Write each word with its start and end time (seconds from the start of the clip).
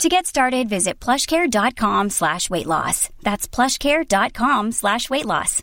To 0.00 0.08
get 0.08 0.26
started, 0.26 0.68
visit 0.68 0.98
plushcare.com 0.98 2.10
slash 2.10 2.50
weight 2.50 2.66
loss. 2.66 3.08
That's 3.22 3.46
plushcare.com 3.46 4.72
slash 4.72 5.08
weight 5.08 5.26
loss. 5.26 5.62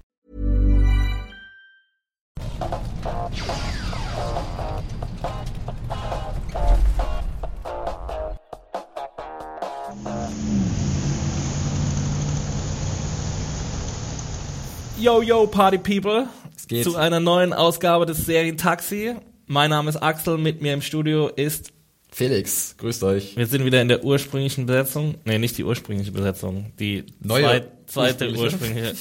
Yo, 14.98 15.22
yo, 15.22 15.48
Party 15.48 15.78
People. 15.78 16.28
Es 16.56 16.68
geht. 16.68 16.84
Zu 16.84 16.98
einer 16.98 17.20
neuen 17.20 17.54
Ausgabe 17.54 18.06
des 18.06 18.26
Serien 18.26 18.58
Taxi. 18.58 19.16
Mein 19.48 19.70
Name 19.70 19.90
ist 19.90 19.98
Axel, 19.98 20.38
mit 20.38 20.62
mir 20.62 20.74
im 20.74 20.82
Studio 20.82 21.28
ist, 21.28 21.72
Felix, 22.12 22.76
grüßt 22.78 23.04
euch. 23.04 23.38
wir 23.38 23.46
sind 23.46 23.66
wieder 23.66 23.82
in 23.82 23.88
der 23.88 24.04
ursprünglichen 24.04 24.66
Besetzung. 24.66 25.16
Nee, 25.26 25.38
nicht 25.38 25.58
die 25.58 25.64
ursprüngliche 25.64 26.12
Besetzung, 26.12 26.72
die 26.80 27.06
Neue 27.22 27.44
zweit, 27.44 27.72
zweite 27.86 28.32
ursprüngliche. 28.32 28.94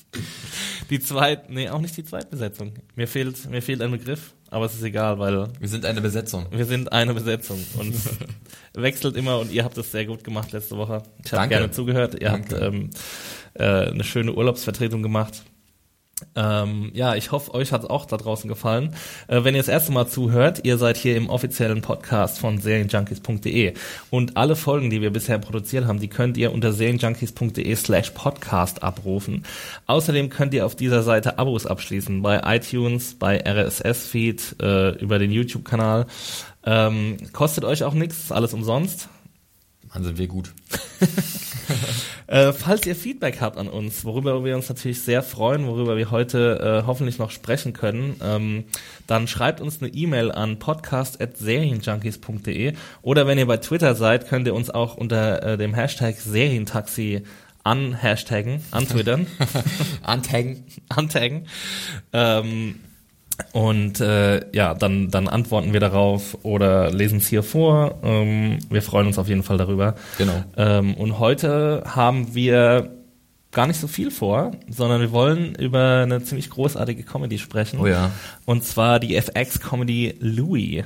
die 0.90 1.00
zweit, 1.00 1.50
nee, 1.50 1.68
auch 1.68 1.80
nicht 1.80 1.96
die 1.96 2.04
Zweitbesetzung. 2.04 2.72
Mir 2.94 3.06
fehlt, 3.06 3.48
mir 3.50 3.60
fehlt 3.62 3.82
ein 3.82 3.90
Begriff, 3.90 4.34
aber 4.50 4.66
es 4.66 4.74
ist 4.74 4.82
egal, 4.82 5.18
weil 5.18 5.48
Wir 5.60 5.68
sind 5.68 5.84
eine 5.84 6.00
Besetzung. 6.00 6.46
wir 6.50 6.64
sind 6.64 6.90
eine 6.92 7.14
Besetzung 7.14 7.62
und 7.78 7.94
wechselt 8.74 9.16
immer 9.16 9.38
und 9.38 9.52
ihr 9.52 9.64
habt 9.64 9.76
es 9.78 9.92
sehr 9.92 10.06
gut 10.06 10.24
gemacht 10.24 10.52
letzte 10.52 10.76
Woche. 10.76 11.02
Ich 11.24 11.32
habe 11.32 11.48
gerne 11.48 11.70
zugehört. 11.70 12.14
Ihr 12.14 12.30
Danke. 12.30 12.54
habt 12.54 12.62
ähm, 12.74 12.90
äh, 13.54 13.90
eine 13.90 14.04
schöne 14.04 14.32
Urlaubsvertretung 14.32 15.02
gemacht. 15.02 15.42
Ähm, 16.34 16.92
ja, 16.94 17.14
ich 17.14 17.30
hoffe, 17.30 17.52
euch 17.52 17.72
hat 17.72 17.82
es 17.82 17.90
auch 17.90 18.06
da 18.06 18.16
draußen 18.16 18.48
gefallen. 18.48 18.94
Äh, 19.28 19.44
wenn 19.44 19.54
ihr 19.54 19.60
das 19.60 19.68
erste 19.68 19.92
Mal 19.92 20.06
zuhört, 20.06 20.60
ihr 20.64 20.78
seid 20.78 20.96
hier 20.96 21.14
im 21.14 21.28
offiziellen 21.28 21.82
Podcast 21.82 22.38
von 22.38 22.58
serienjunkies.de 22.58 23.74
und 24.08 24.38
alle 24.38 24.56
Folgen, 24.56 24.88
die 24.88 25.02
wir 25.02 25.10
bisher 25.10 25.38
produziert 25.38 25.84
haben, 25.84 26.00
die 26.00 26.08
könnt 26.08 26.38
ihr 26.38 26.54
unter 26.54 26.72
serienjunkies.de 26.72 27.76
slash 27.76 28.10
podcast 28.12 28.82
abrufen. 28.82 29.44
Außerdem 29.86 30.30
könnt 30.30 30.54
ihr 30.54 30.64
auf 30.64 30.74
dieser 30.74 31.02
Seite 31.02 31.38
Abos 31.38 31.66
abschließen 31.66 32.22
bei 32.22 32.40
iTunes, 32.56 33.18
bei 33.18 33.38
RSS-Feed, 33.46 34.56
äh, 34.62 34.92
über 34.92 35.18
den 35.18 35.30
YouTube-Kanal. 35.30 36.06
Ähm, 36.64 37.18
kostet 37.34 37.66
euch 37.66 37.84
auch 37.84 37.94
nichts, 37.94 38.24
ist 38.24 38.32
alles 38.32 38.54
umsonst. 38.54 39.10
Mann, 39.92 40.02
sind 40.02 40.16
wir 40.16 40.28
gut. 40.28 40.54
Äh, 42.28 42.52
falls 42.52 42.84
ihr 42.86 42.96
Feedback 42.96 43.40
habt 43.40 43.56
an 43.56 43.68
uns, 43.68 44.04
worüber 44.04 44.44
wir 44.44 44.56
uns 44.56 44.68
natürlich 44.68 45.00
sehr 45.00 45.22
freuen, 45.22 45.68
worüber 45.68 45.96
wir 45.96 46.10
heute 46.10 46.80
äh, 46.82 46.84
hoffentlich 46.84 47.20
noch 47.20 47.30
sprechen 47.30 47.72
können, 47.72 48.16
ähm, 48.20 48.64
dann 49.06 49.28
schreibt 49.28 49.60
uns 49.60 49.80
eine 49.80 49.94
E-Mail 49.94 50.32
an 50.32 50.58
podcast.serienjunkies.de 50.58 52.72
oder 53.02 53.28
wenn 53.28 53.38
ihr 53.38 53.46
bei 53.46 53.58
Twitter 53.58 53.94
seid, 53.94 54.26
könnt 54.26 54.48
ihr 54.48 54.54
uns 54.54 54.70
auch 54.70 54.96
unter 54.96 55.40
äh, 55.40 55.56
dem 55.56 55.72
Hashtag 55.72 56.16
Serientaxi 56.16 57.22
an 57.62 57.94
Hashtaggen, 57.94 58.60
antwittern, 58.70 59.26
Antaggen. 60.02 60.64
antaggen. 60.88 61.46
Ähm, 62.12 62.80
und 63.52 64.00
äh, 64.00 64.54
ja, 64.54 64.74
dann, 64.74 65.10
dann 65.10 65.28
antworten 65.28 65.72
wir 65.72 65.80
darauf 65.80 66.38
oder 66.42 66.90
lesen 66.90 67.18
es 67.18 67.26
hier 67.26 67.42
vor. 67.42 67.98
Ähm, 68.02 68.58
wir 68.70 68.82
freuen 68.82 69.06
uns 69.06 69.18
auf 69.18 69.28
jeden 69.28 69.42
Fall 69.42 69.58
darüber. 69.58 69.94
Genau. 70.18 70.44
Ähm, 70.56 70.94
und 70.94 71.18
heute 71.18 71.82
haben 71.86 72.34
wir 72.34 72.90
gar 73.52 73.66
nicht 73.66 73.80
so 73.80 73.88
viel 73.88 74.10
vor, 74.10 74.52
sondern 74.68 75.00
wir 75.00 75.12
wollen 75.12 75.54
über 75.54 76.02
eine 76.02 76.22
ziemlich 76.22 76.50
großartige 76.50 77.02
Comedy 77.04 77.38
sprechen. 77.38 77.80
Oh 77.80 77.86
ja. 77.86 78.10
Und 78.44 78.64
zwar 78.64 79.00
die 79.00 79.16
FX-Comedy 79.16 80.16
Louis. 80.20 80.84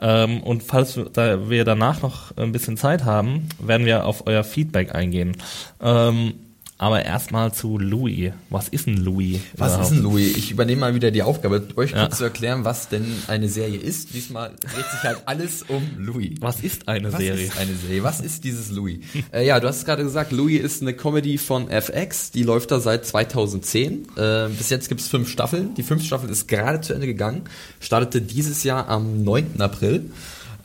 Ähm, 0.00 0.42
und 0.42 0.62
falls 0.62 0.96
wir, 0.96 1.10
da 1.10 1.50
wir 1.50 1.64
danach 1.64 2.02
noch 2.02 2.36
ein 2.36 2.52
bisschen 2.52 2.76
Zeit 2.76 3.04
haben, 3.04 3.48
werden 3.58 3.86
wir 3.86 4.06
auf 4.06 4.26
euer 4.26 4.44
Feedback 4.44 4.94
eingehen. 4.94 5.36
Ähm, 5.82 6.34
aber 6.78 7.04
erstmal 7.04 7.52
zu 7.54 7.78
Louis. 7.78 8.32
Was 8.50 8.68
ist 8.68 8.86
ein 8.86 8.98
Louis? 8.98 9.40
Was 9.56 9.68
überhaupt? 9.72 9.84
ist 9.84 9.96
denn 9.96 10.02
Louis? 10.02 10.36
Ich 10.36 10.50
übernehme 10.50 10.80
mal 10.82 10.94
wieder 10.94 11.10
die 11.10 11.22
Aufgabe, 11.22 11.66
euch 11.76 11.92
Ja. 11.92 12.02
kurz 12.06 12.18
zu 12.18 12.24
erklären, 12.24 12.64
was 12.64 12.88
denn 12.88 13.06
eine 13.28 13.48
Serie 13.48 13.78
ist. 13.78 14.12
Diesmal 14.14 14.50
dreht 14.60 14.84
sich 14.90 15.02
halt 15.02 15.18
alles 15.24 15.62
um 15.68 15.82
Louis. 15.98 16.32
Was 16.40 16.60
ist 16.60 16.86
eine 16.88 17.12
Was 17.12 17.20
Serie? 17.20 17.46
ist 17.46 17.56
eine 17.58 17.74
Serie? 17.74 18.02
Was 18.02 18.20
ist 18.20 18.44
dieses 18.44 18.70
Louis? 18.70 18.98
äh, 19.32 19.46
ja, 19.46 19.58
du 19.58 19.68
hast 19.68 19.78
es 19.78 19.84
gerade 19.86 20.02
gesagt, 20.02 20.32
Louis 20.32 20.60
ist 20.60 20.82
eine 20.82 20.92
Comedy 20.92 21.38
von 21.38 21.70
FX, 21.70 22.30
die 22.32 22.42
läuft 22.42 22.70
da 22.70 22.78
seit 22.80 23.06
2010. 23.06 24.06
Äh, 24.16 24.48
bis 24.50 24.68
jetzt 24.70 24.88
gibt 24.88 25.00
es 25.00 25.08
fünf 25.08 25.30
Staffeln. 25.30 25.74
Die 25.74 25.82
fünfte 25.82 26.06
Staffel 26.06 26.28
ist 26.28 26.46
gerade 26.46 26.80
zu 26.82 26.92
Ende 26.92 27.06
gegangen, 27.06 27.42
startete 27.80 28.20
dieses 28.20 28.64
Jahr 28.64 28.88
am 28.88 29.24
9. 29.24 29.60
April. 29.60 30.10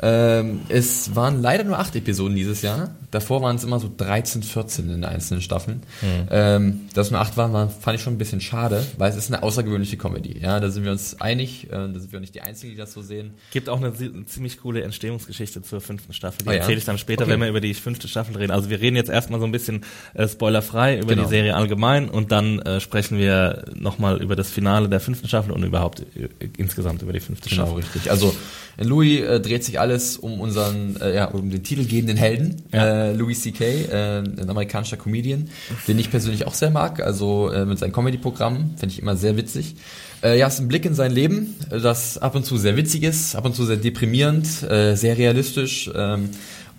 Ähm, 0.04 0.62
es 0.70 1.16
waren 1.16 1.42
leider 1.42 1.64
nur 1.64 1.78
acht 1.78 1.96
Episoden 1.96 2.36
dieses 2.36 2.62
Jahr. 2.64 2.96
Davor 3.12 3.42
waren 3.42 3.56
es 3.58 3.64
immer 3.64 3.80
so 3.80 3.92
13, 3.96 4.42
14 4.42 4.86
in 4.86 4.92
den 4.92 5.06
einzelnen 5.06 5.42
Staffeln. 5.42 5.84
Ähm, 6.32 6.82
dass 6.94 7.08
es 7.08 7.12
nur 7.12 7.20
acht 7.20 7.36
waren, 7.38 7.52
war, 7.54 7.70
fand 7.70 7.98
ich 7.98 8.02
schon 8.04 8.14
ein 8.14 8.18
bisschen 8.18 8.42
schade, 8.42 8.86
weil 8.98 9.12
es 9.12 9.18
ist 9.18 9.32
eine 9.32 9.44
außergewöhnliche 9.44 9.98
Comedy. 9.98 10.40
Ja, 10.40 10.60
da 10.60 10.70
sind 10.70 10.86
wir 10.86 10.92
uns 10.92 11.20
einig. 11.20 11.66
Äh, 11.68 11.70
da 11.72 12.00
sind 12.00 12.12
wir 12.12 12.18
auch 12.18 12.22
nicht 12.22 12.34
die 12.34 12.42
Einzigen, 12.42 12.72
die 12.72 12.78
das 12.78 12.94
so 12.94 13.02
sehen. 13.02 13.32
Gibt 13.52 13.70
auch 13.70 13.78
eine, 13.78 13.92
si- 13.94 14.12
ziemlich 14.26 14.60
coole 14.62 14.82
Entstehungsgeschichte 14.82 15.62
zur 15.62 15.82
fünften 15.82 16.14
Staffel. 16.14 16.40
Die 16.44 16.50
Oh 16.50 16.52
ja? 16.52 16.58
erzähle 16.60 16.78
ich 16.78 16.86
dann 16.86 16.98
später, 16.98 17.24
Okay. 17.24 17.34
wenn 17.34 17.42
wir 17.42 17.50
über 17.50 17.62
die 17.62 17.74
fünfte 17.74 18.08
Staffel 18.08 18.38
reden. 18.38 18.52
Also 18.52 18.70
wir 18.70 18.80
reden 18.82 18.96
jetzt 18.96 19.10
erstmal 19.10 19.40
so 19.40 19.46
ein 19.46 19.52
bisschen 19.52 19.84
äh, 20.14 20.28
spoilerfrei 20.28 20.98
über 20.98 21.10
Genau. 21.14 21.24
die 21.24 21.30
Serie 21.30 21.56
allgemein 21.56 22.10
und 22.10 22.32
dann 22.32 22.60
äh, 22.60 22.80
sprechen 22.80 23.18
wir 23.18 23.66
nochmal 23.76 24.22
über 24.22 24.36
das 24.36 24.50
Finale 24.50 24.88
der 24.90 25.00
fünften 25.02 25.28
Staffel 25.28 25.52
und 25.52 25.64
überhaupt 25.64 26.00
äh, 26.16 26.30
insgesamt 26.58 27.02
über 27.02 27.14
die 27.14 27.20
fünfte 27.20 27.50
Genau, 27.50 27.64
Staffel. 27.66 27.82
richtig. 27.84 28.10
Also 28.10 28.34
in 28.78 28.88
Louis 28.88 29.20
äh, 29.22 29.40
dreht 29.42 29.64
sich 29.66 29.80
alles 29.92 30.18
um 30.18 30.40
unseren, 30.40 30.96
äh, 31.02 31.14
ja, 31.16 31.26
um 31.26 31.50
den 31.50 31.64
titelgebenden 31.64 32.18
Helden, 32.18 32.64
Ja. 32.72 33.10
äh, 33.10 33.14
Louis 33.14 33.42
C.K., 33.42 33.64
äh, 33.66 34.18
ein 34.20 34.50
amerikanischer 34.50 34.98
Comedian, 34.98 35.50
den 35.88 36.00
ich 36.00 36.10
persönlich 36.10 36.48
auch 36.48 36.54
sehr 36.54 36.70
mag, 36.72 37.02
also 37.02 37.50
äh, 37.52 37.66
mit 37.66 37.78
seinem 37.80 37.92
Comedy-Programm, 37.92 38.76
finde 38.78 38.94
ich 38.94 39.02
immer 39.02 39.16
sehr 39.16 39.36
witzig. 39.38 39.76
Äh, 40.24 40.40
ja, 40.40 40.48
es 40.48 40.56
ist 40.56 40.60
ein 40.62 40.68
Blick 40.70 40.86
in 40.86 40.94
sein 40.96 41.12
Leben, 41.12 41.56
das 41.70 42.18
ab 42.18 42.36
und 42.36 42.46
zu 42.46 42.58
sehr 42.58 42.78
witzig 42.78 43.04
ist, 43.04 43.36
ab 43.36 43.46
und 43.46 43.56
zu 43.56 43.66
sehr 43.66 43.78
deprimierend, 43.78 44.64
äh, 44.64 44.96
sehr 44.96 45.18
realistisch 45.18 45.90
ähm, 45.94 46.30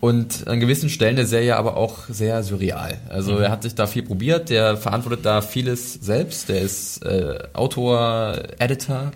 und 0.01 0.49
an 0.49 0.59
gewissen 0.59 0.89
Stellen 0.89 1.17
der 1.17 1.27
Serie 1.27 1.57
aber 1.57 1.77
auch 1.77 2.09
sehr 2.09 2.43
surreal. 2.43 2.99
Also 3.09 3.37
er 3.39 3.51
hat 3.51 3.63
sich 3.63 3.75
da 3.75 3.87
viel 3.87 4.03
probiert, 4.03 4.49
der 4.49 4.77
verantwortet 4.77 5.25
da 5.27 5.43
vieles 5.43 5.95
selbst, 5.95 6.49
der 6.49 6.63
ist 6.63 7.05
äh, 7.05 7.39
Autor, 7.53 8.39
Editor, 8.59 9.13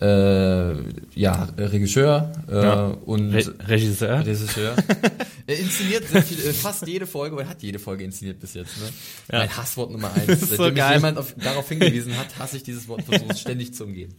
äh, 0.00 0.74
ja, 1.14 1.48
Regisseur 1.58 2.32
äh, 2.48 2.54
Ja. 2.62 2.86
und 3.04 3.32
Re 3.34 3.42
Regisseur. 3.66 4.24
Regisseur. 4.24 4.76
er 5.46 5.58
inszeniert 5.58 6.04
viel, 6.04 6.38
äh, 6.46 6.52
fast 6.52 6.86
jede 6.86 7.06
Folge, 7.06 7.34
aber 7.34 7.42
er 7.42 7.48
hat 7.50 7.62
jede 7.62 7.78
Folge 7.78 8.04
inszeniert 8.04 8.38
bis 8.40 8.54
jetzt. 8.54 8.76
Ne? 8.78 8.86
Ja. 9.32 9.38
Mein 9.40 9.56
Hasswort 9.56 9.90
Nummer 9.90 10.12
eins. 10.14 10.28
Ist 10.42 10.50
so 10.50 10.56
Seitdem 10.56 10.74
mich 10.84 10.94
jemand 10.94 11.18
auf, 11.18 11.34
darauf 11.42 11.68
hingewiesen 11.68 12.16
hat, 12.16 12.26
hasse 12.38 12.56
ich 12.58 12.62
dieses 12.62 12.86
Wort, 12.88 13.02
versuche 13.02 13.30
es 13.32 13.40
ständig 13.40 13.74
zu 13.74 13.84
umgehen. 13.84 14.14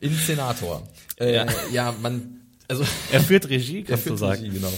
Inszenator. 0.00 0.86
Äh, 1.18 1.34
Ja. 1.34 1.46
ja. 1.72 1.94
man, 2.00 2.40
also 2.70 2.84
Er 3.12 3.20
führt 3.20 3.50
Regie, 3.50 3.82
kannst 3.86 4.04
du 4.06 4.16
führt 4.16 4.18
sagen. 4.20 4.42
Regie, 4.44 4.58
genau. 4.58 4.72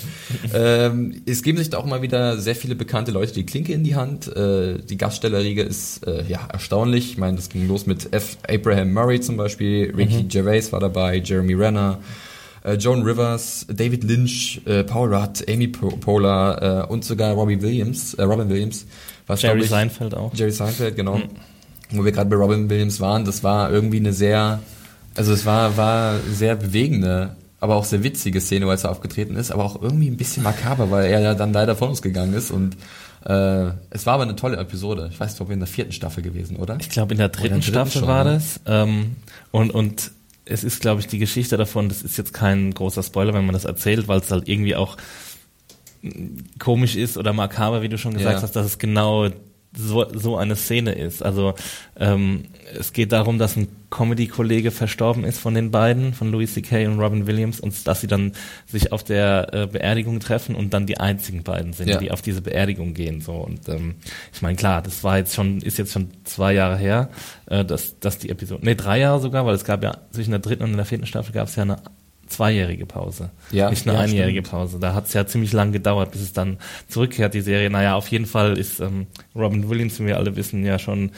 ähm, 0.54 1.22
es 1.26 1.42
geben 1.42 1.58
sich 1.58 1.70
da 1.70 1.78
auch 1.78 1.84
mal 1.86 2.02
wieder 2.02 2.38
sehr 2.38 2.56
viele 2.56 2.74
bekannte 2.74 3.12
Leute 3.12 3.32
die 3.34 3.46
Klinke 3.46 3.72
in 3.72 3.84
die 3.84 3.94
Hand. 3.94 4.26
Äh, 4.34 4.78
die 4.78 4.96
Gaststellerriege 4.96 5.62
ist 5.62 6.04
äh, 6.06 6.24
ja 6.28 6.48
erstaunlich. 6.52 7.12
Ich 7.12 7.18
meine, 7.18 7.36
das 7.36 7.48
ging 7.48 7.68
los 7.68 7.86
mit 7.86 8.12
F. 8.12 8.38
Abraham 8.48 8.92
Murray 8.92 9.20
zum 9.20 9.36
Beispiel, 9.36 9.94
Ricky 9.96 10.24
Gervais 10.24 10.72
war 10.72 10.80
dabei, 10.80 11.18
Jeremy 11.18 11.54
Renner, 11.54 11.98
äh, 12.64 12.74
Joan 12.74 13.02
Rivers, 13.02 13.66
David 13.72 14.04
Lynch, 14.04 14.60
äh, 14.66 14.82
Paul 14.84 15.14
Rudd, 15.14 15.44
Amy 15.48 15.68
Po- 15.68 15.90
Poehler 15.96 16.84
äh, 16.88 16.92
und 16.92 17.04
sogar 17.04 17.32
Robbie 17.34 17.60
Williams, 17.62 18.14
äh, 18.14 18.22
Robin 18.24 18.48
Williams. 18.48 18.86
Was, 19.26 19.42
Jerry 19.42 19.60
ich, 19.60 19.68
Seinfeld 19.68 20.14
auch. 20.14 20.34
Jerry 20.34 20.50
Seinfeld, 20.50 20.96
genau. 20.96 21.20
Wo 21.90 22.04
wir 22.04 22.12
gerade 22.12 22.30
bei 22.30 22.36
Robin 22.36 22.70
Williams 22.70 23.00
waren, 23.00 23.24
das 23.24 23.44
war 23.44 23.70
irgendwie 23.70 23.98
eine 23.98 24.12
sehr, 24.12 24.60
also 25.14 25.32
es 25.32 25.44
war, 25.44 25.76
war 25.76 26.18
sehr 26.32 26.56
bewegende, 26.56 27.36
aber 27.62 27.76
auch 27.76 27.84
sehr 27.84 28.02
witzige 28.02 28.40
Szene, 28.40 28.66
weil 28.66 28.76
er 28.76 28.90
aufgetreten 28.90 29.36
ist, 29.36 29.52
aber 29.52 29.64
auch 29.64 29.80
irgendwie 29.80 30.08
ein 30.08 30.16
bisschen 30.16 30.42
makaber, 30.42 30.90
weil 30.90 31.06
er 31.06 31.20
ja 31.20 31.34
dann 31.34 31.52
leider 31.52 31.76
von 31.76 31.90
uns 31.90 32.02
gegangen 32.02 32.34
ist 32.34 32.50
und 32.50 32.76
äh, 33.24 33.70
es 33.90 34.04
war 34.04 34.14
aber 34.14 34.24
eine 34.24 34.34
tolle 34.34 34.56
Episode. 34.56 35.08
Ich 35.12 35.20
weiß 35.20 35.30
nicht, 35.30 35.40
ob 35.40 35.48
wir 35.48 35.54
in 35.54 35.60
der 35.60 35.68
vierten 35.68 35.92
Staffel 35.92 36.24
gewesen, 36.24 36.56
oder? 36.56 36.76
Ich 36.80 36.90
glaube, 36.90 37.12
in 37.12 37.18
der 37.18 37.28
dritten 37.28 37.60
dritten 37.60 37.62
Staffel 37.62 38.00
schon, 38.00 38.08
war 38.08 38.24
ne? 38.24 38.32
das. 38.34 38.58
Ähm, 38.66 39.14
und, 39.52 39.70
und 39.70 40.10
es 40.44 40.64
ist, 40.64 40.80
glaube 40.80 41.02
ich, 41.02 41.06
die 41.06 41.20
Geschichte 41.20 41.56
davon, 41.56 41.88
das 41.88 42.02
ist 42.02 42.18
jetzt 42.18 42.34
kein 42.34 42.74
großer 42.74 43.04
Spoiler, 43.04 43.32
wenn 43.32 43.46
man 43.46 43.52
das 43.52 43.64
erzählt, 43.64 44.08
weil 44.08 44.18
es 44.18 44.32
halt 44.32 44.48
irgendwie 44.48 44.74
auch 44.74 44.96
mm, 46.02 46.38
komisch 46.58 46.96
ist 46.96 47.16
oder 47.16 47.32
makaber, 47.32 47.80
wie 47.82 47.88
du 47.88 47.96
schon 47.96 48.14
gesagt 48.14 48.38
Ja. 48.38 48.42
hast, 48.42 48.56
dass 48.56 48.66
es 48.66 48.78
genau 48.78 49.28
so, 49.76 50.06
so 50.12 50.36
eine 50.36 50.56
Szene 50.56 50.92
ist. 50.92 51.22
Also 51.22 51.54
ähm, 51.96 52.44
es 52.78 52.92
geht 52.92 53.12
darum, 53.12 53.38
dass 53.38 53.56
ein 53.56 53.68
Comedy-Kollege 53.90 54.70
verstorben 54.70 55.24
ist 55.24 55.38
von 55.38 55.54
den 55.54 55.70
beiden, 55.70 56.14
von 56.14 56.30
Louis 56.30 56.54
C.K. 56.54 56.86
und 56.86 56.98
Robin 56.98 57.26
Williams, 57.26 57.60
und 57.60 57.86
dass 57.86 58.00
sie 58.00 58.06
dann 58.06 58.32
sich 58.66 58.92
auf 58.92 59.04
der 59.04 59.52
äh, 59.52 59.66
Beerdigung 59.66 60.20
treffen 60.20 60.54
und 60.54 60.72
dann 60.74 60.86
die 60.86 60.98
einzigen 60.98 61.42
beiden 61.42 61.72
sind, 61.72 61.88
ja. 61.88 61.98
die 61.98 62.10
auf 62.10 62.22
diese 62.22 62.42
Beerdigung 62.42 62.94
gehen. 62.94 63.20
So 63.20 63.32
und 63.32 63.68
ähm, 63.68 63.96
ich 64.32 64.42
meine 64.42 64.56
klar, 64.56 64.82
das 64.82 65.04
war 65.04 65.18
jetzt 65.18 65.34
schon, 65.34 65.58
ist 65.60 65.78
jetzt 65.78 65.92
schon 65.92 66.10
zwei 66.24 66.54
Jahre 66.54 66.76
her, 66.76 67.10
äh, 67.46 67.64
dass, 67.64 67.98
dass 67.98 68.18
die 68.18 68.30
Episode, 68.30 68.64
nee 68.64 68.74
drei 68.74 68.98
Jahre 68.98 69.20
sogar, 69.20 69.46
weil 69.46 69.54
es 69.54 69.64
gab 69.64 69.82
ja 69.82 69.98
zwischen 70.10 70.30
der 70.30 70.40
dritten 70.40 70.64
und 70.64 70.76
der 70.76 70.86
vierten 70.86 71.06
Staffel 71.06 71.32
gab 71.32 71.48
es 71.48 71.56
ja 71.56 71.62
eine 71.62 71.78
zweijährige 72.32 72.86
Pause, 72.86 73.30
ja, 73.50 73.70
nicht 73.70 73.86
eine 73.86 73.96
ja, 73.96 74.04
einjährige 74.04 74.40
stimmt. 74.40 74.50
Pause. 74.50 74.78
Da 74.80 74.94
hat 74.94 75.06
es 75.06 75.12
ja 75.12 75.26
ziemlich 75.26 75.52
lang 75.52 75.72
gedauert, 75.72 76.10
bis 76.10 76.22
es 76.22 76.32
dann 76.32 76.58
zurückkehrt, 76.88 77.34
die 77.34 77.40
Serie. 77.40 77.70
Naja, 77.70 77.94
auf 77.94 78.08
jeden 78.08 78.26
Fall 78.26 78.58
ist 78.58 78.80
ähm, 78.80 79.06
Robin 79.34 79.68
Williams, 79.68 80.00
wie 80.00 80.06
wir 80.06 80.16
alle 80.16 80.34
wissen, 80.36 80.64
ja 80.64 80.78
schon 80.78 81.10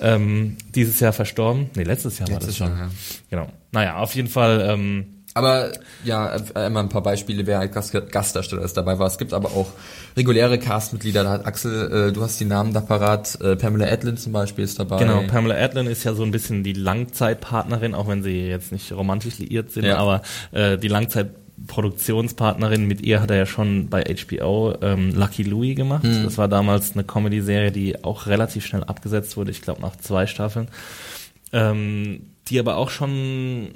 ähm, 0.00 0.56
dieses 0.74 1.00
Jahr 1.00 1.12
verstorben. 1.12 1.70
Nee, 1.74 1.82
letztes 1.82 2.18
Jahr 2.18 2.28
letztes 2.28 2.60
war 2.60 2.68
das 2.68 2.76
schon. 2.76 2.78
Jahr, 2.78 2.88
ja. 2.88 2.92
Genau. 3.30 3.52
Naja, 3.72 3.96
auf 3.96 4.14
jeden 4.14 4.28
Fall 4.28 4.66
ähm, 4.68 5.21
aber 5.34 5.72
ja, 6.04 6.36
einmal 6.54 6.82
ein 6.82 6.88
paar 6.90 7.02
Beispiele, 7.02 7.46
wer 7.46 7.58
halt 7.58 7.72
Gast, 7.72 7.92
Gastdarsteller 8.10 8.62
ist 8.62 8.76
dabei 8.76 8.98
war. 8.98 9.06
Es 9.06 9.16
gibt 9.16 9.32
aber 9.32 9.48
auch 9.50 9.68
reguläre 10.16 10.58
Castmitglieder. 10.58 11.24
Da 11.24 11.30
hat 11.30 11.46
Axel, 11.46 12.08
äh, 12.08 12.12
du 12.12 12.20
hast 12.22 12.38
die 12.38 12.44
Namen 12.44 12.74
da 12.74 12.80
parat. 12.80 13.40
Äh, 13.40 13.56
Pamela 13.56 13.86
Adlin 13.86 14.18
zum 14.18 14.32
Beispiel 14.32 14.64
ist 14.64 14.78
dabei. 14.78 14.98
Genau, 14.98 15.22
Pamela 15.26 15.54
Adlin 15.54 15.86
ist 15.86 16.04
ja 16.04 16.12
so 16.12 16.22
ein 16.22 16.32
bisschen 16.32 16.62
die 16.64 16.74
Langzeitpartnerin, 16.74 17.94
auch 17.94 18.08
wenn 18.08 18.22
sie 18.22 18.46
jetzt 18.46 18.72
nicht 18.72 18.92
romantisch 18.92 19.38
liiert 19.38 19.70
sind, 19.70 19.86
ja. 19.86 19.96
aber 19.96 20.20
äh, 20.50 20.76
die 20.76 20.88
Langzeitproduktionspartnerin, 20.88 22.86
mit 22.86 23.00
ihr 23.00 23.22
hat 23.22 23.30
er 23.30 23.38
ja 23.38 23.46
schon 23.46 23.88
bei 23.88 24.04
HBO 24.04 24.74
ähm, 24.82 25.14
Lucky 25.14 25.44
Louie 25.44 25.74
gemacht. 25.74 26.04
Mhm. 26.04 26.24
Das 26.24 26.36
war 26.36 26.48
damals 26.48 26.92
eine 26.92 27.04
Comedy-Serie, 27.04 27.72
die 27.72 28.04
auch 28.04 28.26
relativ 28.26 28.66
schnell 28.66 28.84
abgesetzt 28.84 29.38
wurde, 29.38 29.50
ich 29.50 29.62
glaube 29.62 29.80
nach 29.80 29.96
zwei 29.96 30.26
Staffeln. 30.26 30.68
Ähm, 31.54 32.26
die 32.48 32.58
aber 32.58 32.76
auch 32.76 32.90
schon 32.90 33.68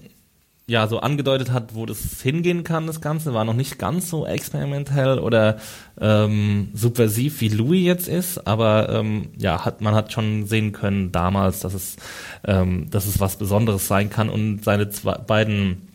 ja 0.69 0.89
so 0.89 0.99
angedeutet 0.99 1.53
hat, 1.53 1.75
wo 1.75 1.87
das 1.87 2.21
hingehen 2.23 2.65
kann, 2.65 2.89
das 2.89 3.01
Ganze, 3.01 3.33
war 3.33 3.45
noch 3.45 3.55
nicht 3.55 3.79
ganz 3.79 4.11
so 4.11 4.27
experimentell 4.27 5.21
oder 5.21 5.59
ähm, 6.01 6.71
subversiv 6.75 7.41
wie 7.41 7.49
Louis 7.49 7.85
jetzt 7.85 8.09
ist, 8.09 8.47
aber 8.49 8.89
ähm, 8.89 9.29
ja, 9.39 9.65
hat 9.65 9.81
man 9.81 9.95
hat 9.95 10.13
schon 10.13 10.47
sehen 10.47 10.73
können 10.73 11.13
damals, 11.13 11.61
dass 11.61 11.73
es 11.73 11.97
ähm, 12.45 12.91
dass 12.91 13.07
es 13.07 13.21
was 13.21 13.37
Besonderes 13.37 13.87
sein 13.87 14.11
kann 14.11 14.29
und 14.29 14.65
seine 14.65 14.91
zwei, 14.91 15.15
beiden 15.15 15.89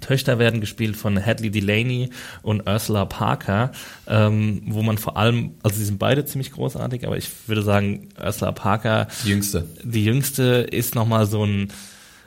Töchter 0.00 0.38
werden 0.38 0.60
gespielt 0.60 0.96
von 0.96 1.22
Hadley 1.24 1.50
Delaney 1.50 2.10
und 2.42 2.66
Ursula 2.66 3.04
Parker, 3.04 3.70
ähm, 4.08 4.62
wo 4.66 4.82
man 4.82 4.98
vor 4.98 5.16
allem, 5.16 5.52
also 5.62 5.76
sie 5.76 5.84
sind 5.84 5.98
beide 5.98 6.24
ziemlich 6.24 6.52
großartig, 6.52 7.06
aber 7.06 7.16
ich 7.16 7.28
würde 7.46 7.62
sagen, 7.62 8.08
Ursula 8.22 8.52
Parker, 8.52 9.08
die 9.24 9.28
jüngste, 9.28 9.66
die 9.84 10.04
jüngste 10.04 10.66
ist 10.70 10.94
nochmal 10.94 11.26
so 11.26 11.44
ein 11.44 11.68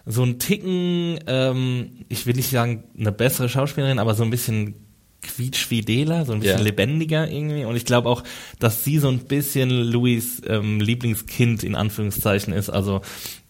so 0.05 0.23
ein 0.23 0.39
Ticken, 0.39 1.19
ähm, 1.27 2.05
ich 2.09 2.25
will 2.25 2.35
nicht 2.35 2.49
sagen 2.49 2.83
eine 2.97 3.11
bessere 3.11 3.49
Schauspielerin, 3.49 3.99
aber 3.99 4.15
so 4.15 4.23
ein 4.23 4.29
bisschen 4.29 4.75
quietschfideler, 5.21 6.25
so 6.25 6.33
ein 6.33 6.39
bisschen 6.39 6.57
yeah. 6.57 6.65
lebendiger 6.65 7.29
irgendwie. 7.29 7.65
Und 7.65 7.75
ich 7.75 7.85
glaube 7.85 8.07
auch, 8.07 8.23
dass 8.59 8.83
sie 8.83 8.99
so 8.99 9.09
ein 9.09 9.19
bisschen 9.19 9.69
Louis 9.69 10.41
ähm, 10.47 10.79
Lieblingskind 10.79 11.63
in 11.63 11.75
Anführungszeichen 11.75 12.53
ist. 12.53 12.69
Also 12.69 13.01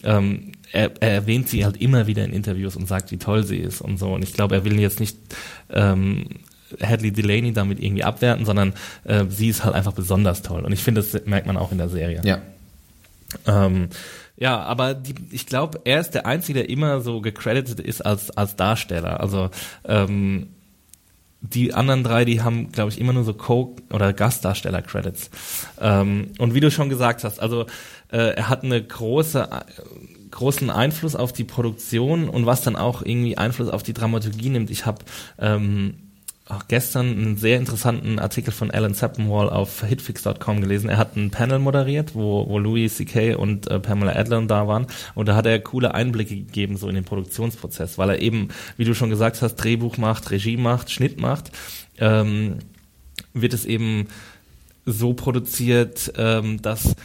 ähm, 0.04 0.54
er, 0.72 0.92
er 1.00 1.12
erwähnt 1.12 1.48
sie 1.48 1.66
halt 1.66 1.78
immer 1.78 2.08
wieder 2.08 2.26
in 2.26 2.34
Interviews 2.34 2.76
und 2.76 2.88
sagt, 2.88 3.12
wie 3.12 3.18
toll 3.18 3.44
sie 3.44 3.58
ist 3.58 3.82
und 3.82 3.98
so. 3.98 4.14
Und 4.14 4.24
ich 4.24 4.34
glaube, 4.34 4.56
er 4.56 4.66
will 4.66 4.80
jetzt 4.80 5.00
nicht 5.00 5.18
ähm, 5.70 6.26
Hadley 6.82 7.12
Delaney 7.12 7.54
damit 7.54 7.82
irgendwie 7.82 8.04
abwerten, 8.04 8.46
sondern 8.46 8.74
äh, 9.04 9.26
sie 9.30 9.50
ist 9.50 9.64
halt 9.64 9.76
einfach 9.76 9.94
besonders 9.94 10.42
toll. 10.42 10.64
Und 10.66 10.72
ich 10.72 10.82
finde, 10.82 11.02
das 11.02 11.26
merkt 11.26 11.48
man 11.48 11.58
auch 11.58 11.72
in 11.72 11.78
der 11.78 11.90
Serie. 11.90 12.22
Ja. 12.24 12.42
Ähm, 13.46 13.90
ja, 14.40 14.62
aber 14.62 14.94
die, 14.94 15.16
ich 15.32 15.46
glaube, 15.46 15.82
er 15.84 16.00
ist 16.00 16.12
der 16.12 16.26
Einzige, 16.26 16.60
der 16.60 16.70
immer 16.70 17.02
so 17.02 17.20
gecredited 17.20 17.80
ist 17.80 18.02
als, 18.06 18.32
als 18.32 18.56
Darsteller. 18.56 19.20
Also 19.20 19.50
ähm, 19.84 20.48
die 21.42 21.74
anderen 21.74 22.04
drei, 22.04 22.26
die 22.26 22.42
haben, 22.42 22.72
glaube 22.72 22.90
ich, 22.90 23.00
immer 23.00 23.14
nur 23.14 23.24
so 23.24 23.34
Co- 23.34 23.76
oder 23.92 24.14
Gastdarsteller-Credits. 24.14 25.30
Ähm, 25.80 26.32
und 26.38 26.54
wie 26.54 26.62
du 26.62 26.72
schon 26.72 26.90
gesagt 26.90 27.24
hast, 27.24 27.40
also 27.40 27.66
äh, 28.12 28.36
er 28.36 28.50
hat 28.50 28.64
eine 28.64 28.82
große 28.82 29.50
äh, 29.52 29.82
großen 30.32 30.70
Einfluss 30.70 31.16
auf 31.16 31.34
die 31.34 31.44
Produktion 31.44 32.30
und 32.30 32.46
was 32.46 32.62
dann 32.62 32.76
auch 32.76 33.02
irgendwie 33.02 33.38
Einfluss 33.38 33.68
auf 33.70 33.84
die 33.84 33.94
Dramaturgie 33.94 34.50
nimmt. 34.50 34.70
Ich 34.70 34.86
habe 34.86 35.00
ähm, 35.40 35.96
auch 36.50 36.68
gestern 36.68 37.12
einen 37.12 37.38
sehr 37.38 37.58
interessanten 37.58 38.18
Artikel 38.18 38.52
von 38.52 38.72
Alan 38.72 38.96
Seppenwall 38.96 39.50
auf 39.50 39.84
hitfix.com 39.84 40.62
gelesen. 40.62 40.90
Er 40.90 40.98
hat 40.98 41.16
ein 41.16 41.30
Panel 41.30 41.60
moderiert, 41.60 42.16
wo, 42.16 42.48
wo 42.50 42.58
Louis 42.58 42.98
C.K. 42.98 43.36
und 43.36 43.68
äh, 43.68 43.80
Pamela 43.80 44.14
Adlon 44.14 44.48
da 44.48 44.68
waren. 44.68 44.88
Und 45.14 45.28
da 45.28 45.36
hat 45.36 45.46
er 45.46 45.60
coole 45.60 45.94
Einblicke 45.94 46.36
gegeben, 46.36 46.76
so 46.76 46.90
in 46.90 46.96
den 46.96 47.06
Produktionsprozess, 47.06 48.00
weil 48.00 48.10
er 48.10 48.22
eben, 48.22 48.48
wie 48.78 48.86
du 48.86 48.96
schon 48.96 49.12
gesagt 49.12 49.44
hast, 49.44 49.56
Drehbuch 49.56 49.98
macht, 49.98 50.32
Regie 50.32 50.58
macht, 50.58 50.90
Schnitt 50.90 51.22
macht. 51.22 51.52
Ähm, 52.00 52.58
wird 53.34 53.54
es 53.54 53.66
eben 53.66 54.08
so 54.86 55.14
produziert, 55.14 56.14
ähm, 56.18 56.64
dass 56.64 56.96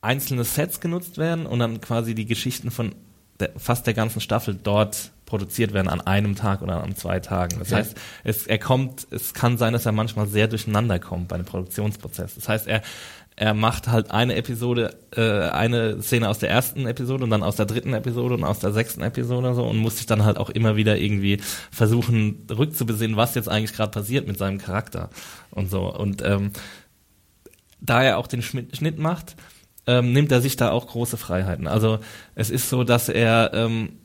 einzelne 0.00 0.42
Sets 0.42 0.80
genutzt 0.80 1.18
werden 1.18 1.46
und 1.46 1.60
dann 1.60 1.80
quasi 1.80 2.16
die 2.16 2.26
Geschichten 2.26 2.72
von 2.72 2.96
der, 3.38 3.52
fast 3.56 3.86
der 3.86 3.94
ganzen 3.94 4.20
Staffel 4.20 4.58
dort 4.60 5.12
produziert 5.26 5.74
werden 5.74 5.88
an 5.88 6.00
einem 6.00 6.36
Tag 6.36 6.62
oder 6.62 6.82
an 6.82 6.96
zwei 6.96 7.20
Tagen. 7.20 7.58
Das 7.58 7.68
okay. 7.68 7.76
heißt, 7.76 7.96
es, 8.24 8.46
er 8.46 8.58
kommt, 8.58 9.06
es 9.10 9.34
kann 9.34 9.58
sein, 9.58 9.72
dass 9.72 9.84
er 9.84 9.92
manchmal 9.92 10.26
sehr 10.28 10.48
durcheinander 10.48 10.98
kommt 10.98 11.28
bei 11.28 11.36
dem 11.36 11.44
Produktionsprozess. 11.44 12.36
Das 12.36 12.48
heißt, 12.48 12.68
er, 12.68 12.82
er 13.34 13.52
macht 13.52 13.88
halt 13.88 14.12
eine 14.12 14.34
Episode, 14.36 14.96
äh, 15.14 15.50
eine 15.50 16.00
Szene 16.00 16.28
aus 16.28 16.38
der 16.38 16.48
ersten 16.48 16.86
Episode 16.86 17.24
und 17.24 17.30
dann 17.30 17.42
aus 17.42 17.56
der 17.56 17.66
dritten 17.66 17.92
Episode 17.92 18.34
und 18.34 18.44
aus 18.44 18.60
der 18.60 18.72
sechsten 18.72 19.02
Episode 19.02 19.54
so 19.54 19.64
und 19.64 19.76
muss 19.76 19.98
sich 19.98 20.06
dann 20.06 20.24
halt 20.24 20.38
auch 20.38 20.48
immer 20.48 20.76
wieder 20.76 20.96
irgendwie 20.96 21.40
versuchen 21.70 22.46
rückzubesinnen, 22.50 23.16
was 23.16 23.34
jetzt 23.34 23.48
eigentlich 23.48 23.74
gerade 23.74 23.90
passiert 23.90 24.26
mit 24.26 24.38
seinem 24.38 24.58
Charakter 24.58 25.10
und 25.50 25.70
so. 25.70 25.92
Und 25.92 26.22
ähm, 26.24 26.52
da 27.80 28.02
er 28.02 28.18
auch 28.18 28.26
den 28.26 28.42
Schnitt 28.42 28.98
macht, 28.98 29.36
ähm, 29.86 30.12
nimmt 30.12 30.32
er 30.32 30.40
sich 30.40 30.56
da 30.56 30.70
auch 30.70 30.86
große 30.86 31.16
Freiheiten. 31.16 31.66
Also 31.66 31.98
es 32.34 32.48
ist 32.48 32.70
so, 32.70 32.84
dass 32.84 33.08
er 33.08 33.50
ähm, 33.54 33.98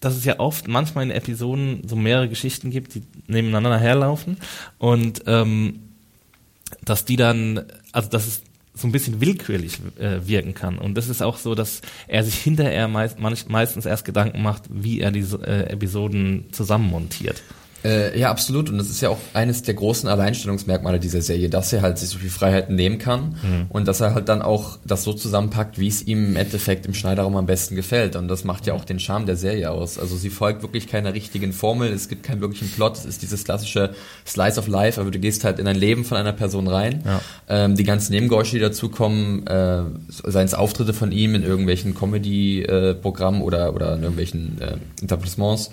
dass 0.00 0.16
es 0.16 0.24
ja 0.24 0.38
oft 0.38 0.68
manchmal 0.68 1.04
in 1.04 1.10
Episoden 1.10 1.82
so 1.86 1.96
mehrere 1.96 2.28
Geschichten 2.28 2.70
gibt, 2.70 2.94
die 2.94 3.02
nebeneinander 3.26 3.78
herlaufen 3.78 4.38
und 4.78 5.22
ähm, 5.26 5.80
dass 6.84 7.04
die 7.04 7.16
dann, 7.16 7.64
also 7.92 8.08
dass 8.08 8.26
es 8.26 8.42
so 8.74 8.86
ein 8.86 8.92
bisschen 8.92 9.20
willkürlich 9.20 9.78
äh, 9.98 10.26
wirken 10.26 10.52
kann. 10.52 10.78
Und 10.78 10.96
das 10.96 11.08
ist 11.08 11.22
auch 11.22 11.38
so, 11.38 11.54
dass 11.54 11.80
er 12.08 12.22
sich 12.24 12.34
hinterher 12.34 12.88
meist, 12.88 13.18
meistens 13.18 13.86
erst 13.86 14.04
Gedanken 14.04 14.42
macht, 14.42 14.64
wie 14.68 15.00
er 15.00 15.10
diese 15.10 15.38
äh, 15.38 15.70
Episoden 15.70 16.46
zusammenmontiert. 16.52 17.42
Äh, 17.86 18.18
ja, 18.18 18.30
absolut. 18.30 18.68
Und 18.68 18.78
das 18.78 18.90
ist 18.90 19.00
ja 19.00 19.10
auch 19.10 19.18
eines 19.32 19.62
der 19.62 19.74
großen 19.74 20.08
Alleinstellungsmerkmale 20.08 20.98
dieser 20.98 21.22
Serie, 21.22 21.48
dass 21.48 21.72
er 21.72 21.82
halt 21.82 21.98
sich 21.98 22.08
so 22.08 22.18
viel 22.18 22.30
Freiheiten 22.30 22.74
nehmen 22.74 22.98
kann 22.98 23.36
mhm. 23.42 23.66
und 23.68 23.86
dass 23.86 24.00
er 24.00 24.14
halt 24.14 24.28
dann 24.28 24.42
auch 24.42 24.78
das 24.84 25.04
so 25.04 25.12
zusammenpackt, 25.12 25.78
wie 25.78 25.86
es 25.86 26.04
ihm 26.04 26.30
im 26.30 26.36
Endeffekt 26.36 26.86
im 26.86 26.94
Schneiderraum 26.94 27.36
am 27.36 27.46
besten 27.46 27.76
gefällt. 27.76 28.16
Und 28.16 28.26
das 28.26 28.42
macht 28.42 28.66
ja 28.66 28.74
auch 28.74 28.84
den 28.84 28.98
Charme 28.98 29.26
der 29.26 29.36
Serie 29.36 29.70
aus. 29.70 30.00
Also 30.00 30.16
sie 30.16 30.30
folgt 30.30 30.62
wirklich 30.62 30.88
keiner 30.88 31.14
richtigen 31.14 31.52
Formel, 31.52 31.92
es 31.92 32.08
gibt 32.08 32.24
keinen 32.24 32.40
wirklichen 32.40 32.68
Plot, 32.70 32.96
es 32.96 33.04
ist 33.04 33.22
dieses 33.22 33.44
klassische 33.44 33.94
Slice 34.26 34.58
of 34.58 34.66
Life, 34.66 35.00
aber 35.00 35.12
du 35.12 35.20
gehst 35.20 35.44
halt 35.44 35.60
in 35.60 35.68
ein 35.68 35.76
Leben 35.76 36.04
von 36.04 36.16
einer 36.16 36.32
Person 36.32 36.66
rein. 36.66 37.02
Ja. 37.04 37.20
Ähm, 37.48 37.76
die 37.76 37.84
ganzen 37.84 38.12
Nebengeräusche, 38.12 38.56
die 38.56 38.62
dazukommen, 38.62 39.46
äh, 39.46 39.82
seien 40.08 40.46
es 40.46 40.54
Auftritte 40.54 40.92
von 40.92 41.12
ihm 41.12 41.36
in 41.36 41.44
irgendwelchen 41.44 41.94
Comedy-Programmen 41.94 43.42
äh, 43.42 43.44
oder, 43.44 43.74
oder 43.74 43.94
in 43.94 44.02
irgendwelchen 44.02 44.60
äh, 44.60 45.04
Etablissements 45.04 45.70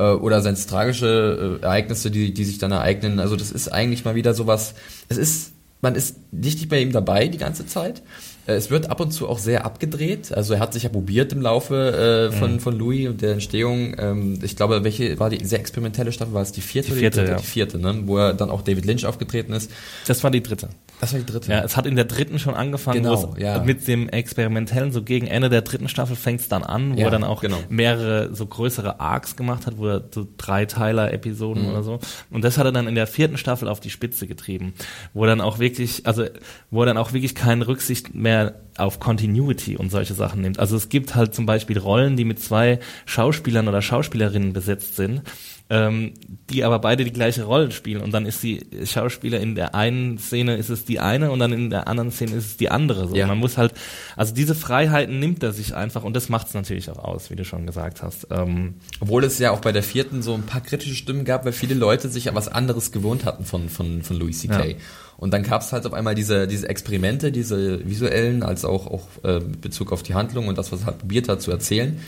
äh, 0.00 0.12
oder 0.14 0.40
seien 0.40 0.54
es 0.54 0.66
tragische 0.66 1.58
äh, 1.60 1.64
Ereignisse, 1.64 2.10
die, 2.10 2.32
die 2.32 2.44
sich 2.44 2.58
dann 2.58 2.72
ereignen. 2.72 3.20
Also 3.20 3.36
das 3.36 3.52
ist 3.52 3.68
eigentlich 3.68 4.04
mal 4.04 4.14
wieder 4.14 4.34
sowas, 4.34 4.74
es 5.08 5.18
ist, 5.18 5.52
man 5.82 5.94
ist 5.94 6.16
nicht 6.32 6.68
bei 6.68 6.80
ihm 6.80 6.92
dabei 6.92 7.28
die 7.28 7.38
ganze 7.38 7.66
Zeit, 7.66 8.02
äh, 8.46 8.54
es 8.54 8.70
wird 8.70 8.90
ab 8.90 9.00
und 9.00 9.12
zu 9.12 9.28
auch 9.28 9.38
sehr 9.38 9.64
abgedreht. 9.64 10.32
Also 10.32 10.54
er 10.54 10.60
hat 10.60 10.72
sich 10.72 10.84
ja 10.84 10.88
probiert 10.88 11.32
im 11.32 11.42
Laufe 11.42 12.30
äh, 12.30 12.36
von, 12.36 12.54
mhm. 12.54 12.60
von 12.60 12.78
Louis 12.78 13.08
und 13.08 13.20
der 13.20 13.32
Entstehung. 13.32 13.94
Ähm, 13.98 14.38
ich 14.42 14.56
glaube, 14.56 14.82
welche 14.84 15.18
war 15.20 15.30
die 15.30 15.44
sehr 15.44 15.60
experimentelle 15.60 16.12
Staffel? 16.12 16.34
War 16.34 16.42
es 16.42 16.52
die 16.52 16.62
vierte? 16.62 16.92
Die 16.92 16.98
vierte, 16.98 17.24
die, 17.24 17.30
ja. 17.30 17.36
die 17.36 17.44
vierte, 17.44 17.78
ne? 17.78 18.02
wo 18.06 18.18
er 18.18 18.32
dann 18.32 18.50
auch 18.50 18.62
David 18.62 18.86
Lynch 18.86 19.04
aufgetreten 19.04 19.52
ist. 19.52 19.70
Das 20.06 20.24
war 20.24 20.30
die 20.30 20.42
dritte. 20.42 20.70
Das 21.00 21.12
war 21.12 21.20
die 21.20 21.26
dritte. 21.26 21.50
Ja, 21.50 21.64
es 21.64 21.76
hat 21.76 21.86
in 21.86 21.96
der 21.96 22.04
dritten 22.04 22.38
schon 22.38 22.54
angefangen, 22.54 23.02
genau, 23.02 23.34
ja. 23.38 23.62
mit 23.62 23.88
dem 23.88 24.08
Experimentellen, 24.08 24.92
so 24.92 25.02
gegen 25.02 25.26
Ende 25.26 25.48
der 25.48 25.62
dritten 25.62 25.88
Staffel 25.88 26.14
fängt 26.14 26.40
es 26.40 26.48
dann 26.48 26.62
an, 26.62 26.94
wo 26.94 27.00
ja, 27.00 27.06
er 27.06 27.10
dann 27.10 27.24
auch 27.24 27.40
genau. 27.40 27.58
mehrere 27.70 28.34
so 28.34 28.46
größere 28.46 29.00
Arcs 29.00 29.36
gemacht 29.36 29.66
hat, 29.66 29.78
wo 29.78 29.88
er 29.88 30.04
so 30.14 30.26
Dreiteiler-Episoden 30.36 31.64
mhm. 31.64 31.70
oder 31.70 31.82
so. 31.82 32.00
Und 32.30 32.44
das 32.44 32.58
hat 32.58 32.66
er 32.66 32.72
dann 32.72 32.86
in 32.86 32.94
der 32.94 33.06
vierten 33.06 33.38
Staffel 33.38 33.68
auf 33.68 33.80
die 33.80 33.90
Spitze 33.90 34.26
getrieben, 34.26 34.74
wo 35.14 35.24
er 35.24 35.28
dann 35.28 35.40
auch 35.40 35.58
wirklich, 35.58 36.06
also 36.06 36.24
wo 36.70 36.82
er 36.82 36.86
dann 36.86 36.98
auch 36.98 37.12
wirklich 37.12 37.34
keine 37.34 37.66
Rücksicht 37.66 38.14
mehr 38.14 38.60
auf 38.76 39.00
Continuity 39.00 39.76
und 39.76 39.90
solche 39.90 40.14
Sachen 40.14 40.42
nimmt. 40.42 40.58
Also 40.58 40.76
es 40.76 40.88
gibt 40.88 41.14
halt 41.14 41.34
zum 41.34 41.46
Beispiel 41.46 41.78
Rollen, 41.78 42.16
die 42.16 42.24
mit 42.24 42.40
zwei 42.40 42.78
Schauspielern 43.06 43.68
oder 43.68 43.82
Schauspielerinnen 43.82 44.52
besetzt 44.52 44.96
sind 44.96 45.22
ähm, 45.70 46.14
die 46.50 46.64
aber 46.64 46.80
beide 46.80 47.04
die 47.04 47.12
gleiche 47.12 47.44
Rolle 47.44 47.70
spielen. 47.70 48.02
Und 48.02 48.12
dann 48.12 48.26
ist 48.26 48.42
die 48.42 48.66
Schauspieler 48.84 49.38
in 49.38 49.54
der 49.54 49.76
einen 49.76 50.18
Szene 50.18 50.56
ist 50.56 50.68
es 50.68 50.84
die 50.84 50.98
eine 50.98 51.30
und 51.30 51.38
dann 51.38 51.52
in 51.52 51.70
der 51.70 51.86
anderen 51.86 52.10
Szene 52.10 52.32
ist 52.32 52.44
es 52.44 52.56
die 52.56 52.70
andere. 52.70 53.06
So. 53.06 53.14
Ja. 53.14 53.28
Man 53.28 53.38
muss 53.38 53.56
halt, 53.56 53.72
also 54.16 54.34
diese 54.34 54.56
Freiheiten 54.56 55.20
nimmt 55.20 55.44
er 55.44 55.52
sich 55.52 55.74
einfach 55.76 56.02
und 56.02 56.14
das 56.14 56.28
macht 56.28 56.48
es 56.48 56.54
natürlich 56.54 56.90
auch 56.90 56.98
aus, 56.98 57.30
wie 57.30 57.36
du 57.36 57.44
schon 57.44 57.66
gesagt 57.66 58.02
hast. 58.02 58.26
Ähm, 58.30 58.74
Obwohl 58.98 59.22
es 59.22 59.38
ja 59.38 59.52
auch 59.52 59.60
bei 59.60 59.70
der 59.70 59.84
vierten 59.84 60.22
so 60.22 60.34
ein 60.34 60.42
paar 60.42 60.60
kritische 60.60 60.96
Stimmen 60.96 61.24
gab, 61.24 61.44
weil 61.44 61.52
viele 61.52 61.74
Leute 61.74 62.08
sich 62.08 62.24
ja 62.24 62.34
was 62.34 62.48
anderes 62.48 62.90
gewohnt 62.90 63.24
hatten 63.24 63.44
von, 63.44 63.68
von, 63.68 64.02
von 64.02 64.18
Louis 64.18 64.40
C.K. 64.40 64.64
Ja. 64.64 64.74
Und 65.18 65.32
dann 65.32 65.44
gab 65.44 65.62
es 65.62 65.72
halt 65.72 65.86
auf 65.86 65.92
einmal 65.92 66.16
diese, 66.16 66.48
diese 66.48 66.68
Experimente, 66.68 67.30
diese 67.30 67.86
visuellen, 67.88 68.42
als 68.42 68.64
auch, 68.64 68.86
auch 68.88 69.06
äh, 69.22 69.38
Bezug 69.38 69.92
auf 69.92 70.02
die 70.02 70.14
Handlung 70.14 70.48
und 70.48 70.58
das, 70.58 70.72
was 70.72 70.80
er 70.80 70.86
halt 70.86 70.98
probiert 70.98 71.28
hat 71.28 71.42
zu 71.42 71.52
erzählen. 71.52 72.00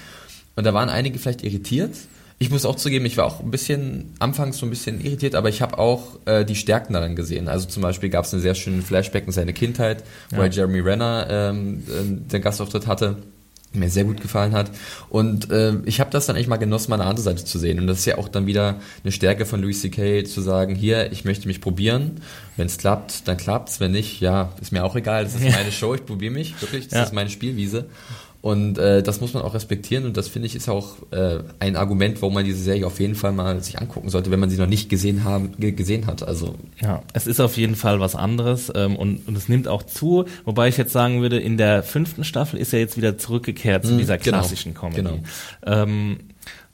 Und 0.56 0.64
da 0.64 0.74
waren 0.74 0.88
einige 0.88 1.18
vielleicht 1.18 1.44
irritiert, 1.44 1.94
ich 2.38 2.50
muss 2.50 2.64
auch 2.64 2.76
zugeben, 2.76 3.06
ich 3.06 3.16
war 3.16 3.26
auch 3.26 3.40
ein 3.40 3.50
bisschen, 3.50 4.14
anfangs 4.18 4.58
so 4.58 4.66
ein 4.66 4.70
bisschen 4.70 5.00
irritiert, 5.00 5.34
aber 5.34 5.48
ich 5.48 5.62
habe 5.62 5.78
auch 5.78 6.18
äh, 6.26 6.44
die 6.44 6.56
Stärken 6.56 6.92
daran 6.92 7.16
gesehen. 7.16 7.48
Also 7.48 7.66
zum 7.66 7.82
Beispiel 7.82 8.08
gab 8.08 8.24
es 8.24 8.32
einen 8.32 8.42
sehr 8.42 8.54
schönen 8.54 8.82
Flashback 8.82 9.26
in 9.26 9.32
seine 9.32 9.52
Kindheit, 9.52 10.04
ja. 10.30 10.38
wo 10.38 10.42
er 10.42 10.50
Jeremy 10.50 10.80
Renner 10.80 11.26
ähm, 11.30 11.82
äh, 11.88 12.30
den 12.30 12.42
Gastauftritt 12.42 12.86
hatte 12.86 13.16
mir 13.74 13.90
sehr 13.90 14.04
gut 14.04 14.20
gefallen 14.20 14.52
hat. 14.52 14.70
Und 15.08 15.50
äh, 15.50 15.74
ich 15.84 16.00
habe 16.00 16.10
das 16.10 16.26
dann 16.26 16.36
echt 16.36 16.48
mal 16.48 16.56
genossen, 16.56 16.90
mal 16.90 17.00
eine 17.00 17.08
andere 17.08 17.24
Seite 17.24 17.44
zu 17.44 17.58
sehen. 17.58 17.78
Und 17.78 17.86
das 17.86 18.00
ist 18.00 18.06
ja 18.06 18.18
auch 18.18 18.28
dann 18.28 18.46
wieder 18.46 18.80
eine 19.02 19.12
Stärke 19.12 19.46
von 19.46 19.60
Louis 19.60 19.80
C.K. 19.80 20.24
zu 20.24 20.40
sagen, 20.40 20.74
hier, 20.74 21.12
ich 21.12 21.24
möchte 21.24 21.48
mich 21.48 21.60
probieren. 21.60 22.20
Wenn 22.56 22.66
es 22.66 22.78
klappt, 22.78 23.28
dann 23.28 23.36
klappt's. 23.36 23.80
Wenn 23.80 23.92
nicht, 23.92 24.20
ja, 24.20 24.52
ist 24.60 24.72
mir 24.72 24.84
auch 24.84 24.96
egal. 24.96 25.24
Das 25.24 25.34
ist 25.34 25.44
ja. 25.44 25.52
meine 25.52 25.72
Show, 25.72 25.94
ich 25.94 26.04
probiere 26.04 26.32
mich, 26.32 26.60
wirklich. 26.60 26.88
Das 26.88 26.98
ja. 26.98 27.02
ist 27.04 27.12
meine 27.12 27.30
Spielwiese. 27.30 27.86
Und 28.42 28.76
äh, 28.76 29.04
das 29.04 29.20
muss 29.20 29.34
man 29.34 29.44
auch 29.44 29.54
respektieren 29.54 30.04
und 30.04 30.16
das 30.16 30.26
finde 30.26 30.46
ich 30.46 30.56
ist 30.56 30.68
auch 30.68 30.96
äh, 31.12 31.38
ein 31.60 31.76
Argument, 31.76 32.20
warum 32.22 32.34
man 32.34 32.44
diese 32.44 32.60
Serie 32.60 32.84
auf 32.84 32.98
jeden 32.98 33.14
Fall 33.14 33.30
mal 33.30 33.62
sich 33.62 33.78
angucken 33.78 34.08
sollte, 34.08 34.32
wenn 34.32 34.40
man 34.40 34.50
sie 34.50 34.58
noch 34.58 34.66
nicht 34.66 34.88
gesehen 34.88 35.22
haben 35.22 35.52
gesehen 35.58 36.08
hat. 36.08 36.26
Also 36.26 36.56
ja, 36.80 37.04
es 37.12 37.28
ist 37.28 37.38
auf 37.38 37.56
jeden 37.56 37.76
Fall 37.76 38.00
was 38.00 38.16
anderes 38.16 38.72
ähm, 38.74 38.96
und, 38.96 39.28
und 39.28 39.36
es 39.36 39.48
nimmt 39.48 39.68
auch 39.68 39.84
zu. 39.84 40.24
Wobei 40.44 40.66
ich 40.66 40.76
jetzt 40.76 40.92
sagen 40.92 41.22
würde, 41.22 41.38
in 41.38 41.56
der 41.56 41.84
fünften 41.84 42.24
Staffel 42.24 42.58
ist 42.58 42.72
er 42.72 42.80
jetzt 42.80 42.96
wieder 42.96 43.16
zurückgekehrt 43.16 43.86
zu 43.86 43.92
mhm, 43.92 43.98
dieser 43.98 44.18
genau, 44.18 44.38
klassischen 44.38 44.74
Comedy. 44.74 45.02
Genau. 45.02 45.18
Ähm, 45.64 46.18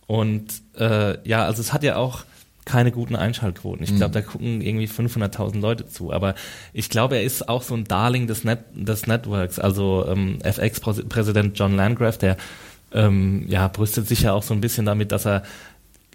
und 0.07 0.47
äh, 0.79 1.19
ja, 1.29 1.45
also 1.45 1.61
es 1.61 1.75
hat 1.75 1.83
ja 1.83 1.97
auch 1.97 2.25
keine 2.69 2.93
guten 2.93 3.17
Einschaltquoten. 3.17 3.83
Ich 3.83 3.97
glaube, 3.97 4.11
mhm. 4.11 4.13
da 4.13 4.21
gucken 4.21 4.61
irgendwie 4.61 4.87
500.000 4.87 5.59
Leute 5.59 5.89
zu. 5.89 6.13
Aber 6.13 6.35
ich 6.75 6.91
glaube, 6.91 7.17
er 7.17 7.23
ist 7.23 7.49
auch 7.49 7.63
so 7.63 7.75
ein 7.75 7.85
Darling 7.85 8.27
des, 8.27 8.45
Net 8.45 8.61
des 8.75 9.07
Networks. 9.07 9.59
Also 9.59 10.07
ähm, 10.07 10.39
FX-Präsident 10.43 11.59
John 11.59 11.75
Landgraf, 11.75 12.19
der 12.19 12.37
ähm, 12.93 13.47
ja, 13.49 13.69
brüstet 13.69 14.07
sich 14.07 14.23
ja 14.23 14.35
auch 14.35 14.43
so 14.43 14.53
ein 14.53 14.61
bisschen 14.61 14.85
damit, 14.85 15.13
dass 15.13 15.27
er 15.27 15.45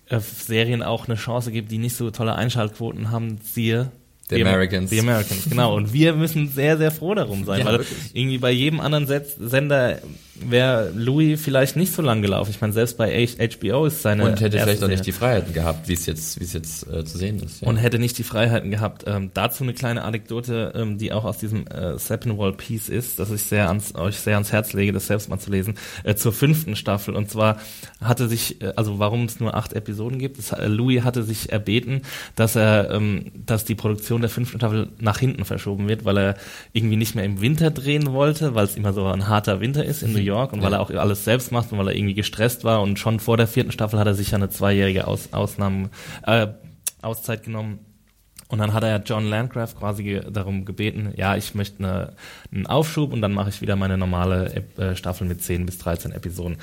äh, 0.09 0.19
Serien 0.19 0.83
auch 0.83 1.07
eine 1.07 1.15
Chance 1.15 1.51
gibt, 1.51 1.71
die 1.71 1.79
nicht 1.79 1.95
so 1.95 2.11
tolle 2.11 2.35
Einschaltquoten 2.35 3.09
haben. 3.09 3.39
Siehe 3.41 3.91
The 4.29 4.41
Americans. 4.41 4.89
The 4.89 4.99
Americans, 4.99 5.49
genau. 5.49 5.75
Und 5.75 5.93
wir 5.93 6.13
müssen 6.13 6.49
sehr, 6.49 6.77
sehr 6.77 6.91
froh 6.91 7.13
darum 7.13 7.43
sein, 7.43 7.59
ja, 7.59 7.65
weil 7.65 7.79
wirklich. 7.79 7.97
irgendwie 8.13 8.37
bei 8.37 8.51
jedem 8.51 8.79
anderen 8.79 9.07
Sender 9.39 9.99
wäre 10.35 10.91
Louis 10.95 11.39
vielleicht 11.39 11.75
nicht 11.75 11.93
so 11.93 12.01
lang 12.01 12.21
gelaufen. 12.21 12.51
Ich 12.51 12.61
meine, 12.61 12.73
selbst 12.73 12.97
bei 12.97 13.27
HBO 13.27 13.85
ist 13.85 14.01
seine. 14.01 14.25
Und 14.25 14.41
hätte 14.41 14.57
vielleicht 14.59 14.83
auch 14.83 14.87
nicht 14.87 15.05
die 15.05 15.11
Freiheiten 15.11 15.53
gehabt, 15.53 15.87
wie 15.87 15.93
es 15.93 16.05
jetzt, 16.05 16.39
wie 16.39 16.43
es 16.43 16.53
jetzt 16.53 16.87
äh, 16.87 17.05
zu 17.05 17.17
sehen 17.17 17.39
ist. 17.39 17.61
Ja. 17.61 17.67
Und 17.67 17.77
hätte 17.77 17.99
nicht 17.99 18.17
die 18.17 18.23
Freiheiten 18.23 18.71
gehabt. 18.71 19.03
Ähm, 19.05 19.31
dazu 19.33 19.63
eine 19.63 19.73
kleine 19.73 20.03
Anekdote, 20.03 20.73
ähm, 20.75 20.97
die 20.97 21.11
auch 21.11 21.23
aus 21.23 21.37
diesem 21.37 21.67
äh, 21.67 21.97
Seppenwall 21.97 22.53
Piece 22.53 22.89
ist, 22.89 23.19
dass 23.19 23.31
ich 23.31 23.43
sehr 23.43 23.67
ans, 23.67 23.95
euch 23.95 24.17
sehr 24.17 24.35
ans 24.35 24.51
Herz 24.51 24.73
lege, 24.73 24.91
das 24.91 25.07
selbst 25.07 25.29
mal 25.29 25.39
zu 25.39 25.51
lesen, 25.51 25.75
äh, 26.03 26.15
zur 26.15 26.33
fünften 26.33 26.75
Staffel. 26.75 27.15
Und 27.15 27.29
zwar 27.29 27.57
hatte 28.01 28.27
sich, 28.27 28.61
äh, 28.61 28.73
also 28.75 28.99
warum 28.99 29.25
es 29.25 29.39
nur 29.39 29.55
acht 29.55 29.73
Episoden 29.73 30.17
gibt, 30.17 30.39
es, 30.39 30.51
äh, 30.51 30.67
Louis 30.67 31.03
hatte 31.03 31.23
sich 31.23 31.51
erbeten, 31.51 32.01
dass 32.35 32.55
er, 32.55 32.89
ähm, 32.91 33.31
dass 33.45 33.65
die 33.65 33.75
Produktion 33.75 34.12
der 34.21 34.29
fünften 34.29 34.57
Staffel 34.57 34.89
nach 34.99 35.19
hinten 35.19 35.45
verschoben 35.45 35.87
wird, 35.87 36.05
weil 36.05 36.17
er 36.17 36.35
irgendwie 36.71 36.95
nicht 36.95 37.15
mehr 37.15 37.23
im 37.25 37.41
Winter 37.41 37.71
drehen 37.71 38.11
wollte, 38.13 38.55
weil 38.55 38.65
es 38.65 38.75
immer 38.75 38.93
so 38.93 39.05
ein 39.05 39.27
harter 39.27 39.59
Winter 39.59 39.83
ist 39.83 40.03
in 40.03 40.13
New 40.13 40.19
York 40.19 40.53
und 40.53 40.59
ja. 40.59 40.65
weil 40.65 40.73
er 40.73 40.81
auch 40.81 40.89
alles 40.89 41.23
selbst 41.23 41.51
macht 41.51 41.71
und 41.71 41.77
weil 41.77 41.87
er 41.87 41.95
irgendwie 41.95 42.13
gestresst 42.13 42.63
war. 42.63 42.81
Und 42.81 42.99
schon 42.99 43.19
vor 43.19 43.37
der 43.37 43.47
vierten 43.47 43.71
Staffel 43.71 43.99
hat 43.99 44.07
er 44.07 44.13
sich 44.13 44.31
ja 44.31 44.37
eine 44.37 44.49
zweijährige 44.49 45.07
Aus 45.07 45.29
Ausnahme, 45.31 45.89
äh, 46.25 46.47
Auszeit 47.01 47.43
genommen 47.43 47.79
und 48.53 48.59
dann 48.59 48.71
hat 48.71 48.83
er 48.83 49.01
John 49.01 49.25
Landgraf 49.25 49.75
quasi 49.75 50.21
darum 50.29 50.63
gebeten, 50.63 51.11
ja, 51.15 51.35
ich 51.35 51.55
möchte 51.55 51.79
eine, 51.79 52.13
einen 52.53 52.67
Aufschub 52.67 53.11
und 53.11 53.19
dann 53.19 53.33
mache 53.33 53.49
ich 53.49 53.61
wieder 53.61 53.75
meine 53.75 53.97
normale 53.97 54.63
äh, 54.77 54.95
Staffel 54.95 55.25
mit 55.25 55.41
10 55.41 55.65
bis 55.65 55.79
13 55.79 56.11
Episoden. 56.11 56.57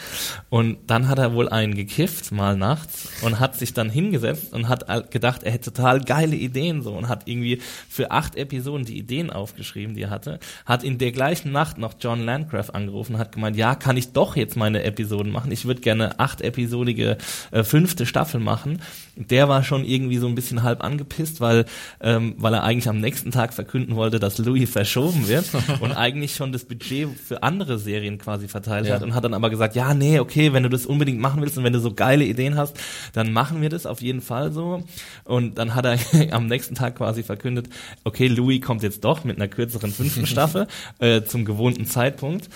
Und 0.50 0.78
dann 0.86 1.08
hat 1.08 1.18
er 1.18 1.34
wohl 1.34 1.48
einen 1.48 1.74
gekifft, 1.74 2.30
mal 2.30 2.56
nachts, 2.56 3.08
und 3.22 3.40
hat 3.40 3.56
sich 3.56 3.74
dann 3.74 3.90
hingesetzt 3.90 4.52
und 4.52 4.68
hat 4.68 5.10
gedacht, 5.10 5.42
er 5.42 5.50
hätte 5.50 5.72
total 5.72 6.00
geile 6.00 6.36
Ideen 6.36 6.82
so 6.82 6.92
und 6.92 7.08
hat 7.08 7.26
irgendwie 7.26 7.60
für 7.88 8.12
acht 8.12 8.36
Episoden 8.36 8.86
die 8.86 8.96
Ideen 8.96 9.28
aufgeschrieben, 9.28 9.96
die 9.96 10.02
er 10.02 10.10
hatte, 10.10 10.38
hat 10.66 10.84
in 10.84 10.98
der 10.98 11.10
gleichen 11.10 11.50
Nacht 11.50 11.76
noch 11.76 11.94
John 11.98 12.24
Landgraf 12.24 12.70
angerufen 12.70 13.18
hat 13.18 13.32
gemeint, 13.32 13.56
ja, 13.56 13.74
kann 13.74 13.96
ich 13.96 14.12
doch 14.12 14.36
jetzt 14.36 14.56
meine 14.56 14.84
Episoden 14.84 15.32
machen. 15.32 15.50
Ich 15.50 15.64
würde 15.64 15.80
gerne 15.80 16.20
acht 16.20 16.40
episodige 16.40 17.18
äh, 17.50 17.64
fünfte 17.64 18.06
Staffel 18.06 18.38
machen. 18.38 18.80
Der 19.16 19.48
war 19.48 19.64
schon 19.64 19.84
irgendwie 19.84 20.18
so 20.18 20.28
ein 20.28 20.36
bisschen 20.36 20.62
halb 20.62 20.84
angepisst, 20.84 21.40
weil 21.40 21.64
ähm, 22.00 22.34
weil 22.38 22.54
er 22.54 22.62
eigentlich 22.62 22.88
am 22.88 23.00
nächsten 23.00 23.30
Tag 23.30 23.54
verkünden 23.54 23.96
wollte, 23.96 24.18
dass 24.18 24.38
Louis 24.38 24.68
verschoben 24.68 25.28
wird 25.28 25.46
und 25.80 25.92
eigentlich 25.92 26.34
schon 26.34 26.52
das 26.52 26.64
Budget 26.64 27.08
für 27.18 27.42
andere 27.42 27.78
Serien 27.78 28.18
quasi 28.18 28.48
verteilt 28.48 28.86
ja. 28.86 28.94
hat 28.94 29.02
und 29.02 29.14
hat 29.14 29.24
dann 29.24 29.34
aber 29.34 29.50
gesagt, 29.50 29.74
ja, 29.74 29.94
nee, 29.94 30.18
okay, 30.18 30.52
wenn 30.52 30.62
du 30.62 30.68
das 30.68 30.86
unbedingt 30.86 31.20
machen 31.20 31.42
willst 31.42 31.58
und 31.58 31.64
wenn 31.64 31.72
du 31.72 31.80
so 31.80 31.92
geile 31.92 32.24
Ideen 32.24 32.56
hast, 32.56 32.78
dann 33.12 33.32
machen 33.32 33.60
wir 33.62 33.68
das 33.68 33.86
auf 33.86 34.00
jeden 34.02 34.20
Fall 34.20 34.52
so. 34.52 34.84
Und 35.24 35.58
dann 35.58 35.74
hat 35.74 35.86
er 35.86 35.98
am 36.32 36.46
nächsten 36.46 36.74
Tag 36.74 36.96
quasi 36.96 37.22
verkündet, 37.22 37.68
okay, 38.04 38.28
Louis 38.28 38.60
kommt 38.60 38.82
jetzt 38.82 39.04
doch 39.04 39.24
mit 39.24 39.36
einer 39.36 39.48
kürzeren 39.48 39.92
fünften 39.92 40.26
Staffel 40.30 40.66
äh, 40.98 41.22
zum 41.22 41.44
gewohnten 41.44 41.86
Zeitpunkt. 41.86 42.48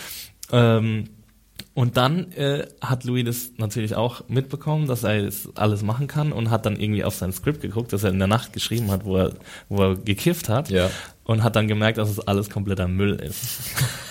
Ähm, 0.52 1.08
und 1.74 1.96
dann 1.96 2.30
äh, 2.32 2.66
hat 2.80 3.02
Louis 3.02 3.24
das 3.24 3.50
natürlich 3.56 3.96
auch 3.96 4.28
mitbekommen, 4.28 4.86
dass 4.86 5.02
er 5.02 5.24
das 5.24 5.48
alles 5.56 5.82
machen 5.82 6.06
kann 6.06 6.30
und 6.30 6.48
hat 6.48 6.66
dann 6.66 6.78
irgendwie 6.78 7.02
auf 7.02 7.16
sein 7.16 7.32
Skript 7.32 7.60
geguckt, 7.62 7.92
das 7.92 8.04
er 8.04 8.10
in 8.10 8.18
der 8.20 8.28
Nacht 8.28 8.52
geschrieben 8.52 8.92
hat, 8.92 9.04
wo 9.04 9.16
er, 9.16 9.32
wo 9.68 9.82
er 9.82 9.96
gekifft 9.96 10.48
hat. 10.48 10.70
Ja. 10.70 10.88
Und 11.24 11.42
hat 11.42 11.56
dann 11.56 11.66
gemerkt, 11.66 11.98
dass 11.98 12.10
es 12.10 12.20
alles 12.20 12.50
kompletter 12.50 12.86
Müll 12.86 13.14
ist. 13.14 13.60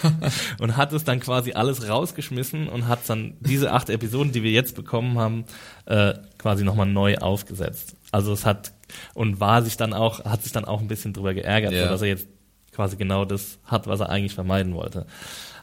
und 0.59 0.75
hat 0.75 0.91
es 0.93 1.03
dann 1.03 1.19
quasi 1.19 1.53
alles 1.53 1.87
rausgeschmissen 1.87 2.67
und 2.67 2.87
hat 2.87 2.99
dann 3.07 3.35
diese 3.39 3.71
acht 3.71 3.89
Episoden, 3.89 4.31
die 4.31 4.43
wir 4.43 4.51
jetzt 4.51 4.75
bekommen 4.75 5.17
haben, 5.19 5.45
äh, 5.85 6.15
quasi 6.39 6.63
nochmal 6.63 6.87
neu 6.87 7.17
aufgesetzt. 7.17 7.95
Also 8.11 8.33
es 8.33 8.45
hat 8.45 8.73
und 9.13 9.39
war 9.39 9.61
sich 9.61 9.77
dann 9.77 9.93
auch, 9.93 10.25
hat 10.25 10.43
sich 10.43 10.51
dann 10.51 10.65
auch 10.65 10.81
ein 10.81 10.87
bisschen 10.87 11.13
drüber 11.13 11.33
geärgert, 11.33 11.71
ja. 11.71 11.87
dass 11.87 12.01
er 12.01 12.07
jetzt 12.07 12.27
quasi 12.73 12.95
genau 12.97 13.25
das 13.25 13.59
hat, 13.65 13.87
was 13.87 13.99
er 13.99 14.09
eigentlich 14.09 14.33
vermeiden 14.33 14.73
wollte. 14.73 15.05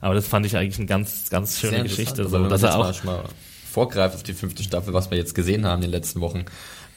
Aber 0.01 0.15
das 0.15 0.27
fand 0.27 0.47
ich 0.47 0.57
eigentlich 0.57 0.79
eine 0.79 0.87
ganz, 0.87 1.29
ganz 1.31 1.59
schöne 1.59 1.77
Sehr 1.77 1.83
Geschichte. 1.83 2.29
So, 2.29 2.49
dass 2.49 2.63
er 2.63 2.79
auch 2.79 3.05
mal 3.05 3.25
vorgreift 3.71 4.15
auf 4.15 4.23
die 4.23 4.33
fünfte 4.33 4.63
Staffel, 4.63 4.95
was 4.95 5.11
wir 5.11 5.19
jetzt 5.19 5.35
gesehen 5.35 5.67
haben 5.67 5.83
in 5.83 5.91
den 5.91 5.91
letzten 5.93 6.21
Wochen, 6.21 6.45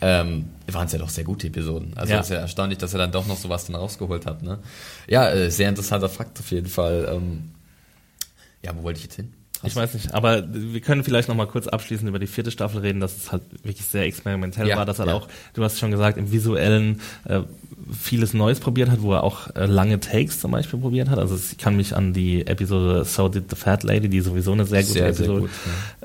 ähm, 0.01 0.49
waren 0.71 0.87
es 0.87 0.93
ja 0.93 0.99
doch 0.99 1.09
sehr 1.09 1.23
gute 1.23 1.47
Episoden. 1.47 1.93
Also 1.95 2.13
ja. 2.13 2.19
ist 2.19 2.29
ja 2.29 2.37
erstaunlich, 2.37 2.77
dass 2.79 2.93
er 2.93 2.99
dann 2.99 3.11
doch 3.11 3.27
noch 3.27 3.37
sowas 3.37 3.65
dann 3.65 3.75
rausgeholt 3.75 4.25
hat. 4.25 4.41
Ne? 4.41 4.59
Ja, 5.07 5.29
äh, 5.29 5.49
sehr 5.49 5.69
interessanter 5.69 6.09
Fakt 6.09 6.39
auf 6.39 6.51
jeden 6.51 6.67
Fall. 6.67 7.09
Ähm, 7.11 7.51
ja, 8.63 8.75
wo 8.75 8.83
wollte 8.83 8.97
ich 8.97 9.05
jetzt 9.05 9.15
hin? 9.15 9.33
Ich 9.65 9.75
weiß 9.75 9.93
nicht, 9.93 10.13
aber 10.13 10.43
wir 10.51 10.81
können 10.81 11.03
vielleicht 11.03 11.29
noch 11.29 11.35
mal 11.35 11.47
kurz 11.47 11.67
abschließend 11.67 12.09
über 12.09 12.19
die 12.19 12.27
vierte 12.27 12.51
Staffel 12.51 12.81
reden, 12.81 12.99
dass 12.99 13.15
es 13.15 13.31
halt 13.31 13.43
wirklich 13.63 13.85
sehr 13.85 14.03
experimentell 14.03 14.67
ja, 14.67 14.77
war, 14.77 14.85
dass 14.85 14.99
er 14.99 15.07
ja. 15.07 15.13
auch, 15.13 15.27
du 15.53 15.63
hast 15.63 15.79
schon 15.79 15.91
gesagt, 15.91 16.17
im 16.17 16.31
visuellen 16.31 17.01
äh, 17.25 17.41
vieles 17.91 18.33
Neues 18.33 18.59
probiert 18.59 18.89
hat, 18.89 19.01
wo 19.01 19.13
er 19.13 19.23
auch 19.23 19.55
äh, 19.55 19.65
lange 19.65 19.99
Takes 19.99 20.39
zum 20.39 20.51
Beispiel 20.51 20.79
probiert 20.79 21.09
hat. 21.09 21.19
Also 21.19 21.35
ich 21.35 21.57
kann 21.57 21.75
mich 21.75 21.95
an 21.95 22.13
die 22.13 22.45
Episode 22.45 23.05
So 23.05 23.29
Did 23.29 23.49
the 23.49 23.55
Fat 23.55 23.83
Lady, 23.83 24.09
die 24.09 24.21
sowieso 24.21 24.51
eine 24.51 24.65
sehr 24.65 24.81
gute 24.81 24.93
sehr, 24.93 25.07
Episode, 25.07 25.27
sehr 25.27 25.39
gut, 25.39 25.49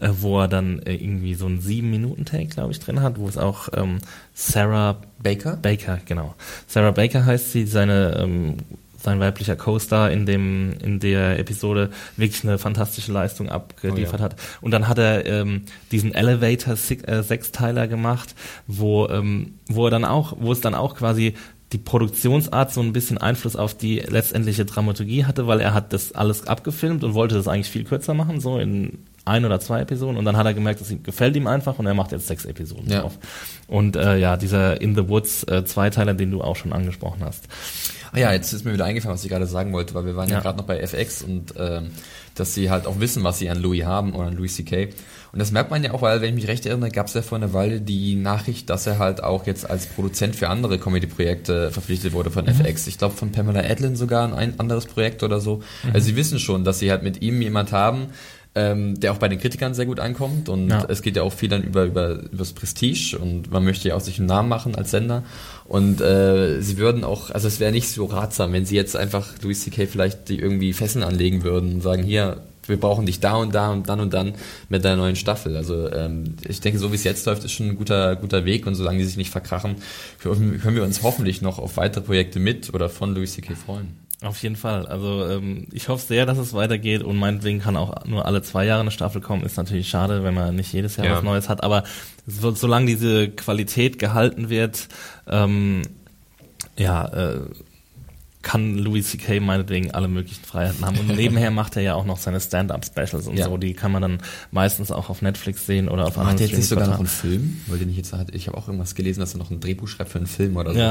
ja. 0.00 0.09
äh, 0.09 0.12
wo 0.21 0.41
er 0.41 0.49
dann 0.49 0.81
äh, 0.81 0.95
irgendwie 0.95 1.35
so 1.35 1.47
einen 1.47 1.61
sieben 1.61 1.91
Minuten 1.91 2.25
Take, 2.25 2.47
glaube 2.47 2.73
ich, 2.73 2.81
drin 2.81 3.03
hat, 3.03 3.19
wo 3.19 3.29
es 3.29 3.38
auch 3.38 3.69
ähm, 3.75 3.99
Sarah 4.35 4.97
Baker, 5.23 5.57
Baker, 5.57 5.99
genau, 6.05 6.35
Sarah 6.67 6.93
Baker 6.93 7.25
heißt 7.25 7.53
sie, 7.53 7.67
seine 7.67 8.19
ähm, 8.21 8.57
sein 9.00 9.21
weiblicher 9.21 9.57
Co-Star 9.57 10.11
in 10.11 10.26
dem 10.26 10.75
in 10.83 11.00
der 11.00 11.38
Episode 11.38 11.90
wirklich 12.17 12.45
eine 12.45 12.59
fantastische 12.59 13.12
Leistung 13.12 13.49
abgeliefert 13.49 14.21
oh 14.21 14.23
ja. 14.23 14.25
hat. 14.25 14.37
Und 14.61 14.73
dann 14.73 14.88
hat 14.88 14.99
er 14.99 15.25
ähm, 15.26 15.62
diesen 15.93 16.14
Elevator 16.14 16.75
äh, 16.75 17.23
Sechsteiler 17.23 17.87
gemacht, 17.87 18.35
wo 18.67 19.09
ähm, 19.09 19.55
wo 19.69 19.87
er 19.87 19.90
dann 19.90 20.05
auch, 20.05 20.35
wo 20.38 20.52
es 20.52 20.61
dann 20.61 20.75
auch 20.75 20.97
quasi 20.97 21.35
die 21.73 21.78
Produktionsart 21.78 22.73
so 22.73 22.81
ein 22.81 22.93
bisschen 22.93 23.19
Einfluss 23.19 23.55
auf 23.55 23.76
die 23.76 23.99
letztendliche 23.99 24.64
Dramaturgie 24.64 25.26
hatte, 25.26 25.47
weil 25.47 25.61
er 25.61 25.75
hat 25.75 25.93
das 25.93 26.12
alles 26.12 26.47
abgefilmt 26.47 27.05
und 27.05 27.14
wollte 27.14 27.35
das 27.35 27.47
eigentlich 27.47 27.71
viel 27.71 27.85
kürzer 27.85 28.14
machen, 28.14 28.40
so 28.40 28.59
in 28.59 28.99
ein 29.26 29.45
oder 29.45 29.61
zwei 29.61 29.81
Episoden 29.83 30.17
und 30.17 30.25
dann 30.25 30.38
hat 30.38 30.47
er 30.47 30.55
gemerkt, 30.55 30.81
das 30.81 30.93
gefällt 31.02 31.37
ihm 31.37 31.47
einfach 31.47 31.78
und 31.78 31.85
er 31.85 31.93
macht 31.93 32.12
jetzt 32.12 32.26
sechs 32.26 32.47
Episoden 32.47 32.90
ja. 32.90 33.02
drauf. 33.02 33.19
Und 33.67 33.97
äh, 33.97 34.17
ja, 34.17 34.38
dieser 34.38 34.81
In 34.81 34.95
the 34.95 35.09
Woods 35.09 35.45
äh, 35.45 35.64
Zweiteiler, 35.67 36.14
den 36.14 36.31
du 36.31 36.40
auch 36.40 36.57
schon 36.57 36.73
angesprochen 36.73 37.23
hast. 37.23 37.47
Ah 38.12 38.19
ja, 38.19 38.33
jetzt 38.33 38.53
ist 38.53 38.65
mir 38.65 38.73
wieder 38.73 38.85
eingefallen, 38.85 39.15
was 39.15 39.25
ich 39.25 39.31
gerade 39.31 39.47
sagen 39.47 39.73
wollte, 39.73 39.95
weil 39.95 40.07
wir 40.07 40.17
waren 40.17 40.29
ja, 40.29 40.37
Ja. 40.37 40.41
gerade 40.41 40.59
noch 40.59 40.65
bei 40.67 40.79
FX 40.81 41.23
und 41.23 41.55
ähm, 41.59 41.91
dass 42.35 42.55
sie 42.55 42.71
halt 42.71 42.87
auch 42.87 43.00
wissen, 43.00 43.25
was 43.25 43.38
sie 43.38 43.50
an 43.50 43.59
Louis 43.61 43.85
haben 43.85 44.15
oder 44.15 44.29
an 44.29 44.37
Louis 44.37 44.55
C.K. 44.55 44.91
Und 45.33 45.41
das 45.41 45.50
merkt 45.50 45.71
man 45.71 45.83
ja 45.85 45.93
auch, 45.93 46.00
weil, 46.03 46.21
wenn 46.23 46.31
ich 46.31 46.35
mich 46.37 46.49
recht 46.49 46.65
erinnere, 46.65 46.91
gab 46.91 47.09
es 47.09 47.15
ja 47.15 47.21
vor 47.23 47.37
einer 47.37 47.53
Weile 47.53 47.81
die 47.81 48.15
Nachricht, 48.15 48.71
dass 48.71 48.87
er 48.87 48.99
halt 48.99 49.23
auch 49.23 49.47
jetzt 49.47 49.69
als 49.69 49.87
Produzent 49.87 50.37
für 50.37 50.49
andere 50.49 50.79
Comedy-Projekte 50.79 51.71
verpflichtet 51.71 52.12
wurde 52.12 52.31
von 52.31 52.47
FX. 52.47 52.87
Ich 52.87 52.97
glaube 52.99 53.15
von 53.15 53.33
Pamela 53.33 53.61
Adlin 53.61 53.97
sogar 53.97 54.33
ein 54.35 54.59
anderes 54.61 54.87
Projekt 54.87 55.23
oder 55.23 55.41
so. 55.41 55.62
Also 55.93 56.07
sie 56.07 56.17
wissen 56.17 56.38
schon, 56.38 56.65
dass 56.65 56.79
sie 56.79 56.91
halt 56.91 57.03
mit 57.03 57.21
ihm 57.23 57.43
jemand 57.43 57.73
haben, 57.73 58.07
ähm, 58.59 58.99
der 58.99 59.12
auch 59.12 59.19
bei 59.19 59.29
den 59.29 59.38
Kritikern 59.38 59.73
sehr 59.75 59.87
gut 59.87 60.00
ankommt 60.00 60.49
und 60.49 60.69
Ja. 60.69 60.85
es 60.88 61.03
geht 61.03 61.17
ja 61.17 61.23
auch 61.23 61.33
viel 61.33 61.49
dann 61.49 61.62
über, 61.62 61.85
über, 61.85 62.11
über 62.15 62.38
das 62.38 62.53
Prestige 62.53 63.17
und 63.21 63.50
man 63.53 63.62
möchte 63.65 63.88
ja 63.88 63.95
auch 63.95 64.00
sich 64.00 64.19
einen 64.19 64.27
Namen 64.27 64.49
machen 64.49 64.75
als 64.75 64.91
Sender 64.91 65.23
und 65.67 66.00
äh, 66.00 66.61
sie 66.61 66.77
würden 66.79 67.05
auch, 67.05 67.31
also 67.31 67.47
es 67.47 67.61
wäre 67.61 67.73
nicht 67.73 67.88
so 67.91 68.07
ratsam, 68.07 68.53
wenn 68.53 68.67
sie 68.67 68.75
jetzt 68.77 68.97
einfach 68.97 69.27
Louis 69.43 69.61
C.K. 69.62 69.87
vielleicht 69.87 70.29
die 70.29 70.38
irgendwie 70.38 70.73
Fesseln 70.73 71.05
anlegen 71.05 71.45
würden 71.45 71.75
und 71.75 71.81
sagen, 71.83 72.03
hier, 72.03 72.38
wir 72.67 72.79
brauchen 72.79 73.07
dich 73.07 73.21
da 73.21 73.37
und 73.37 73.55
da 73.55 73.71
und 73.71 73.88
dann 73.88 74.00
und 74.00 74.12
dann 74.12 74.35
mit 74.69 74.85
deiner 74.85 74.97
neuen 74.97 75.17
Staffel. 75.17 75.57
Also 75.57 75.91
ähm, 75.91 76.35
ich 76.47 76.61
denke, 76.61 76.79
so 76.79 76.91
wie 76.93 76.97
es 76.97 77.05
jetzt 77.05 77.25
läuft, 77.27 77.45
ist 77.45 77.53
schon 77.53 77.69
ein 77.69 77.77
guter, 77.77 78.15
guter 78.17 78.45
Weg 78.45 78.67
und 78.67 78.75
solange 78.75 78.99
die 78.99 79.05
sich 79.05 79.17
nicht 79.17 79.31
verkrachen, 79.31 79.77
können 80.21 80.75
wir 80.75 80.85
uns 80.85 81.03
hoffentlich 81.03 81.41
noch 81.41 81.59
auf 81.59 81.77
weitere 81.79 82.03
Projekte 82.03 82.38
mit 82.41 82.75
oder 82.75 82.88
von 82.91 83.15
Louis 83.15 83.33
C.K. 83.33 83.55
freuen. 83.55 84.08
Auf 84.23 84.43
jeden 84.43 84.57
Fall. 84.57 84.87
Also 84.87 85.29
ähm, 85.29 85.67
ich 85.73 85.89
hoffe 85.89 86.05
sehr, 86.05 86.27
dass 86.27 86.39
es 86.39 86.53
weitergeht 86.53 87.03
und 87.05 87.17
meinetwegen 87.17 87.61
kann 87.61 87.77
auch 87.77 88.05
nur 88.05 88.27
alle 88.27 88.43
zwei 88.43 88.65
Jahre 88.67 88.81
eine 88.81 88.91
Staffel 88.91 89.21
kommen. 89.21 89.45
Ist 89.45 89.57
natürlich 89.57 89.89
schade, 89.89 90.25
wenn 90.25 90.35
man 90.35 90.57
nicht 90.57 90.73
jedes 90.73 90.97
Jahr 90.97 91.07
Ja. 91.07 91.17
was 91.17 91.23
Neues 91.23 91.49
hat. 91.49 91.63
Aber 91.63 91.85
so, 92.27 92.51
solange 92.53 92.87
diese 92.87 93.29
Qualität 93.29 93.99
gehalten 94.01 94.49
wird, 94.49 94.89
ähm, 95.29 95.83
ja, 96.77 97.07
äh, 97.07 97.41
kann 98.43 98.79
Louis 98.79 99.09
C.K. 99.11 99.41
meinetwegen 99.41 99.91
alle 99.93 100.09
möglichen 100.09 100.45
Freiheiten 100.45 100.85
haben. 100.85 100.99
Und 100.99 101.09
nebenher 101.17 101.51
macht 101.51 101.77
er 101.77 101.83
ja 101.83 101.95
auch 101.95 102.05
noch 102.05 102.19
seine 102.19 102.41
Stand-Up-Specials 102.41 103.27
und 103.29 103.37
Ja. 103.37 103.45
so. 103.47 103.57
Die 103.57 103.75
kann 103.75 103.93
man 103.93 104.03
dann 104.03 104.19
meistens 104.51 104.91
auch 104.91 105.11
auf 105.11 105.23
Netflix 105.23 105.67
sehen 105.67 105.89
oder 105.89 106.07
auf 106.07 106.17
Macht 106.17 106.27
anderen 106.27 106.39
er 106.39 106.47
jetzt 106.47 106.57
nicht 106.57 106.69
sogar 106.69 106.89
noch 106.89 106.99
einen. 106.99 107.07
Film? 107.07 107.61
Wollte 107.67 107.85
nicht 107.87 107.97
jetzt, 107.97 108.15
ich 108.33 108.47
habe 108.49 108.57
auch 108.57 108.67
irgendwas 108.69 108.95
gelesen, 108.95 109.21
dass 109.21 109.35
er 109.35 109.39
noch 109.39 109.51
ein 109.51 109.61
Drehbuch 109.61 109.87
schreibt 109.89 110.11
für 110.11 110.19
einen 110.19 110.27
Film 110.29 110.57
oder 110.57 110.73
so. 110.73 110.79
Ja. 110.79 110.91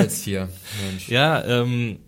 Arbeitstier. 0.00 0.48
Mensch. 0.86 1.08
Ja, 1.08 1.44
ähm, 1.44 1.98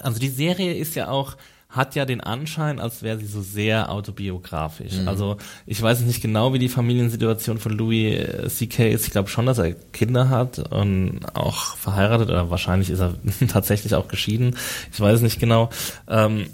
also 0.00 0.18
die 0.18 0.28
Serie 0.28 0.74
ist 0.74 0.94
ja 0.94 1.08
auch, 1.08 1.36
hat 1.68 1.94
ja 1.94 2.04
den 2.04 2.20
Anschein, 2.20 2.80
als 2.80 3.02
wäre 3.02 3.18
sie 3.18 3.26
so 3.26 3.42
sehr 3.42 3.90
autobiografisch. 3.90 4.94
Also 5.06 5.36
ich 5.66 5.80
weiß 5.80 6.00
nicht 6.00 6.22
genau, 6.22 6.52
wie 6.52 6.58
die 6.58 6.68
Familiensituation 6.68 7.58
von 7.58 7.72
Louis 7.72 8.14
äh, 8.14 8.48
C.K. 8.48 8.90
ist. 8.90 9.06
Ich 9.06 9.12
glaube 9.12 9.28
schon, 9.28 9.46
dass 9.46 9.58
er 9.58 9.72
Kinder 9.72 10.28
hat 10.28 10.58
und 10.58 11.20
auch 11.34 11.76
verheiratet 11.76 12.30
oder 12.30 12.50
wahrscheinlich 12.50 12.90
ist 12.90 13.00
er 13.00 13.14
tatsächlich 13.48 13.94
auch 13.94 14.08
geschieden. 14.08 14.56
Ich 14.92 15.00
weiß 15.00 15.20
nicht 15.20 15.40
genau. 15.40 15.70
Ähm, 16.08 16.46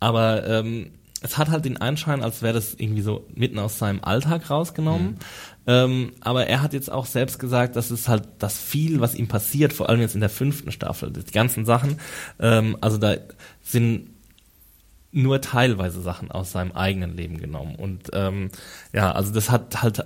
aber 0.00 0.46
ähm, 0.46 0.90
es 1.22 1.38
hat 1.38 1.50
halt 1.50 1.64
den 1.64 1.80
Anschein, 1.80 2.22
als 2.22 2.42
wäre 2.42 2.54
das 2.54 2.74
irgendwie 2.74 3.02
so 3.02 3.26
mitten 3.34 3.58
aus 3.58 3.78
seinem 3.78 4.02
Alltag 4.02 4.50
rausgenommen. 4.50 5.18
Ähm, 5.66 6.12
aber 6.20 6.46
er 6.46 6.62
hat 6.62 6.72
jetzt 6.72 6.90
auch 6.90 7.06
selbst 7.06 7.38
gesagt, 7.38 7.76
dass 7.76 7.90
es 7.90 8.08
halt 8.08 8.24
das 8.38 8.58
viel, 8.58 9.00
was 9.00 9.14
ihm 9.14 9.26
passiert, 9.26 9.72
vor 9.72 9.88
allem 9.88 10.00
jetzt 10.00 10.14
in 10.14 10.20
der 10.20 10.30
fünften 10.30 10.70
Staffel, 10.70 11.12
die 11.12 11.32
ganzen 11.32 11.64
Sachen, 11.64 11.98
ähm, 12.38 12.76
also 12.80 12.98
da 12.98 13.16
sind 13.62 14.10
nur 15.12 15.40
teilweise 15.40 16.02
Sachen 16.02 16.30
aus 16.30 16.52
seinem 16.52 16.72
eigenen 16.72 17.16
Leben 17.16 17.38
genommen. 17.38 17.74
Und 17.74 18.10
ähm, 18.12 18.50
ja, 18.92 19.12
also 19.12 19.32
das 19.32 19.50
hat 19.50 19.82
halt 19.82 20.04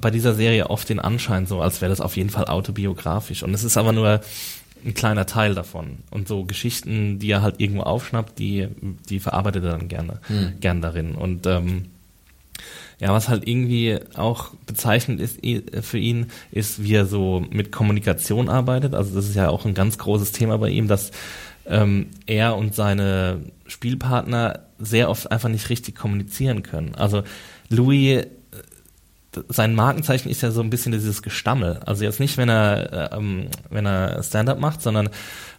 bei 0.00 0.10
dieser 0.10 0.34
Serie 0.34 0.70
oft 0.70 0.88
den 0.88 1.00
Anschein 1.00 1.46
so, 1.46 1.60
als 1.60 1.80
wäre 1.80 1.90
das 1.90 2.00
auf 2.00 2.16
jeden 2.16 2.30
Fall 2.30 2.44
autobiografisch. 2.44 3.42
Und 3.42 3.54
es 3.54 3.64
ist 3.64 3.76
aber 3.76 3.92
nur 3.92 4.20
ein 4.84 4.94
kleiner 4.94 5.26
Teil 5.26 5.54
davon. 5.54 5.98
Und 6.10 6.28
so 6.28 6.44
Geschichten, 6.44 7.18
die 7.18 7.30
er 7.30 7.42
halt 7.42 7.60
irgendwo 7.60 7.82
aufschnappt, 7.82 8.38
die, 8.38 8.68
die 9.08 9.18
verarbeitet 9.18 9.64
er 9.64 9.72
dann 9.72 9.88
gerne, 9.88 10.20
gern 10.60 10.80
darin. 10.80 11.14
Und 11.14 11.46
ähm, 11.46 11.86
ja, 12.98 13.12
was 13.12 13.28
halt 13.28 13.46
irgendwie 13.46 13.98
auch 14.14 14.50
bezeichnend 14.66 15.20
ist 15.20 15.40
für 15.82 15.98
ihn, 15.98 16.28
ist, 16.50 16.82
wie 16.82 16.94
er 16.94 17.06
so 17.06 17.44
mit 17.50 17.70
Kommunikation 17.70 18.48
arbeitet. 18.48 18.94
Also 18.94 19.14
das 19.14 19.28
ist 19.28 19.36
ja 19.36 19.50
auch 19.50 19.66
ein 19.66 19.74
ganz 19.74 19.98
großes 19.98 20.32
Thema 20.32 20.56
bei 20.56 20.70
ihm, 20.70 20.88
dass 20.88 21.10
ähm, 21.66 22.08
er 22.26 22.56
und 22.56 22.74
seine 22.74 23.40
Spielpartner 23.66 24.60
sehr 24.78 25.10
oft 25.10 25.30
einfach 25.30 25.48
nicht 25.48 25.68
richtig 25.68 25.94
kommunizieren 25.94 26.62
können. 26.62 26.94
Also 26.94 27.22
Louis, 27.68 28.22
äh, 28.22 28.28
sein 29.48 29.74
Markenzeichen 29.74 30.30
ist 30.30 30.42
ja 30.42 30.50
so 30.50 30.62
ein 30.62 30.70
bisschen 30.70 30.92
dieses 30.92 31.22
Gestammel. 31.22 31.80
Also 31.84 32.04
jetzt 32.04 32.20
nicht, 32.20 32.38
wenn 32.38 32.48
er, 32.48 33.12
äh, 33.12 33.16
ähm, 33.16 33.48
wenn 33.68 33.84
er 33.84 34.22
Stand-up 34.22 34.58
macht, 34.58 34.80
sondern 34.80 35.08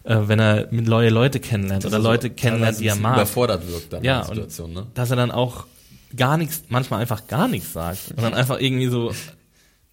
äh, 0.02 0.16
wenn 0.22 0.40
er 0.40 0.66
mit 0.70 0.88
neue 0.88 1.10
Leute 1.10 1.38
kennenlernt 1.38 1.84
oder 1.84 1.98
Dass 1.98 2.00
er 2.00 2.02
so 2.02 2.08
Leute 2.08 2.30
kennenlernt, 2.30 2.80
die 2.80 2.86
er 2.86 2.96
mag 2.96 3.16
Überfordert 3.16 3.68
wirkt 3.68 3.92
dann 3.92 4.02
ja, 4.02 4.20
in 4.22 4.26
der 4.26 4.34
Situation, 4.34 4.72
ne? 4.72 4.86
dass 4.94 5.10
er 5.10 5.16
dann 5.16 5.30
auch 5.30 5.66
gar 6.16 6.36
nichts, 6.36 6.64
manchmal 6.68 7.00
einfach 7.00 7.26
gar 7.26 7.48
nichts 7.48 7.72
sagt 7.72 8.10
und 8.10 8.22
dann 8.22 8.34
einfach 8.34 8.60
irgendwie 8.60 8.88
so 8.88 9.12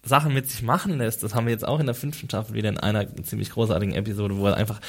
Sachen 0.02 0.32
mit 0.32 0.50
sich 0.50 0.62
machen 0.62 0.98
lässt. 0.98 1.22
Das 1.22 1.34
haben 1.34 1.46
wir 1.46 1.52
jetzt 1.52 1.66
auch 1.66 1.80
in 1.80 1.86
der 1.86 1.94
fünften 1.94 2.28
Staffel 2.28 2.54
wieder 2.54 2.68
in 2.68 2.78
einer 2.78 3.06
ziemlich 3.24 3.50
großartigen 3.50 3.94
Episode, 3.94 4.36
wo 4.36 4.46
er 4.46 4.56
einfach 4.56 4.80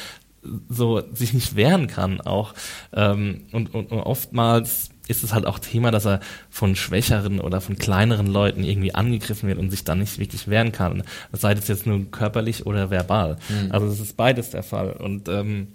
so 0.69 1.01
sich 1.13 1.33
nicht 1.33 1.55
wehren 1.55 1.87
kann 1.87 2.21
auch. 2.21 2.53
Ähm, 2.93 3.45
und, 3.51 3.73
und, 3.73 3.91
und 3.91 3.99
oftmals 3.99 4.89
ist 5.07 5.23
es 5.23 5.33
halt 5.33 5.45
auch 5.45 5.59
Thema, 5.59 5.91
dass 5.91 6.05
er 6.05 6.19
von 6.49 6.75
schwächeren 6.75 7.39
oder 7.39 7.61
von 7.61 7.77
kleineren 7.77 8.27
Leuten 8.27 8.63
irgendwie 8.63 8.93
angegriffen 8.93 9.47
wird 9.47 9.57
und 9.57 9.71
sich 9.71 9.83
dann 9.83 9.99
nicht 9.99 10.19
wirklich 10.19 10.47
wehren 10.47 10.71
kann. 10.71 11.03
Sei 11.31 11.53
das 11.53 11.67
jetzt 11.67 11.85
nur 11.85 12.11
körperlich 12.11 12.65
oder 12.65 12.89
verbal. 12.89 13.37
Also 13.69 13.87
es 13.87 13.99
ist 13.99 14.17
beides 14.17 14.49
der 14.49 14.63
Fall. 14.63 14.91
Und 14.91 15.29
ähm, 15.29 15.69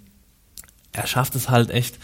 er 0.92 1.06
schafft 1.06 1.34
es 1.34 1.48
halt 1.48 1.70
echt 1.70 1.98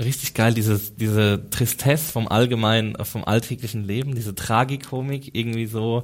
richtig 0.00 0.34
geil, 0.34 0.54
dieses, 0.54 0.96
diese 0.96 1.48
Tristesse 1.50 2.10
vom 2.12 2.26
allgemeinen, 2.28 2.94
äh, 2.96 3.04
vom 3.04 3.24
alltäglichen 3.24 3.84
Leben, 3.86 4.14
diese 4.14 4.34
Tragikomik 4.34 5.34
irgendwie 5.34 5.66
so 5.66 6.02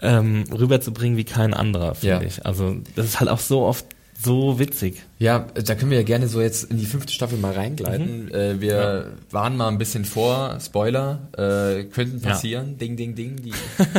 ähm, 0.00 0.44
rüberzubringen 0.50 1.16
wie 1.18 1.24
kein 1.24 1.52
anderer, 1.52 1.94
finde 1.94 2.14
Ja. 2.14 2.22
ich. 2.22 2.46
Also 2.46 2.76
das 2.96 3.06
ist 3.06 3.20
halt 3.20 3.28
auch 3.28 3.38
so 3.40 3.62
oft 3.62 3.84
so 4.22 4.58
witzig. 4.58 5.02
Ja, 5.18 5.46
da 5.54 5.74
können 5.74 5.90
wir 5.90 5.98
ja 5.98 6.04
gerne 6.04 6.28
so 6.28 6.40
jetzt 6.40 6.64
in 6.70 6.78
die 6.78 6.86
fünfte 6.86 7.12
Staffel 7.12 7.38
mal 7.38 7.52
reingleiten. 7.52 8.24
Mhm. 8.26 8.34
Äh, 8.34 8.60
wir 8.60 9.12
waren 9.30 9.56
mal 9.56 9.68
ein 9.68 9.78
bisschen 9.78 10.04
vor, 10.04 10.58
Spoiler, 10.60 11.28
äh, 11.36 11.84
könnten 11.84 12.20
Ja. 12.22 12.30
passieren. 12.30 12.76
Ding, 12.78 12.96
ding, 12.96 13.14
ding. 13.14 13.36
Die 13.36 13.52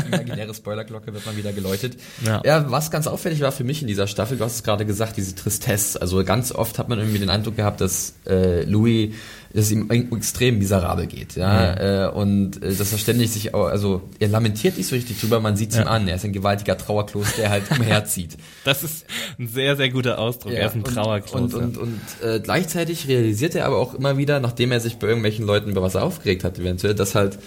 imaginäre 0.08 0.54
Spoilerglocke 0.54 1.14
wird 1.14 1.26
mal 1.26 1.38
wieder 1.38 1.54
geläutet. 1.54 1.98
Ja. 2.26 2.42
ja, 2.46 2.70
was 2.72 2.92
ganz 2.92 3.08
auffällig 3.08 3.42
war 3.42 3.52
für 3.52 3.64
mich 3.64 3.82
in 3.82 3.88
dieser 3.88 4.08
Staffel, 4.08 4.38
du 4.38 4.44
hast 4.44 4.56
es 4.56 4.64
gerade 4.64 4.86
gesagt, 4.86 5.18
diese 5.18 5.36
Tristesse. 5.36 6.02
Also 6.02 6.24
ganz 6.24 6.52
oft 6.52 6.78
hat 6.80 6.90
man 6.90 7.00
irgendwie 7.00 7.20
den 7.20 7.30
Eindruck 7.30 7.56
gehabt, 7.56 7.82
dass 7.82 8.14
äh, 8.28 8.64
Louis 8.64 9.14
dass 9.54 9.66
es 9.66 9.72
ihm 9.72 9.90
extrem 9.90 10.58
miserabel 10.60 11.08
geht, 11.08 11.36
ja, 11.36 12.08
äh, 12.08 12.12
und 12.12 12.62
äh, 12.64 12.74
dass 12.74 12.92
er 12.92 12.98
ständig 12.98 13.32
sich, 13.32 13.54
auch, 13.54 13.66
also 13.66 14.02
er 14.20 14.28
lamentiert 14.30 14.78
nicht 14.78 14.88
so 14.88 14.96
richtig 14.96 15.20
drüber, 15.20 15.40
man 15.40 15.56
sieht 15.58 15.72
es 15.72 15.78
ihm 15.78 15.88
an, 15.88 16.08
er 16.08 16.16
ist 16.16 16.26
ein 16.26 16.34
gewaltiger 16.34 16.78
Trauerklos, 16.78 17.36
der 17.38 17.50
halt 17.50 17.64
umherzieht. 17.72 18.38
Das 18.64 18.84
ist 18.84 19.06
ein 19.40 19.48
sehr, 19.48 19.76
sehr 19.76 19.90
guter 19.90 20.20
Ausdruck. 20.20 20.54
er 20.54 20.68
ist 20.68 20.76
ein 20.76 20.84
und- 20.84 20.94
Trauerklos. 20.94 21.54
Und, 21.56 21.78
und, 21.78 21.78
und 21.78 22.00
äh, 22.24 22.40
gleichzeitig 22.40 23.08
realisiert 23.08 23.56
er 23.56 23.66
aber 23.66 23.78
auch 23.78 23.96
immer 23.96 24.18
wieder, 24.18 24.40
nachdem 24.40 24.72
er 24.72 24.80
sich 24.80 24.98
bei 24.98 25.08
irgendwelchen 25.08 25.46
Leuten 25.48 25.72
über 25.72 25.82
was 25.82 25.96
aufgeregt 25.96 26.44
hat, 26.44 26.60
eventuell, 26.60 26.94
dass 26.94 27.16
halt 27.16 27.40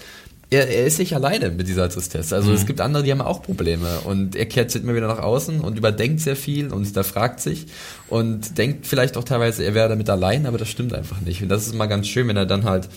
er, 0.55 0.69
er 0.69 0.85
ist 0.85 0.99
nicht 0.99 1.13
alleine 1.13 1.49
mit 1.51 1.67
dieser 1.67 1.89
Tristesse. 1.89 2.35
Also 2.35 2.53
es 2.53 2.65
gibt 2.65 2.81
andere, 2.81 3.03
die 3.03 3.11
haben 3.11 3.21
auch 3.21 3.41
Probleme 3.43 3.99
und 4.05 4.35
er 4.35 4.45
kehrt 4.45 4.71
sich 4.71 4.83
immer 4.83 4.95
wieder 4.95 5.07
nach 5.07 5.19
außen 5.19 5.61
und 5.61 5.77
überdenkt 5.77 6.21
sehr 6.21 6.35
viel 6.35 6.71
und 6.71 6.85
hinterfragt 6.85 7.39
sich 7.39 7.67
und 8.07 8.57
denkt 8.57 8.87
vielleicht 8.87 9.17
auch 9.17 9.23
teilweise, 9.23 9.63
er 9.63 9.73
wäre 9.73 9.89
damit 9.89 10.09
allein, 10.09 10.45
aber 10.45 10.57
das 10.57 10.69
stimmt 10.69 10.93
einfach 10.93 11.21
nicht. 11.21 11.41
Und 11.41 11.49
das 11.49 11.67
ist 11.67 11.73
immer 11.73 11.87
ganz 11.87 12.07
schön, 12.07 12.27
wenn 12.27 12.37
er 12.37 12.45
dann 12.45 12.63
halt 12.63 12.89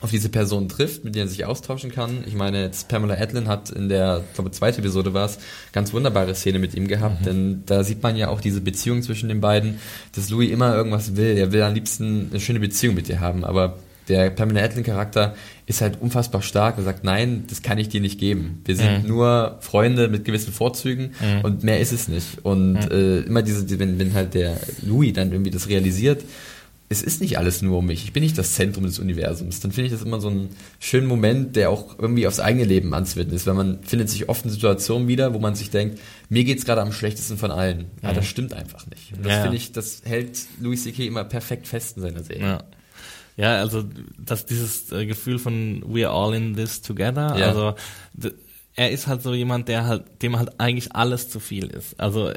auf 0.00 0.10
diese 0.10 0.28
Person 0.28 0.68
trifft, 0.68 1.04
mit 1.04 1.14
der 1.14 1.24
er 1.24 1.28
sich 1.28 1.46
austauschen 1.46 1.90
kann. 1.90 2.24
Ich 2.26 2.34
meine, 2.34 2.62
jetzt 2.62 2.88
Pamela 2.88 3.14
Adlin 3.14 3.48
hat 3.48 3.70
in 3.70 3.88
der, 3.88 4.22
ich 4.28 4.34
glaube, 4.34 4.50
zweite 4.50 4.78
Episode 4.78 5.14
war 5.14 5.24
es, 5.24 5.38
ganz 5.72 5.94
wunderbare 5.94 6.34
Szene 6.34 6.58
mit 6.58 6.74
ihm 6.74 6.88
gehabt, 6.88 7.24
denn 7.24 7.62
da 7.64 7.82
sieht 7.84 8.02
man 8.02 8.14
ja 8.16 8.28
auch 8.28 8.42
diese 8.42 8.60
Beziehung 8.60 9.02
zwischen 9.02 9.30
den 9.30 9.40
beiden, 9.40 9.78
dass 10.14 10.28
Louis 10.28 10.50
immer 10.50 10.76
irgendwas 10.76 11.16
will. 11.16 11.38
Er 11.38 11.52
will 11.52 11.62
am 11.62 11.72
liebsten 11.72 12.28
eine 12.30 12.40
schöne 12.40 12.60
Beziehung 12.60 12.94
mit 12.94 13.08
ihr 13.08 13.20
haben, 13.20 13.44
aber 13.44 13.78
der 14.08 14.30
Pamela 14.30 14.62
Adlin 14.62 14.84
Charakter 14.84 15.34
ist 15.66 15.80
halt 15.80 16.00
unfassbar 16.00 16.42
stark 16.42 16.78
und 16.78 16.84
sagt, 16.84 17.04
nein, 17.04 17.44
das 17.48 17.62
kann 17.62 17.78
ich 17.78 17.88
dir 17.88 18.00
nicht 18.00 18.20
geben. 18.20 18.60
Wir 18.64 18.76
sind 18.76 19.02
mhm. 19.02 19.08
nur 19.08 19.58
Freunde 19.60 20.08
mit 20.08 20.24
gewissen 20.24 20.52
Vorzügen 20.52 21.12
mhm. 21.20 21.40
und 21.42 21.64
mehr 21.64 21.80
ist 21.80 21.92
es 21.92 22.08
nicht. 22.08 22.44
Und 22.44 22.74
mhm. 22.74 22.90
äh, 22.90 23.18
immer 23.20 23.42
diese, 23.42 23.78
wenn, 23.78 23.98
wenn 23.98 24.14
halt 24.14 24.34
der 24.34 24.58
Louis 24.82 25.12
dann 25.14 25.32
irgendwie 25.32 25.50
das 25.50 25.68
realisiert, 25.68 26.22
es 26.90 27.02
ist 27.02 27.20
nicht 27.20 27.38
alles 27.38 27.62
nur 27.62 27.78
um 27.78 27.86
mich. 27.86 28.04
Ich 28.04 28.12
bin 28.12 28.22
nicht 28.22 28.36
das 28.36 28.54
Zentrum 28.54 28.84
des 28.84 28.98
Universums. 28.98 29.60
Dann 29.60 29.72
finde 29.72 29.86
ich 29.86 29.92
das 29.92 30.02
immer 30.02 30.20
so 30.20 30.28
einen 30.28 30.50
schönen 30.78 31.06
Moment, 31.06 31.56
der 31.56 31.70
auch 31.70 31.98
irgendwie 31.98 32.26
aufs 32.26 32.40
eigene 32.40 32.64
Leben 32.64 32.92
anzuwenden 32.92 33.34
ist, 33.34 33.46
weil 33.46 33.54
man 33.54 33.82
findet 33.82 34.10
sich 34.10 34.28
oft 34.28 34.44
in 34.44 34.50
Situationen 34.50 35.08
wieder, 35.08 35.32
wo 35.32 35.38
man 35.38 35.54
sich 35.54 35.70
denkt, 35.70 35.98
mir 36.28 36.44
geht's 36.44 36.64
gerade 36.66 36.82
am 36.82 36.92
schlechtesten 36.92 37.38
von 37.38 37.50
allen. 37.50 37.86
Ja, 38.02 38.12
das 38.12 38.24
mhm. 38.24 38.28
stimmt 38.28 38.54
einfach 38.54 38.86
nicht. 38.86 39.14
Und 39.16 39.24
das 39.24 39.32
ja, 39.32 39.42
finde 39.42 39.56
ich, 39.56 39.72
das 39.72 40.02
hält 40.04 40.38
Louis 40.60 40.84
C.K. 40.84 41.06
immer 41.06 41.24
perfekt 41.24 41.66
fest 41.66 41.96
in 41.96 42.02
seiner 42.02 42.22
Serie. 42.22 42.42
Ja. 42.42 42.64
Ja, 43.36 43.56
also 43.56 43.84
dass 44.18 44.46
dieses 44.46 44.92
äh, 44.92 45.06
Gefühl 45.06 45.38
von 45.38 45.82
we're 45.86 46.08
all 46.08 46.34
in 46.34 46.54
this 46.54 46.82
together, 46.82 47.36
ja. 47.36 47.48
also 47.48 47.74
er 48.76 48.90
ist 48.90 49.06
halt 49.06 49.22
so 49.22 49.34
jemand, 49.34 49.68
der 49.68 49.86
halt, 49.86 50.22
dem 50.22 50.36
halt 50.36 50.60
eigentlich 50.60 50.94
alles 50.94 51.28
zu 51.30 51.40
viel 51.40 51.66
ist. 51.66 51.98
Also 51.98 52.32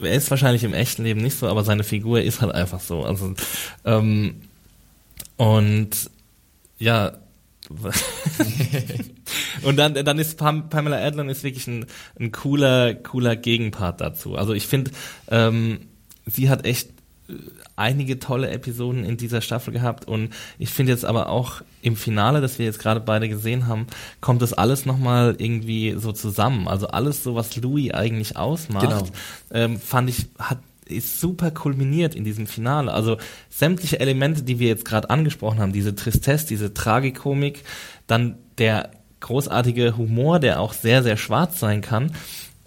er 0.00 0.12
ist 0.12 0.30
wahrscheinlich 0.30 0.64
im 0.64 0.74
echten 0.74 1.04
Leben 1.04 1.20
nicht 1.20 1.38
so, 1.38 1.48
aber 1.48 1.64
seine 1.64 1.84
Figur 1.84 2.22
ist 2.22 2.40
halt 2.40 2.54
einfach 2.54 2.80
so. 2.80 3.04
Also 3.04 3.34
ähm, 3.84 4.42
und 5.36 6.10
ja. 6.78 7.18
und 9.62 9.76
dann, 9.76 9.94
dann 9.94 10.18
ist 10.20 10.38
Pam 10.38 10.68
Pamela 10.68 11.04
Adlon 11.04 11.28
ist 11.28 11.42
wirklich 11.42 11.66
ein, 11.66 11.86
ein 12.18 12.30
cooler, 12.30 12.94
cooler 12.94 13.34
Gegenpart 13.34 14.00
dazu. 14.00 14.36
Also 14.36 14.52
ich 14.52 14.68
finde, 14.68 14.92
ähm, 15.28 15.80
sie 16.26 16.48
hat 16.48 16.64
echt 16.64 16.90
einige 17.74 18.18
tolle 18.18 18.50
Episoden 18.50 19.04
in 19.04 19.16
dieser 19.16 19.40
Staffel 19.40 19.72
gehabt 19.72 20.06
und 20.06 20.30
ich 20.58 20.70
finde 20.70 20.92
jetzt 20.92 21.04
aber 21.04 21.28
auch 21.28 21.62
im 21.82 21.96
Finale, 21.96 22.40
das 22.40 22.58
wir 22.58 22.66
jetzt 22.66 22.78
gerade 22.78 23.00
beide 23.00 23.28
gesehen 23.28 23.66
haben, 23.66 23.86
kommt 24.20 24.42
das 24.42 24.52
alles 24.52 24.86
nochmal 24.86 25.34
irgendwie 25.38 25.96
so 25.98 26.12
zusammen. 26.12 26.68
Also 26.68 26.88
alles 26.88 27.22
so, 27.22 27.34
was 27.34 27.56
Louis 27.56 27.92
eigentlich 27.92 28.36
ausmacht, 28.36 28.88
genau. 28.88 29.04
ähm, 29.52 29.78
fand 29.78 30.10
ich, 30.10 30.26
hat 30.38 30.58
ist 30.88 31.20
super 31.20 31.50
kulminiert 31.50 32.14
in 32.14 32.22
diesem 32.22 32.46
Finale. 32.46 32.92
Also 32.92 33.16
sämtliche 33.50 33.98
Elemente, 33.98 34.42
die 34.42 34.60
wir 34.60 34.68
jetzt 34.68 34.84
gerade 34.84 35.10
angesprochen 35.10 35.58
haben, 35.58 35.72
diese 35.72 35.96
Tristesse, 35.96 36.46
diese 36.46 36.74
Tragikomik, 36.74 37.64
dann 38.06 38.38
der 38.58 38.92
großartige 39.18 39.96
Humor, 39.96 40.38
der 40.38 40.60
auch 40.60 40.72
sehr, 40.72 41.02
sehr 41.02 41.16
schwarz 41.16 41.58
sein 41.58 41.80
kann 41.80 42.12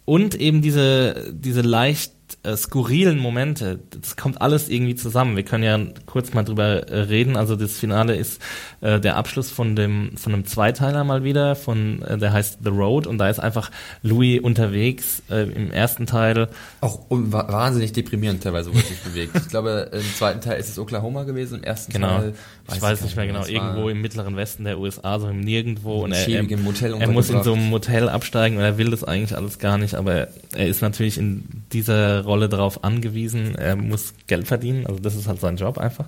und 0.05 0.35
eben 0.35 0.61
diese, 0.61 1.31
diese 1.31 1.61
leicht 1.61 2.13
äh, 2.43 2.55
skurrilen 2.55 3.19
Momente, 3.19 3.79
das 3.89 4.15
kommt 4.15 4.41
alles 4.41 4.69
irgendwie 4.69 4.95
zusammen. 4.95 5.35
Wir 5.35 5.43
können 5.43 5.63
ja 5.63 5.77
kurz 6.05 6.33
mal 6.33 6.43
drüber 6.43 6.87
äh, 6.87 7.01
reden. 7.01 7.35
Also 7.35 7.55
das 7.55 7.77
Finale 7.77 8.15
ist 8.15 8.41
äh, 8.79 8.99
der 8.99 9.17
Abschluss 9.17 9.51
von 9.51 9.75
dem 9.75 10.15
von 10.15 10.33
einem 10.33 10.45
Zweiteiler 10.45 11.03
mal 11.03 11.23
wieder, 11.25 11.55
von 11.55 12.01
äh, 12.03 12.17
der 12.17 12.31
heißt 12.31 12.59
The 12.63 12.69
Road 12.69 13.07
und 13.07 13.17
da 13.17 13.29
ist 13.29 13.39
einfach 13.39 13.71
Louis 14.03 14.39
unterwegs 14.39 15.21
äh, 15.29 15.49
im 15.49 15.71
ersten 15.71 16.05
Teil. 16.05 16.47
Auch 16.79 17.09
um, 17.09 17.31
wahnsinnig 17.33 17.91
deprimierend 17.91 18.41
teilweise, 18.41 18.73
wo 18.73 18.77
er 18.77 18.83
sich 18.83 18.99
bewegt. 19.03 19.35
Ich 19.35 19.49
glaube, 19.49 19.89
im 19.91 20.15
zweiten 20.15 20.39
Teil 20.39 20.59
ist 20.59 20.69
es 20.69 20.79
Oklahoma 20.79 21.23
gewesen, 21.23 21.59
im 21.59 21.63
ersten 21.63 21.91
genau. 21.91 22.19
Teil 22.19 22.33
weiß 22.67 22.77
ich 22.77 22.81
weiß 22.81 23.01
nicht 23.01 23.15
mehr 23.15 23.27
genau, 23.27 23.45
irgendwo 23.45 23.89
im 23.89 24.01
mittleren 24.01 24.35
Westen 24.35 24.63
der 24.63 24.79
USA, 24.79 25.19
so 25.19 25.27
im 25.27 25.41
Nirgendwo 25.41 26.03
und 26.03 26.11
er, 26.11 26.27
er, 26.27 26.49
er 26.49 27.07
muss 27.09 27.29
in 27.29 27.43
so 27.43 27.53
einem 27.53 27.69
Motel 27.69 28.09
absteigen 28.09 28.57
und 28.57 28.63
er 28.63 28.77
will 28.77 28.91
das 28.91 29.03
eigentlich 29.03 29.35
alles 29.35 29.59
gar 29.59 29.77
nicht, 29.77 29.95
aber 29.95 30.27
er 30.55 30.67
ist 30.67 30.81
natürlich 30.81 31.17
in 31.17 31.43
dieser 31.73 32.23
Rolle 32.23 32.38
darauf 32.47 32.83
angewiesen, 32.83 33.55
er 33.55 33.75
muss 33.75 34.13
Geld 34.27 34.47
verdienen, 34.47 34.85
also 34.85 34.99
das 34.99 35.15
ist 35.15 35.27
halt 35.27 35.39
sein 35.41 35.57
Job 35.57 35.77
einfach. 35.77 36.07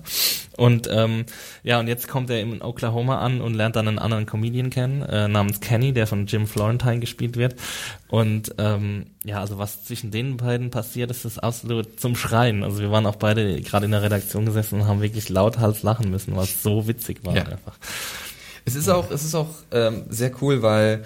Und 0.56 0.88
ähm, 0.90 1.26
ja, 1.62 1.80
und 1.80 1.88
jetzt 1.88 2.08
kommt 2.08 2.30
er 2.30 2.40
in 2.40 2.62
Oklahoma 2.62 3.18
an 3.18 3.40
und 3.40 3.54
lernt 3.54 3.76
dann 3.76 3.88
einen 3.88 3.98
anderen 3.98 4.26
Comedian 4.26 4.70
kennen, 4.70 5.02
äh, 5.02 5.28
namens 5.28 5.60
Kenny, 5.60 5.92
der 5.92 6.06
von 6.06 6.26
Jim 6.26 6.46
Florentine 6.46 7.00
gespielt 7.00 7.36
wird. 7.36 7.56
Und 8.08 8.54
ähm, 8.58 9.06
ja, 9.24 9.40
also 9.40 9.58
was 9.58 9.84
zwischen 9.84 10.10
den 10.10 10.36
beiden 10.36 10.70
passiert, 10.70 11.10
ist 11.10 11.24
das 11.24 11.38
absolut 11.38 12.00
zum 12.00 12.16
Schreien. 12.16 12.62
Also 12.62 12.80
wir 12.80 12.90
waren 12.90 13.06
auch 13.06 13.16
beide 13.16 13.60
gerade 13.60 13.86
in 13.86 13.92
der 13.92 14.02
Redaktion 14.02 14.46
gesessen 14.46 14.80
und 14.80 14.86
haben 14.86 15.02
wirklich 15.02 15.28
lauthals 15.28 15.82
lachen 15.82 16.10
müssen, 16.10 16.36
was 16.36 16.62
so 16.62 16.86
witzig 16.86 17.24
war 17.24 17.34
ja. 17.34 17.44
einfach. 17.44 17.78
Es 18.64 18.76
ist 18.76 18.88
auch, 18.88 19.10
es 19.10 19.24
ist 19.24 19.34
auch 19.34 19.48
ähm, 19.72 20.04
sehr 20.08 20.30
cool, 20.40 20.62
weil 20.62 21.04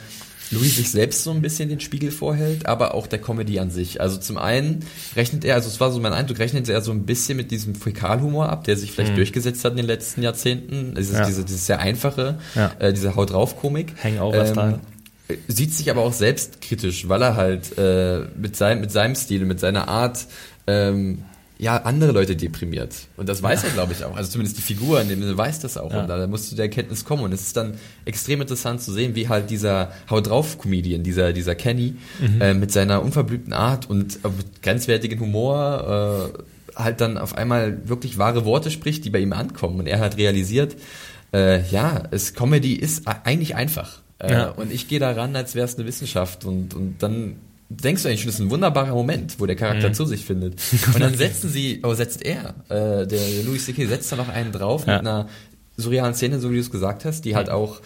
Louis 0.51 0.77
sich 0.77 0.91
selbst 0.91 1.25
so 1.25 1.31
ein 1.31 1.43
bisschen 1.43 1.69
den 1.69 1.81
Spiegel 1.81 2.11
vorhält, 2.11 2.67
aber 2.67 2.95
auch 2.95 3.07
der 3.07 3.21
Comedy 3.21 3.59
an 3.59 3.71
sich. 3.71 4.01
Also 4.01 4.17
zum 4.17 4.39
einen 4.39 4.85
rechnet 5.17 5.45
er, 5.45 5.55
also 5.55 5.69
es 5.69 5.81
war 5.81 5.91
so 5.91 6.01
mein 6.01 6.13
Eindruck, 6.13 6.39
rechnet 6.39 6.69
er 6.69 6.81
so 6.83 6.93
ein 6.93 7.05
bisschen 7.05 7.37
mit 7.37 7.51
diesem 7.51 7.75
Fäkalhumor 7.75 8.49
ab, 8.49 8.65
der 8.65 8.77
sich 8.77 8.93
vielleicht 8.93 9.13
mhm. 9.13 9.17
durchgesetzt 9.17 9.65
hat 9.65 9.73
in 9.73 9.79
den 9.79 9.87
letzten 9.87 10.23
Jahrzehnten. 10.23 10.95
Dieses, 10.95 11.19
ja. 11.19 11.27
diese, 11.27 11.45
dieses 11.45 11.67
sehr 11.67 11.81
einfache, 11.81 12.39
ja. 12.55 12.73
äh, 12.79 12.93
diese 12.93 13.17
Haut 13.17 13.31
drauf 13.31 13.59
Komik. 13.59 13.95
Hangover-Style. 14.03 14.81
Ähm, 15.29 15.39
sieht 15.49 15.75
sich 15.75 15.91
aber 15.91 16.03
auch 16.03 16.13
selbst 16.13 16.61
kritisch, 16.61 17.09
weil 17.09 17.23
er 17.23 17.37
halt 17.37 17.77
äh, 17.79 18.27
mit, 18.37 18.57
seinem 18.57 18.81
mit 18.81 18.93
seinem 18.93 19.17
Stil, 19.17 19.45
mit 19.45 19.59
seiner 19.59 19.89
Art 19.89 20.27
ähm, 20.67 21.25
ja, 21.59 21.77
andere 21.79 22.13
Leute 22.13 22.37
deprimiert. 22.37 22.95
Und 23.17 23.29
das 23.29 23.43
weiß 23.43 23.65
er, 23.65 23.71
glaube 23.71 23.93
ich, 23.93 24.05
auch. 24.05 24.15
Also 24.15 24.31
zumindest 24.31 24.59
die 24.59 24.63
Figur 24.63 25.01
in 25.01 25.09
dem 25.09 25.23
Sinne 25.23 25.39
weiß 25.39 25.61
das 25.61 25.79
auch. 25.79 25.91
Ja. 25.91 26.03
Und 26.03 26.09
da 26.09 26.27
musst 26.27 26.53
du 26.53 26.57
der 26.57 26.67
Erkenntnis 26.67 27.05
kommen. 27.05 27.23
Und 27.23 27.33
es 27.33 27.43
ist 27.43 27.57
dann 27.57 27.75
extrem 28.05 28.43
interessant 28.43 28.83
zu 28.83 28.93
sehen, 28.93 29.15
wie 29.15 29.29
halt 29.29 29.49
dieser 29.49 29.93
Haut 30.11 30.27
drauf 30.27 30.59
Comedian, 30.59 31.03
dieser, 31.03 31.33
dieser 31.33 31.55
Kenny, 31.55 31.95
mhm. 32.21 32.41
äh, 32.41 32.55
mit 32.55 32.73
seiner 32.73 33.03
unverblümten 33.03 33.55
Art 33.55 33.89
und 33.89 34.17
äh, 34.17 34.29
grenzwertigen 34.63 35.19
Humor, 35.19 36.33
äh, 36.35 36.79
halt 36.79 37.01
dann 37.01 37.17
auf 37.17 37.35
einmal 37.35 37.89
wirklich 37.89 38.19
wahre 38.19 38.45
Worte 38.45 38.71
spricht, 38.71 39.07
die 39.07 39.11
bei 39.11 39.21
ihm 39.21 39.33
ankommen. 39.33 39.81
Und 39.81 39.87
er 39.87 40.01
hat 40.01 40.19
realisiert, 40.19 40.77
äh, 41.33 41.67
ja, 41.71 42.03
es 42.11 42.35
Comedy 42.35 42.75
ist 42.75 43.09
eigentlich 43.09 43.55
einfach. 43.55 44.03
Äh, 44.19 44.33
ja. 44.33 44.49
Und 44.51 44.71
ich 44.71 44.89
gehe 44.89 45.01
daran, 45.01 45.35
als 45.37 45.55
wäre 45.55 45.65
es 45.65 45.77
eine 45.77 45.87
Wissenschaft. 45.87 46.45
Und, 46.45 46.75
und 46.75 47.03
dann 47.03 47.37
denkst 47.69 48.03
du 48.03 48.09
eigentlich 48.09 48.21
schon, 48.21 48.29
das 48.29 48.37
ist 48.37 48.41
ein 48.41 48.51
wunderbarer 48.51 48.95
Moment, 48.95 49.41
wo 49.41 49.47
der 49.47 49.57
Charakter 49.57 49.89
mhm. 49.89 49.95
zu 49.95 50.05
sich 50.07 50.25
findet. 50.25 50.61
Und 50.95 51.01
dann 51.01 51.15
setzen 51.15 51.51
sie, 51.51 51.81
oh, 51.83 51.95
setzt 51.95 52.25
er, 52.25 52.55
äh, 52.69 53.07
der 53.07 53.43
Louis 53.45 53.65
C.K. 53.65 53.87
setzt 53.87 54.11
da 54.13 54.17
noch 54.17 54.29
einen 54.29 54.53
drauf 54.53 54.87
ja. 54.87 54.95
mit 54.95 55.01
einer 55.01 55.29
surrealen 55.77 56.15
Szene, 56.15 56.41
so 56.41 56.51
wie 56.51 56.55
du 56.55 56.61
es 56.61 56.71
gesagt 56.71 57.05
hast, 57.05 57.25
die 57.25 57.37
halt 57.37 57.51
auch 57.51 57.81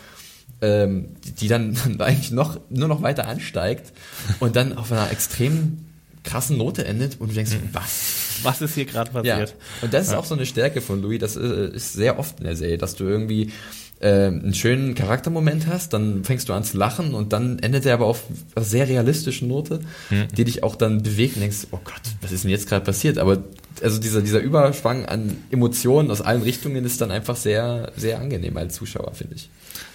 ähm, 0.63 1.17
die 1.39 1.49
dann, 1.49 1.75
dann 1.85 2.01
eigentlich 2.01 2.31
noch 2.31 2.61
nur 2.69 2.89
noch 2.89 3.03
weiter 3.03 3.27
ansteigt 3.27 3.93
und 4.41 4.57
dann 4.57 4.77
auf 4.77 4.93
einer 4.93 5.11
extrem 5.11 5.87
krassen 6.23 6.59
Note 6.59 6.85
endet 6.85 7.21
und 7.21 7.31
du 7.31 7.35
denkst, 7.35 7.53
mhm. 7.53 7.71
was? 7.73 8.41
Was 8.43 8.61
ist 8.61 8.75
hier 8.75 8.85
gerade 8.85 9.11
passiert? 9.11 9.51
Ja. 9.51 9.55
Und 9.83 9.95
das 9.95 10.07
ist 10.07 10.13
ja. 10.13 10.19
auch 10.19 10.25
so 10.25 10.35
eine 10.35 10.47
Stärke 10.47 10.81
von 10.81 11.03
Louis, 11.03 11.19
das 11.19 11.37
äh, 11.37 11.71
ist 11.75 11.93
sehr 11.93 12.19
oft 12.19 12.41
in 12.41 12.45
der 12.45 12.57
Serie, 12.57 12.79
dass 12.79 12.95
du 12.95 13.05
irgendwie 13.05 13.53
äh, 14.01 14.27
einen 14.27 14.55
schönen 14.55 14.95
Charaktermoment 14.95 15.67
hast, 15.67 15.93
dann 15.93 16.25
fängst 16.25 16.49
du 16.49 16.53
an 16.53 16.65
zu 16.65 16.77
lachen 16.77 17.15
und 17.15 17.33
dann 17.33 17.59
endet 17.59 17.87
er 17.87 17.95
aber 17.95 18.07
auf 18.07 18.25
einer 18.55 18.65
sehr 18.65 18.89
realistischen 18.89 19.49
Note, 19.49 19.81
mhm. 20.09 20.29
die 20.37 20.45
dich 20.45 20.63
auch 20.63 20.75
dann 20.75 21.03
bewegt 21.03 21.37
und 21.37 21.43
denkst, 21.43 21.67
oh 21.71 21.79
Gott, 21.85 22.01
was 22.23 22.33
ist 22.33 22.45
denn 22.45 22.51
jetzt 22.51 22.69
gerade 22.69 22.85
passiert? 22.85 23.19
Aber 23.19 23.45
also 23.83 24.01
dieser, 24.01 24.23
dieser 24.23 24.41
Überschwang 24.41 25.05
an 25.05 25.37
Emotionen 25.51 26.11
aus 26.11 26.21
allen 26.21 26.43
Richtungen 26.43 26.85
ist 26.85 27.01
dann 27.01 27.11
einfach 27.11 27.37
sehr, 27.37 27.93
sehr 27.97 28.21
angenehm 28.21 28.57
als 28.57 28.75
Zuschauer, 28.75 29.13
finde 29.15 29.37
ich. 29.37 29.51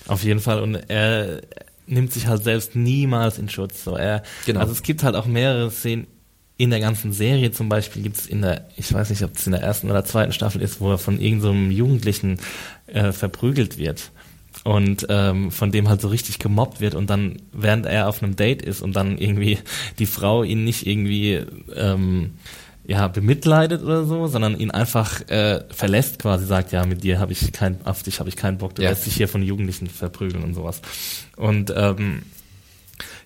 Auf 0.08 0.24
jeden 0.24 0.40
Fall 0.40 0.62
und 0.62 0.76
er 0.88 1.42
nimmt 1.88 2.14
sich 2.14 2.28
halt 2.28 2.44
selbst 2.44 2.76
niemals 2.76 3.38
in 3.38 3.50
Schutz. 3.50 3.84
So, 3.84 3.96
er, 3.96 4.24
genau. 4.46 4.62
Also 4.62 4.72
es 4.72 4.84
gibt 4.84 5.04
halt 5.04 5.16
auch 5.16 5.26
mehrere 5.26 5.70
Szenen 5.72 6.08
in 6.58 6.70
der 6.70 6.80
ganzen 6.80 7.12
Serie 7.12 7.52
zum 7.52 7.68
Beispiel 7.68 8.02
gibt 8.02 8.18
es 8.18 8.28
in 8.28 8.42
der, 8.42 8.70
ich 8.78 8.94
weiß 8.94 9.10
nicht, 9.10 9.24
ob 9.24 9.36
es 9.36 9.46
in 9.46 9.52
der 9.52 9.62
ersten 9.62 9.92
oder 9.92 10.06
zweiten 10.06 10.32
Staffel 10.32 10.62
ist, 10.62 10.80
wo 10.80 10.92
er 10.92 10.98
von 10.98 11.20
irgendeinem 11.20 11.70
so 11.70 11.76
Jugendlichen 11.76 12.40
äh, 12.88 13.12
verprügelt 13.12 13.78
wird 13.78 14.12
und 14.64 15.06
ähm, 15.10 15.52
von 15.52 15.72
dem 15.72 15.90
halt 15.90 16.02
so 16.02 16.08
richtig 16.08 16.40
gemobbt 16.40 16.80
wird 16.80 16.96
und 16.96 17.10
dann, 17.10 17.38
während 17.52 17.86
er 17.86 18.08
auf 18.08 18.24
einem 18.24 18.36
Date 18.36 18.62
ist 18.62 18.82
und 18.82 18.96
dann 18.96 19.18
irgendwie 19.18 19.60
die 20.00 20.06
Frau 20.06 20.44
ihn 20.44 20.64
nicht 20.64 20.88
irgendwie 20.88 21.44
ähm, 21.76 22.32
ja 22.88 23.08
bemitleidet 23.08 23.84
oder 23.84 24.06
so, 24.06 24.28
sondern 24.28 24.60
ihn 24.60 24.72
einfach 24.72 25.28
äh, 25.30 25.64
verlässt 25.70 26.20
quasi, 26.20 26.46
sagt 26.46 26.72
ja 26.72 26.86
mit 26.86 27.04
dir 27.04 27.20
habe 27.20 27.34
ich 27.34 27.52
kein, 27.52 27.86
auf 27.86 28.04
dich 28.04 28.20
habe 28.20 28.30
ich 28.30 28.36
keinen 28.36 28.58
Bock, 28.58 28.76
du 28.76 28.84
ja. 28.84 28.90
lässt 28.90 29.06
dich 29.06 29.16
hier 29.16 29.28
von 29.28 29.42
Jugendlichen 29.42 29.88
verprügeln 29.88 30.44
und 30.44 30.54
sowas 30.54 30.82
und 31.36 31.74
ähm, 31.76 32.22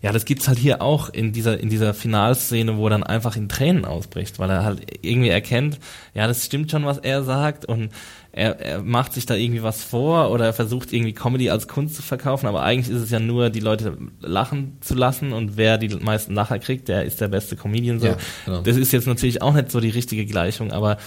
ja, 0.02 0.14
das 0.14 0.24
gibt's 0.26 0.48
halt 0.48 0.58
hier 0.58 0.82
auch 0.82 1.10
in 1.10 1.34
dieser 1.34 1.60
in 1.60 1.70
dieser 1.70 1.94
Finalszene, 1.94 2.78
wo 2.78 2.88
er 2.88 2.92
dann 2.92 3.04
einfach 3.04 3.36
in 3.36 3.50
Tränen 3.50 3.84
ausbricht, 3.84 4.40
weil 4.40 4.50
er 4.50 4.64
halt 4.64 4.82
irgendwie 5.02 5.30
erkennt, 5.30 5.78
ja, 6.14 6.26
das 6.26 6.46
stimmt 6.46 6.72
schon, 6.72 6.86
was 6.86 7.00
er 7.00 7.24
sagt 7.24 7.66
und 7.66 7.92
er, 8.32 8.60
er 8.60 8.82
macht 8.82 9.14
sich 9.14 9.26
da 9.26 9.36
irgendwie 9.36 9.64
was 9.64 9.84
vor 9.84 10.32
oder 10.32 10.46
er 10.46 10.54
versucht 10.54 10.94
irgendwie 10.94 11.14
Comedy 11.14 11.50
als 11.50 11.68
Kunst 11.68 11.96
zu 11.96 12.02
verkaufen, 12.02 12.48
aber 12.48 12.62
eigentlich 12.62 12.96
ist 12.96 13.02
es 13.02 13.10
ja 13.10 13.20
nur, 13.20 13.50
die 13.50 13.60
Leute 13.60 13.98
lachen 14.22 14.78
zu 14.82 14.94
lassen 14.94 15.34
und 15.34 15.58
wer 15.58 15.78
die 15.78 15.90
meisten 15.96 16.34
Lacher 16.36 16.60
kriegt, 16.60 16.88
der 16.88 17.06
ist 17.06 17.22
der 17.22 17.28
beste 17.28 17.56
Comedian 17.56 18.00
so. 18.00 18.08
Ja, 18.08 18.18
genau. 18.46 18.62
Das 18.62 18.78
ist 18.78 18.92
jetzt 18.92 19.08
natürlich 19.08 19.42
auch 19.42 19.54
nicht 19.54 19.72
so 19.72 19.80
die 19.80 19.90
richtige 19.90 20.26
Gleichung, 20.26 20.72
aber 20.72 20.98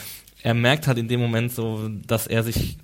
er 0.42 0.54
merkt 0.54 0.88
halt 0.88 0.98
in 0.98 1.06
dem 1.06 1.20
Moment 1.20 1.52
so, 1.52 1.88
dass 2.06 2.26
er 2.26 2.42
sich 2.42 2.78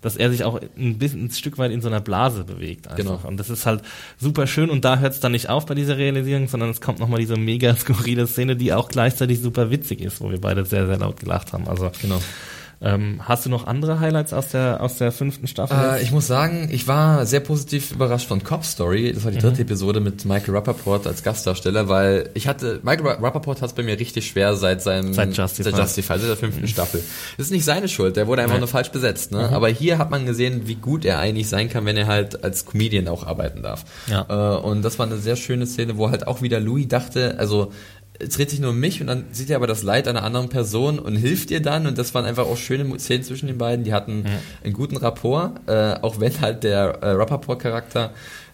dass 0.00 0.16
er 0.16 0.30
sich 0.30 0.44
auch 0.44 0.60
ein 0.76 0.98
bisschen 0.98 1.24
ein 1.24 1.30
Stück 1.30 1.58
weit 1.58 1.72
in 1.72 1.80
so 1.80 1.88
einer 1.88 2.00
Blase 2.00 2.44
bewegt 2.44 2.88
einfach. 2.88 2.96
Genau. 2.96 3.20
Und 3.24 3.38
das 3.38 3.50
ist 3.50 3.66
halt 3.66 3.82
super 4.18 4.46
schön 4.46 4.70
und 4.70 4.84
da 4.84 4.98
hört 4.98 5.14
es 5.14 5.20
dann 5.20 5.32
nicht 5.32 5.48
auf 5.48 5.66
bei 5.66 5.74
dieser 5.74 5.96
Realisierung, 5.96 6.46
sondern 6.46 6.70
es 6.70 6.80
kommt 6.80 7.00
nochmal 7.00 7.20
diese 7.20 7.36
mega 7.36 7.74
skurrile 7.76 8.26
Szene, 8.26 8.56
die 8.56 8.72
auch 8.72 8.88
gleichzeitig 8.88 9.40
super 9.40 9.70
witzig 9.70 10.00
ist, 10.00 10.20
wo 10.20 10.30
wir 10.30 10.40
beide 10.40 10.64
sehr, 10.64 10.86
sehr 10.86 10.98
laut 10.98 11.18
gelacht 11.18 11.52
haben. 11.52 11.68
Also 11.68 11.90
genau. 12.00 12.20
Ähm, 12.80 13.20
hast 13.26 13.46
du 13.46 13.50
noch 13.50 13.66
andere 13.66 14.00
Highlights 14.00 14.32
aus 14.32 14.48
der 14.48 14.80
aus 14.82 14.96
der 14.98 15.12
fünften 15.12 15.46
Staffel? 15.46 15.76
Äh, 15.76 16.02
ich 16.02 16.10
muss 16.12 16.26
sagen, 16.26 16.68
ich 16.70 16.86
war 16.88 17.24
sehr 17.24 17.40
positiv 17.40 17.92
überrascht 17.92 18.26
von 18.28 18.42
Cop 18.44 18.64
Story. 18.64 19.12
Das 19.12 19.24
war 19.24 19.30
die 19.30 19.38
dritte 19.38 19.62
Episode 19.62 20.00
mit 20.00 20.24
Michael 20.24 20.54
Rappaport 20.54 21.06
als 21.06 21.22
Gastdarsteller, 21.22 21.88
weil 21.88 22.30
ich 22.34 22.46
hatte, 22.46 22.80
Michael 22.82 23.06
Ra- 23.06 23.18
Rappaport 23.22 23.62
hat 23.62 23.70
es 23.70 23.74
bei 23.74 23.82
mir 23.82 23.98
richtig 23.98 24.26
schwer 24.26 24.56
seit 24.56 24.82
seinem 24.82 25.14
Seit 25.14 25.36
Justified. 25.36 25.72
seit 25.74 25.82
Justified, 25.82 26.20
seit 26.20 26.28
der 26.30 26.36
fünften 26.36 26.68
Staffel. 26.68 27.02
Das 27.36 27.46
ist 27.46 27.52
nicht 27.52 27.64
seine 27.64 27.88
Schuld, 27.88 28.16
der 28.16 28.26
wurde 28.26 28.42
einfach 28.42 28.54
Nee. 28.56 28.60
nur 28.60 28.68
falsch 28.68 28.90
besetzt. 28.90 29.32
Ne? 29.32 29.48
Aber 29.50 29.68
hier 29.68 29.98
hat 29.98 30.10
man 30.10 30.26
gesehen, 30.26 30.62
wie 30.66 30.74
gut 30.74 31.04
er 31.04 31.18
eigentlich 31.20 31.48
sein 31.48 31.68
kann, 31.70 31.86
wenn 31.86 31.96
er 31.96 32.06
halt 32.06 32.44
als 32.44 32.66
Comedian 32.66 33.08
auch 33.08 33.26
arbeiten 33.26 33.62
darf. 33.62 33.84
Ja. 34.08 34.26
Äh, 34.28 34.58
und 34.58 34.82
das 34.82 34.98
war 34.98 35.06
eine 35.06 35.16
sehr 35.16 35.36
schöne 35.36 35.66
Szene, 35.66 35.96
wo 35.96 36.10
halt 36.10 36.26
auch 36.26 36.42
wieder 36.42 36.60
Louis 36.60 36.88
dachte, 36.88 37.36
also 37.38 37.72
es 38.18 38.30
dreht 38.30 38.50
sich 38.50 38.60
nur 38.60 38.70
um 38.70 38.78
mich 38.78 39.00
und 39.00 39.08
dann 39.08 39.24
sieht 39.32 39.50
er 39.50 39.56
aber 39.56 39.66
das 39.66 39.82
Leid 39.82 40.06
einer 40.06 40.22
anderen 40.22 40.48
Person 40.48 40.98
und 40.98 41.16
hilft 41.16 41.50
ihr 41.50 41.60
dann 41.60 41.86
und 41.86 41.98
das 41.98 42.14
waren 42.14 42.24
einfach 42.24 42.46
auch 42.46 42.56
schöne 42.56 42.98
Szenen 42.98 43.24
zwischen 43.24 43.46
den 43.46 43.58
beiden. 43.58 43.84
Die 43.84 43.92
hatten 43.92 44.24
einen 44.62 44.72
guten 44.72 44.96
Rapport, 44.96 45.60
äh, 45.66 45.94
auch 46.00 46.20
wenn 46.20 46.40
halt 46.40 46.62
der 46.62 47.02
äh, 47.02 47.10
Rappaport-Charakter 47.10 48.12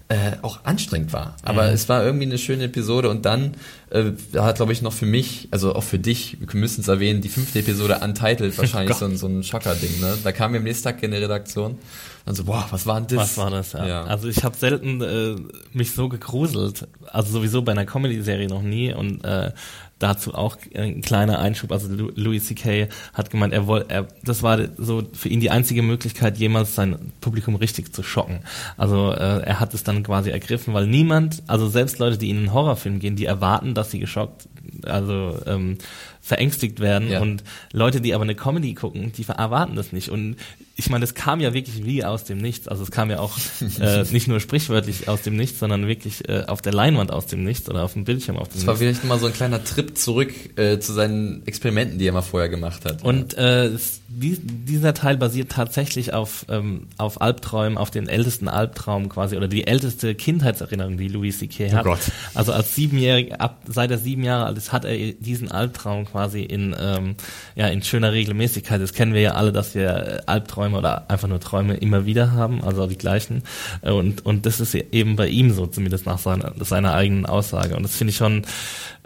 äh, 0.09 0.33
auch 0.43 0.65
anstrengend 0.65 1.13
war. 1.13 1.37
Aber 1.45 1.71
es 1.71 1.89
war 1.89 2.05
irgendwie 2.05 2.27
eine 2.27 2.39
schöne 2.39 2.65
Episode 2.65 3.11
und 3.11 3.25
dann 3.27 3.55
äh, 3.91 4.13
hat, 4.39 4.57
glaube 4.57 4.73
ich, 4.73 4.83
noch 4.83 4.93
für 4.93 5.07
mich, 5.07 5.49
also 5.51 5.75
auch 5.75 5.83
für 5.83 5.99
dich, 5.99 6.39
wir 6.41 6.61
müssen 6.61 6.81
es 6.81 6.89
erwähnen, 6.89 7.21
die 7.21 7.29
fünfte 7.29 7.59
Episode 7.59 8.01
Untitled 8.03 8.57
wahrscheinlich 8.59 8.97
so 8.97 9.05
ein, 9.05 9.17
so 9.17 9.27
ein 9.27 9.43
Schocker-Ding. 9.43 10.01
Ne? 10.01 10.19
Da 10.23 10.33
kamen 10.33 10.55
wir 10.55 10.59
am 10.59 10.65
nächsten 10.65 10.85
Tag 10.85 11.03
in 11.03 11.11
die 11.11 11.17
Redaktion 11.17 11.79
und 12.27 12.35
so, 12.35 12.45
boah, 12.45 12.67
was 12.71 12.87
war 12.87 13.01
denn 13.01 13.17
das? 13.17 13.31
Was 13.31 13.39
war 13.39 13.51
das? 13.51 13.73
Ja. 13.73 13.87
Ja. 13.87 14.05
Also 14.05 14.29
ich 14.29 14.45
habe 14.45 14.57
selten 14.57 15.01
äh, 15.01 15.37
mich 15.73 15.93
so 15.93 16.09
gegruselt. 16.09 16.87
Also 17.09 17.33
sowieso 17.33 17.63
bei 17.63 17.73
einer 17.73 17.87
Comedy-Serie 17.87 18.49
noch 18.49 18.63
nie 18.63 18.93
und 18.93 19.25
äh, 19.25 19.53
dazu 20.01 20.35
auch 20.35 20.57
ein 20.75 21.03
kleiner 21.03 21.39
Einschub. 21.39 21.71
Also 21.71 21.89
Louis 21.89 22.47
C.K. 22.47 22.89
hat 23.13 23.31
gemeint, 23.31 23.53
er 23.53 23.67
wollte, 23.67 23.91
er, 23.91 24.09
das 24.25 24.43
war 24.43 24.59
so 24.77 25.03
für 25.13 25.29
ihn 25.29 25.41
die 25.41 25.51
einzige 25.51 25.83
Möglichkeit, 25.83 26.39
jemals 26.39 26.75
sein 26.75 27.13
Publikum 27.21 27.55
richtig 27.55 27.93
zu 27.93 28.03
schocken. 28.03 28.41
Also 28.77 29.13
äh, 29.13 29.43
er 29.43 29.61
hat 29.61 29.75
es 29.75 29.85
dann 29.85 30.03
quasi 30.03 30.31
ergriffen, 30.31 30.75
weil 30.75 30.87
niemand, 30.87 31.43
also 31.47 31.69
selbst 31.69 31.99
Leute, 31.99 32.19
die 32.19 32.31
in 32.31 32.39
einen 32.39 32.53
Horrorfilm 32.53 32.99
gehen, 32.99 33.15
die 33.15 33.27
erwarten, 33.27 33.75
dass 33.81 33.91
sie 33.91 33.99
geschockt, 33.99 34.47
also 34.85 35.39
ähm, 35.47 35.79
verängstigt 36.23 36.81
werden 36.81 37.11
Ja. 37.11 37.21
und 37.21 37.43
Leute, 37.73 38.01
die 38.01 38.15
aber 38.15 38.25
eine 38.25 38.35
Comedy 38.35 38.75
gucken, 38.75 39.13
die 39.17 39.25
erwarten 39.27 39.75
das 39.75 39.93
nicht. 39.93 40.11
Und 40.11 40.37
ich 40.77 40.89
meine, 40.91 41.03
das 41.03 41.15
kam 41.15 41.41
ja 41.41 41.53
wirklich 41.55 41.85
wie 41.85 42.05
aus 42.05 42.25
dem 42.25 42.39
Nichts. 42.39 42.69
Also 42.69 42.83
es 42.83 42.91
kam 42.91 43.11
ja 43.11 43.19
auch 43.21 43.37
äh, 43.81 44.05
nicht 44.13 44.29
nur 44.29 44.39
sprichwörtlich 44.41 45.09
aus 45.09 45.23
dem 45.23 45.37
Nichts, 45.37 45.59
sondern 45.59 45.87
wirklich 45.89 46.29
äh, 46.29 46.45
auf 46.47 46.63
der 46.63 46.73
Leinwand 46.73 47.11
aus 47.11 47.27
dem 47.27 47.43
Nichts 47.45 47.69
oder 47.69 47.83
auf 47.85 47.95
dem 47.95 48.05
Bildschirm 48.05 48.37
auf 48.37 48.49
dem 48.49 48.57
Das 48.59 48.67
war 48.67 48.75
Nichts. 48.75 48.81
vielleicht 49.01 49.05
mal 49.05 49.19
so 49.19 49.27
ein 49.27 49.33
kleiner 49.33 49.65
Trip 49.65 49.97
zurück 49.97 50.33
äh, 50.59 50.79
zu 50.79 50.93
seinen 50.93 51.47
Experimenten, 51.47 51.99
die 51.99 52.07
er 52.07 52.13
mal 52.13 52.23
vorher 52.23 52.49
gemacht 52.49 52.85
hat. 52.85 53.03
Und 53.03 53.35
äh, 53.35 53.71
die, 54.09 54.39
dieser 54.41 54.93
Teil 54.95 55.17
basiert 55.17 55.51
tatsächlich 55.53 56.13
auf, 56.13 56.45
ähm, 56.49 56.87
auf 56.99 57.21
Albträumen, 57.21 57.79
auf 57.79 57.91
den 57.91 58.09
ältesten 58.09 58.49
Albtraum 58.49 59.09
quasi 59.09 59.37
oder 59.37 59.49
die 59.49 59.67
älteste 59.67 60.15
Kindheitserinnerung, 60.15 60.97
die 60.99 61.09
Louis 61.09 61.39
C.K. 61.39 61.73
hat. 61.73 61.85
Gott. 61.85 62.01
Also 62.35 62.53
als 62.53 62.75
siebenjähriger, 62.75 63.41
ab 63.41 63.59
seit 63.67 63.91
er 63.91 63.99
sieben 63.99 64.23
Jahre 64.25 64.47
ist, 64.59 64.73
hat 64.73 64.85
er 64.85 64.97
diesen 65.13 65.51
Albtraum 65.51 66.05
quasi 66.07 66.43
in 66.43 66.75
ähm, 66.79 67.15
ja 67.55 67.69
in 67.69 67.83
schöner 67.83 68.13
Regelmäßigkeit. 68.13 68.81
Das 68.81 68.93
kennen 68.93 69.15
wir 69.15 69.21
ja 69.21 69.33
alle, 69.33 69.53
dass 69.53 69.75
wir 69.75 69.89
äh, 69.89 70.21
Albträume 70.27 70.79
oder 70.79 71.11
einfach 71.11 71.29
nur 71.29 71.41
Träume 71.41 71.77
immer 71.77 72.07
wieder 72.07 72.33
haben, 72.33 72.63
also 72.63 72.87
die 72.87 72.99
gleichen. 72.99 73.43
Äh, 73.83 73.91
Und 73.91 74.25
und 74.25 74.47
das 74.47 74.61
ist 74.61 74.75
eben 74.75 75.17
bei 75.17 75.29
ihm 75.29 75.53
so, 75.53 75.67
zumindest 75.67 76.07
nach 76.07 76.19
seiner 76.19 76.53
seiner 76.65 76.95
eigenen 76.95 77.27
Aussage. 77.27 77.77
Und 77.77 77.83
das 77.83 77.97
finde 77.97 78.11
ich 78.11 78.17
schon 78.17 78.43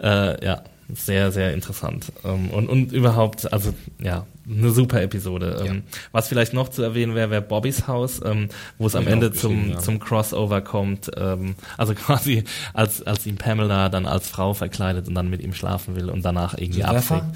äh, 0.01 0.45
ja 0.45 0.63
sehr, 0.93 1.31
sehr 1.31 1.53
interessant. 1.53 2.11
Ähm, 2.23 2.49
und, 2.49 2.69
und 2.69 2.91
überhaupt, 2.91 3.51
also 3.51 3.73
ja, 3.99 4.25
eine 4.49 4.71
super 4.71 5.01
Episode. 5.01 5.63
Ähm, 5.65 5.83
Was 6.11 6.27
vielleicht 6.27 6.53
noch 6.53 6.69
zu 6.69 6.81
erwähnen 6.83 7.15
wäre, 7.15 7.29
wäre 7.29 7.41
Bobbys 7.41 7.87
Haus, 7.87 8.21
ähm, 8.23 8.49
wo 8.77 8.87
es 8.87 8.95
am 8.95 9.07
Ende 9.07 9.31
zum, 9.33 9.71
ja. 9.71 9.79
zum 9.79 9.99
Crossover 9.99 10.61
kommt. 10.61 11.11
Ähm, 11.17 11.55
also 11.77 11.93
quasi, 11.95 12.43
als, 12.73 13.01
als 13.03 13.25
ihn 13.25 13.37
Pamela 13.37 13.89
dann 13.89 14.05
als 14.05 14.29
Frau 14.29 14.53
verkleidet 14.53 15.07
und 15.07 15.15
dann 15.15 15.29
mit 15.29 15.41
ihm 15.41 15.53
schlafen 15.53 15.95
will 15.95 16.09
und 16.09 16.23
danach 16.23 16.57
irgendwie 16.57 16.83
abfängt. 16.83 17.23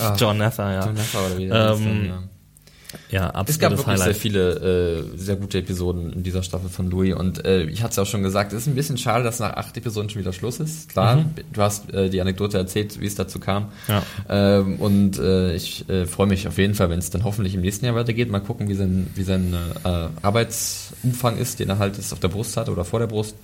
Ah. 0.00 0.16
John 0.18 0.38
Neffa, 0.38 0.72
ja. 0.72 0.86
John 0.86 0.94
Neffa 0.94 1.26
oder 1.26 1.38
wie 1.38 1.46
der 1.46 1.70
Ähm, 1.72 1.84
dann, 1.84 2.06
ja. 2.06 2.22
Ja, 3.10 3.26
absolutes 3.26 3.50
Es 3.56 3.58
gab 3.58 3.70
wirklich 3.72 3.86
Highlight. 3.86 4.04
sehr 4.04 4.14
viele 4.14 5.04
äh, 5.14 5.18
sehr 5.18 5.36
gute 5.36 5.58
Episoden 5.58 6.12
in 6.12 6.22
dieser 6.22 6.42
Staffel 6.42 6.68
von 6.68 6.90
Louis 6.90 7.14
und 7.14 7.44
äh, 7.44 7.64
ich 7.64 7.82
hatte 7.82 7.90
es 7.90 7.96
ja 7.96 8.02
auch 8.02 8.06
schon 8.06 8.22
gesagt, 8.22 8.52
es 8.52 8.62
ist 8.62 8.66
ein 8.68 8.74
bisschen 8.74 8.98
schade, 8.98 9.24
dass 9.24 9.38
nach 9.40 9.54
acht 9.54 9.76
Episoden 9.76 10.10
schon 10.10 10.20
wieder 10.20 10.32
Schluss 10.32 10.60
ist. 10.60 10.88
Klar, 10.88 11.24
du 11.52 11.62
hast 11.62 11.92
äh, 11.92 12.10
die 12.10 12.20
Anekdote 12.20 12.58
erzählt, 12.58 13.00
wie 13.00 13.06
es 13.06 13.14
dazu 13.14 13.38
kam. 13.38 13.72
Ja. 13.88 14.02
Ähm, 14.28 14.76
und 14.76 15.18
äh, 15.18 15.54
ich 15.54 15.88
äh, 15.88 16.06
freue 16.06 16.26
mich 16.26 16.48
auf 16.48 16.58
jeden 16.58 16.74
Fall, 16.74 16.90
wenn 16.90 16.98
es 16.98 17.10
dann 17.10 17.24
hoffentlich 17.24 17.54
im 17.54 17.60
nächsten 17.60 17.84
Jahr 17.86 17.94
weitergeht. 17.94 18.30
Mal 18.30 18.40
gucken, 18.40 18.68
wie 18.68 18.74
sein, 18.74 19.08
wie 19.14 19.22
sein 19.22 19.54
äh, 19.84 19.88
Arbeitsumfang 20.22 21.36
ist, 21.38 21.60
den 21.60 21.70
er 21.70 21.78
halt 21.78 21.98
ist 21.98 22.12
auf 22.12 22.20
der 22.20 22.28
Brust 22.28 22.56
hat 22.56 22.68
oder 22.68 22.84
vor 22.84 23.00
der 23.00 23.06
Brust. 23.06 23.36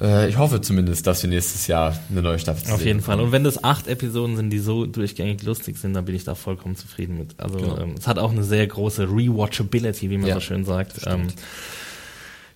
Äh, 0.00 0.28
ich 0.28 0.38
hoffe 0.38 0.60
zumindest, 0.60 1.06
dass 1.06 1.22
wir 1.22 1.30
nächstes 1.30 1.66
Jahr 1.66 1.96
eine 2.10 2.22
neue 2.22 2.38
Staffel 2.38 2.72
Auf 2.72 2.84
jeden 2.84 3.00
Fall. 3.00 3.20
Und 3.20 3.32
wenn 3.32 3.44
das 3.44 3.62
acht 3.62 3.86
Episoden 3.86 4.36
sind, 4.36 4.50
die 4.50 4.58
so 4.58 4.86
durchgängig 4.86 5.42
lustig 5.44 5.78
sind, 5.78 5.94
dann 5.94 6.04
bin 6.04 6.14
ich 6.14 6.24
da 6.24 6.34
vollkommen 6.34 6.76
zufrieden 6.76 7.16
mit. 7.18 7.34
Also 7.38 7.58
Genau. 7.58 7.78
ähm, 7.78 7.94
es 7.98 8.06
hat 8.06 8.18
auch 8.18 8.32
eine 8.32 8.42
sehr 8.44 8.66
große 8.66 9.04
Rewatchability, 9.04 10.10
wie 10.10 10.18
man 10.18 10.28
Ja, 10.28 10.34
so 10.34 10.40
schön 10.40 10.64
sagt. 10.64 10.94
Ähm, 11.06 11.28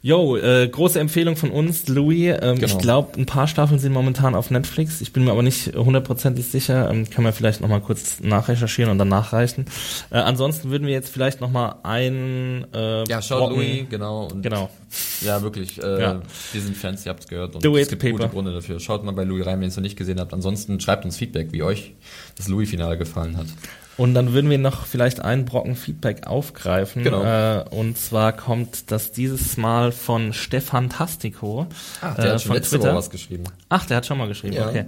Jo, 0.00 0.36
äh, 0.36 0.68
große 0.68 1.00
Empfehlung 1.00 1.34
von 1.34 1.50
uns, 1.50 1.88
Louis. 1.88 2.36
Ähm, 2.40 2.54
Genau. 2.54 2.66
Ich 2.66 2.78
glaube, 2.78 3.18
ein 3.18 3.26
paar 3.26 3.48
Staffeln 3.48 3.80
sind 3.80 3.92
momentan 3.92 4.36
auf 4.36 4.48
Netflix. 4.52 5.00
Ich 5.00 5.12
bin 5.12 5.24
mir 5.24 5.32
aber 5.32 5.42
nicht 5.42 5.74
hundertprozentig 5.74 6.46
sicher. 6.46 6.88
Ähm, 6.88 7.10
kann 7.10 7.24
man 7.24 7.32
vielleicht 7.32 7.60
noch 7.60 7.68
mal 7.68 7.80
kurz 7.80 8.20
nachrecherchieren 8.20 8.92
und 8.92 8.98
dann 8.98 9.08
nachreichen. 9.08 9.66
Äh, 10.10 10.18
ansonsten 10.18 10.70
würden 10.70 10.86
wir 10.86 10.94
jetzt 10.94 11.08
vielleicht 11.12 11.40
noch 11.40 11.50
mal 11.50 11.76
ein 11.82 12.64
äh, 12.72 13.08
ja, 13.08 13.20
schaut 13.20 13.40
Brocken- 13.50 13.56
Louis, 13.56 13.86
genau. 13.90 14.28
Und 14.28 14.42
Genau. 14.42 14.70
Ja, 15.22 15.42
wirklich. 15.42 15.82
Äh, 15.82 16.00
Ja. 16.00 16.22
Wir 16.52 16.60
sind 16.60 16.76
Fans, 16.76 17.04
ihr 17.04 17.10
habt 17.10 17.24
es 17.24 17.28
gehört. 17.28 17.56
Und 17.56 17.64
Do 17.64 17.76
es 17.76 17.88
gibt 17.88 18.00
people. 18.00 18.18
gute 18.18 18.28
Gründe 18.28 18.52
dafür. 18.54 18.78
Schaut 18.78 19.02
mal 19.04 19.10
bei 19.12 19.24
Louis 19.24 19.44
rein, 19.46 19.56
wenn 19.56 19.62
ihr 19.64 19.68
es 19.68 19.76
noch 19.76 19.82
nicht 19.82 19.96
gesehen 19.96 20.20
habt. 20.20 20.32
Ansonsten 20.32 20.78
schreibt 20.78 21.04
uns 21.06 21.16
Feedback, 21.16 21.48
wie 21.50 21.64
euch 21.64 21.94
das 22.36 22.46
Louis-Finale 22.46 22.98
gefallen 22.98 23.36
hat. 23.36 23.46
Und 23.98 24.14
dann 24.14 24.32
würden 24.32 24.48
wir 24.48 24.56
noch 24.58 24.86
vielleicht 24.86 25.20
einen 25.20 25.44
Brocken 25.44 25.76
Feedback 25.76 26.26
aufgreifen. 26.26 27.02
Genau. 27.02 27.22
Äh, 27.22 27.64
und 27.70 27.98
zwar 27.98 28.32
kommt 28.32 28.90
das 28.90 29.12
dieses 29.12 29.56
Mal 29.58 29.92
von 29.92 30.32
Stefan 30.32 30.88
Tastico. 30.88 31.66
Ah, 32.00 32.14
der 32.14 32.24
äh, 32.24 32.28
hat 32.30 32.40
schon 32.40 32.46
von 32.48 32.56
letzte 32.56 32.76
Twitter. 32.76 32.88
Woche 32.90 32.98
was 32.98 33.10
geschrieben. 33.10 33.44
Ach, 33.68 33.84
der 33.86 33.96
hat 33.98 34.06
schon 34.06 34.16
mal 34.18 34.28
geschrieben, 34.28 34.54
Ja. 34.54 34.68
okay. 34.68 34.84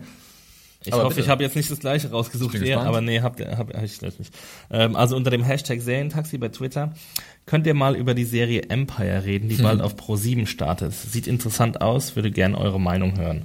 Ich 0.82 0.94
Aber 0.94 1.02
hoffe, 1.02 1.16
bitte. 1.16 1.26
ich 1.26 1.28
habe 1.28 1.42
jetzt 1.42 1.56
nicht 1.56 1.70
das 1.70 1.78
gleiche 1.80 2.10
rausgesucht 2.10 2.54
wie 2.54 2.60
gespannt. 2.60 2.86
aber 2.88 3.02
nee, 3.02 3.20
habt 3.20 3.38
ihr, 3.38 3.50
hab, 3.58 3.74
hab 3.74 3.82
ich 3.84 4.00
nicht. 4.00 4.16
Ähm, 4.70 4.96
also 4.96 5.14
unter 5.14 5.30
dem 5.30 5.42
Hashtag 5.42 5.82
Serientaxi 5.82 6.38
bei 6.38 6.48
Twitter 6.48 6.94
könnt 7.44 7.66
ihr 7.66 7.74
mal 7.74 7.94
über 7.96 8.14
die 8.14 8.24
Serie 8.24 8.62
Empire 8.70 9.24
reden, 9.26 9.50
die 9.50 9.56
Hm. 9.58 9.64
bald 9.64 9.80
auf 9.82 9.96
Pro7 9.96 10.46
startet. 10.46 10.94
Sieht 10.94 11.26
interessant 11.26 11.82
aus, 11.82 12.16
würde 12.16 12.30
gern 12.30 12.54
eure 12.54 12.80
Meinung 12.80 13.18
hören. 13.18 13.42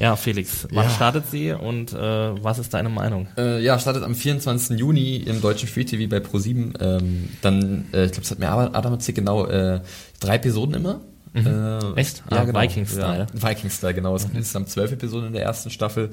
Ja, 0.00 0.16
Felix, 0.16 0.66
wann 0.72 0.84
Ja. 0.84 0.90
startet 0.90 1.24
sie 1.30 1.52
und 1.52 1.92
äh, 1.92 1.96
was 2.42 2.58
ist 2.58 2.72
deine 2.72 2.88
Meinung? 2.88 3.28
Äh, 3.36 3.62
ja, 3.62 3.78
startet 3.78 4.02
am 4.02 4.14
24. 4.14 4.78
Juni 4.78 5.16
im 5.18 5.40
deutschen 5.42 5.68
Free 5.68 5.84
TV 5.84 6.08
bei 6.08 6.18
Pro7. 6.18 6.72
Ähm, 6.80 7.28
dann, 7.42 7.84
äh, 7.92 8.06
ich 8.06 8.12
glaube, 8.12 8.24
es 8.24 8.30
hat 8.30 8.38
mir 8.38 8.48
Adam 8.50 8.94
erzählt, 8.94 9.16
genau, 9.16 9.46
äh, 9.46 9.80
drei 10.20 10.36
Episoden 10.36 10.74
immer. 10.74 11.00
Äh, 11.32 11.42
Mhm. 11.42 11.96
Echt? 11.96 12.24
Ja, 12.28 12.38
Ah, 12.38 12.44
genau. 12.44 12.60
Viking-Style. 12.60 13.26
Ja, 13.32 13.48
Viking-Style, 13.48 13.94
genau. 13.94 14.16
Es 14.16 14.22
sind 14.22 14.34
insgesamt 14.34 14.68
zwölf 14.68 14.90
Episoden 14.90 15.28
in 15.28 15.32
der 15.34 15.42
ersten 15.44 15.70
Staffel. 15.70 16.10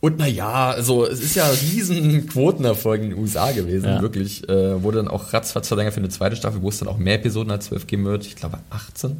Und 0.00 0.16
na 0.16 0.26
ja, 0.26 0.70
also 0.70 1.04
es 1.06 1.20
ist 1.20 1.36
ja 1.36 1.44
ein 1.44 1.50
riesen 1.70 2.26
Quotenerfolg 2.28 3.02
in 3.02 3.10
den 3.10 3.18
USA 3.18 3.52
gewesen, 3.52 3.84
Ja. 3.86 4.00
wirklich. 4.00 4.48
Äh, 4.48 4.82
wurde 4.82 4.98
dann 4.98 5.08
auch 5.08 5.34
ratzfatz 5.34 5.68
verlängert 5.68 5.92
für 5.92 6.00
eine 6.00 6.08
zweite 6.08 6.34
Staffel, 6.36 6.62
wo 6.62 6.70
es 6.70 6.78
dann 6.78 6.88
auch 6.88 6.96
mehr 6.96 7.16
Episoden 7.16 7.50
als 7.50 7.66
zwölf 7.66 7.86
geben 7.86 8.06
wird. 8.06 8.24
Ich 8.24 8.36
glaube 8.36 8.58
18. 8.70 9.18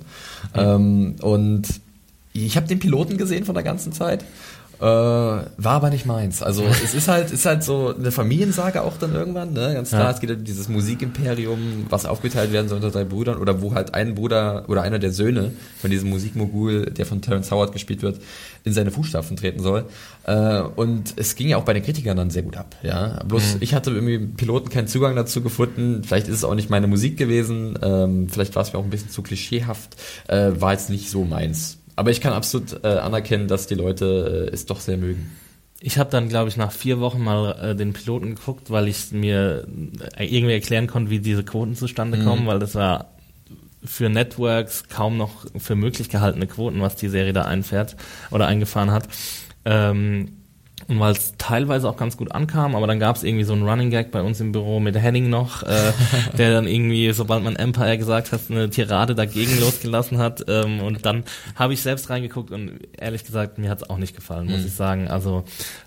Ähm, 0.55 1.17
und 1.21 1.67
ich 2.35 2.57
habe 2.57 2.67
den 2.67 2.79
Piloten 2.81 3.17
gesehen 3.17 3.45
von 3.45 3.55
der 3.55 3.65
ganzen 3.65 3.93
Zeit. 3.93 4.25
Äh, 4.81 4.85
war 4.85 5.47
aber 5.67 5.89
nicht 5.91 6.05
meins. 6.05 6.43
Also 6.43 6.65
es 6.65 6.95
ist 6.95 7.07
halt, 7.07 7.31
ist 7.31 7.47
halt 7.47 7.63
so 7.63 7.95
eine 7.97 8.11
Familiensage 8.11 8.83
auch 8.83 8.97
dann 8.99 9.15
irgendwann, 9.15 9.53
ne? 9.53 9.73
Ganz 9.73 9.91
klar, 9.91 10.03
Ja. 10.03 10.11
es 10.11 10.21
geht 10.21 10.33
um 10.33 10.43
dieses 10.43 10.69
Musikimperium, 10.69 11.87
was 11.91 12.07
aufgeteilt 12.07 12.53
werden 12.53 12.69
soll 12.69 12.79
unter 12.79 12.91
drei 12.91 13.05
Brüdern, 13.05 13.39
oder 13.39 13.63
wo 13.63 13.73
halt 13.75 13.95
ein 13.95 14.17
Bruder 14.17 14.65
oder 14.69 14.83
einer 14.83 14.99
der 14.99 15.13
Söhne 15.13 15.53
von 15.81 15.91
diesem 15.91 16.11
Musikmogul, 16.11 16.87
der 16.87 17.07
von 17.07 17.23
Terence 17.23 17.53
Howard 17.53 17.73
gespielt 17.73 18.03
wird, 18.03 18.21
in 18.65 18.73
seine 18.73 18.91
Fußstapfen 18.91 19.37
treten 19.37 19.63
soll. 19.63 19.85
Äh, 20.27 20.63
und 20.63 21.15
es 21.17 21.37
ging 21.37 21.49
ja 21.49 21.57
auch 21.59 21.65
bei 21.65 21.73
den 21.73 21.85
Kritikern 21.85 22.17
dann 22.17 22.31
sehr 22.31 22.43
gut 22.43 22.57
ab, 22.57 22.75
ja. 22.83 23.23
Bloß 23.23 23.59
ich 23.61 23.75
hatte 23.75 23.93
irgendwie 23.93 24.19
Piloten 24.19 24.71
keinen 24.71 24.89
Zugang 24.89 25.15
dazu 25.15 25.41
gefunden. 25.41 26.03
Vielleicht 26.05 26.27
ist 26.27 26.35
es 26.35 26.45
auch 26.45 26.57
nicht 26.57 26.69
meine 26.69 26.89
Musik 26.89 27.17
gewesen. 27.17 27.79
Ähm, 27.81 28.29
vielleicht 28.29 28.57
war 28.57 28.63
es 28.65 28.73
mir 28.73 28.81
auch 28.81 28.85
ein 28.85 28.91
bisschen 28.91 29.11
zu 29.11 29.23
klischeehaft. 29.23 29.95
Äh, 30.27 30.51
war 30.59 30.73
jetzt 30.73 30.91
nicht 30.91 31.11
so 31.11 31.25
meins. 31.25 31.79
Aber 31.97 32.11
ich 32.11 32.21
kann 32.21 32.33
absolut 32.33 32.85
äh, 32.85 32.89
anerkennen, 32.89 33.49
dass 33.49 33.67
die 33.67 33.75
Leute 33.75 34.49
äh, 34.51 34.55
es 34.55 34.67
doch 34.67 34.81
sehr 34.81 34.97
mögen. 34.97 35.31
Ich 35.81 35.99
habe 35.99 36.11
dann, 36.11 36.29
glaube 36.29 36.49
ich, 36.49 36.57
nach 36.57 36.73
vier 36.73 36.99
Wochen 37.01 37.23
mal 37.23 37.53
äh, 37.61 37.75
den 37.77 37.93
Piloten 37.93 38.35
geguckt, 38.37 38.71
weil 38.71 38.89
ich 38.89 39.13
mir 39.13 39.67
äh, 40.17 40.25
irgendwie 40.25 40.55
erklären 40.55 40.87
konnte, 40.87 41.11
wie 41.11 41.19
diese 41.21 41.45
Quoten 41.45 41.75
zustande 41.75 42.19
Mhm. 42.19 42.25
kommen, 42.25 42.47
weil 42.47 42.59
das 42.59 42.75
war 42.75 43.11
für 43.85 44.09
Networks 44.09 44.89
kaum 44.89 45.19
noch 45.19 45.45
für 45.59 45.75
möglich 45.77 46.09
gehaltene 46.09 46.47
Quoten, 46.47 46.81
was 46.81 46.97
die 46.97 47.09
Serie 47.09 47.35
da 47.35 47.43
einfährt 47.43 47.97
oder 48.31 48.47
eingefahren 48.47 48.91
hat. 48.91 49.09
Ähm, 49.67 50.39
und 50.89 51.01
weil 51.01 51.13
es 51.13 51.33
teilweise 51.39 51.89
auch 51.89 51.97
ganz 51.97 52.17
gut 52.19 52.33
ankam, 52.33 52.75
aber 52.75 52.87
dann 52.87 53.01
gab 53.01 53.17
es 53.17 53.23
irgendwie 53.23 53.45
so 53.45 53.55
einen 53.55 53.63
Running 53.67 53.91
Gag 53.91 54.11
bei 54.11 54.21
uns 54.21 54.41
im 54.41 54.53
Büro 54.53 54.81
mit 54.81 54.97
Henning 54.99 55.31
noch, 55.31 55.63
äh, 55.63 55.93
der 56.37 56.53
dann 56.53 56.67
irgendwie, 56.67 57.11
sobald 57.13 57.43
man 57.43 57.57
Empire 57.57 57.97
gesagt 57.97 58.33
hat, 58.33 58.41
eine 58.51 58.69
Tirade 58.69 59.15
dagegen 59.15 59.59
losgelassen 59.61 60.19
hat. 60.19 60.45
Ähm, 60.47 60.81
und 60.81 61.07
dann 61.07 61.25
habe 61.55 61.73
ich 61.73 61.81
selbst 61.81 62.11
reingeguckt 62.11 62.51
und 62.51 62.81
ehrlich 62.99 63.25
gesagt, 63.25 63.57
mir 63.57 63.71
hat 63.71 63.83
es 63.83 63.89
auch 63.89 63.97
nicht 63.99 64.15
gefallen, 64.15 64.47
muss 64.49 64.61
Mhm. 64.61 64.67
ich 64.67 64.73
sagen. 64.75 65.09
Also 65.09 65.45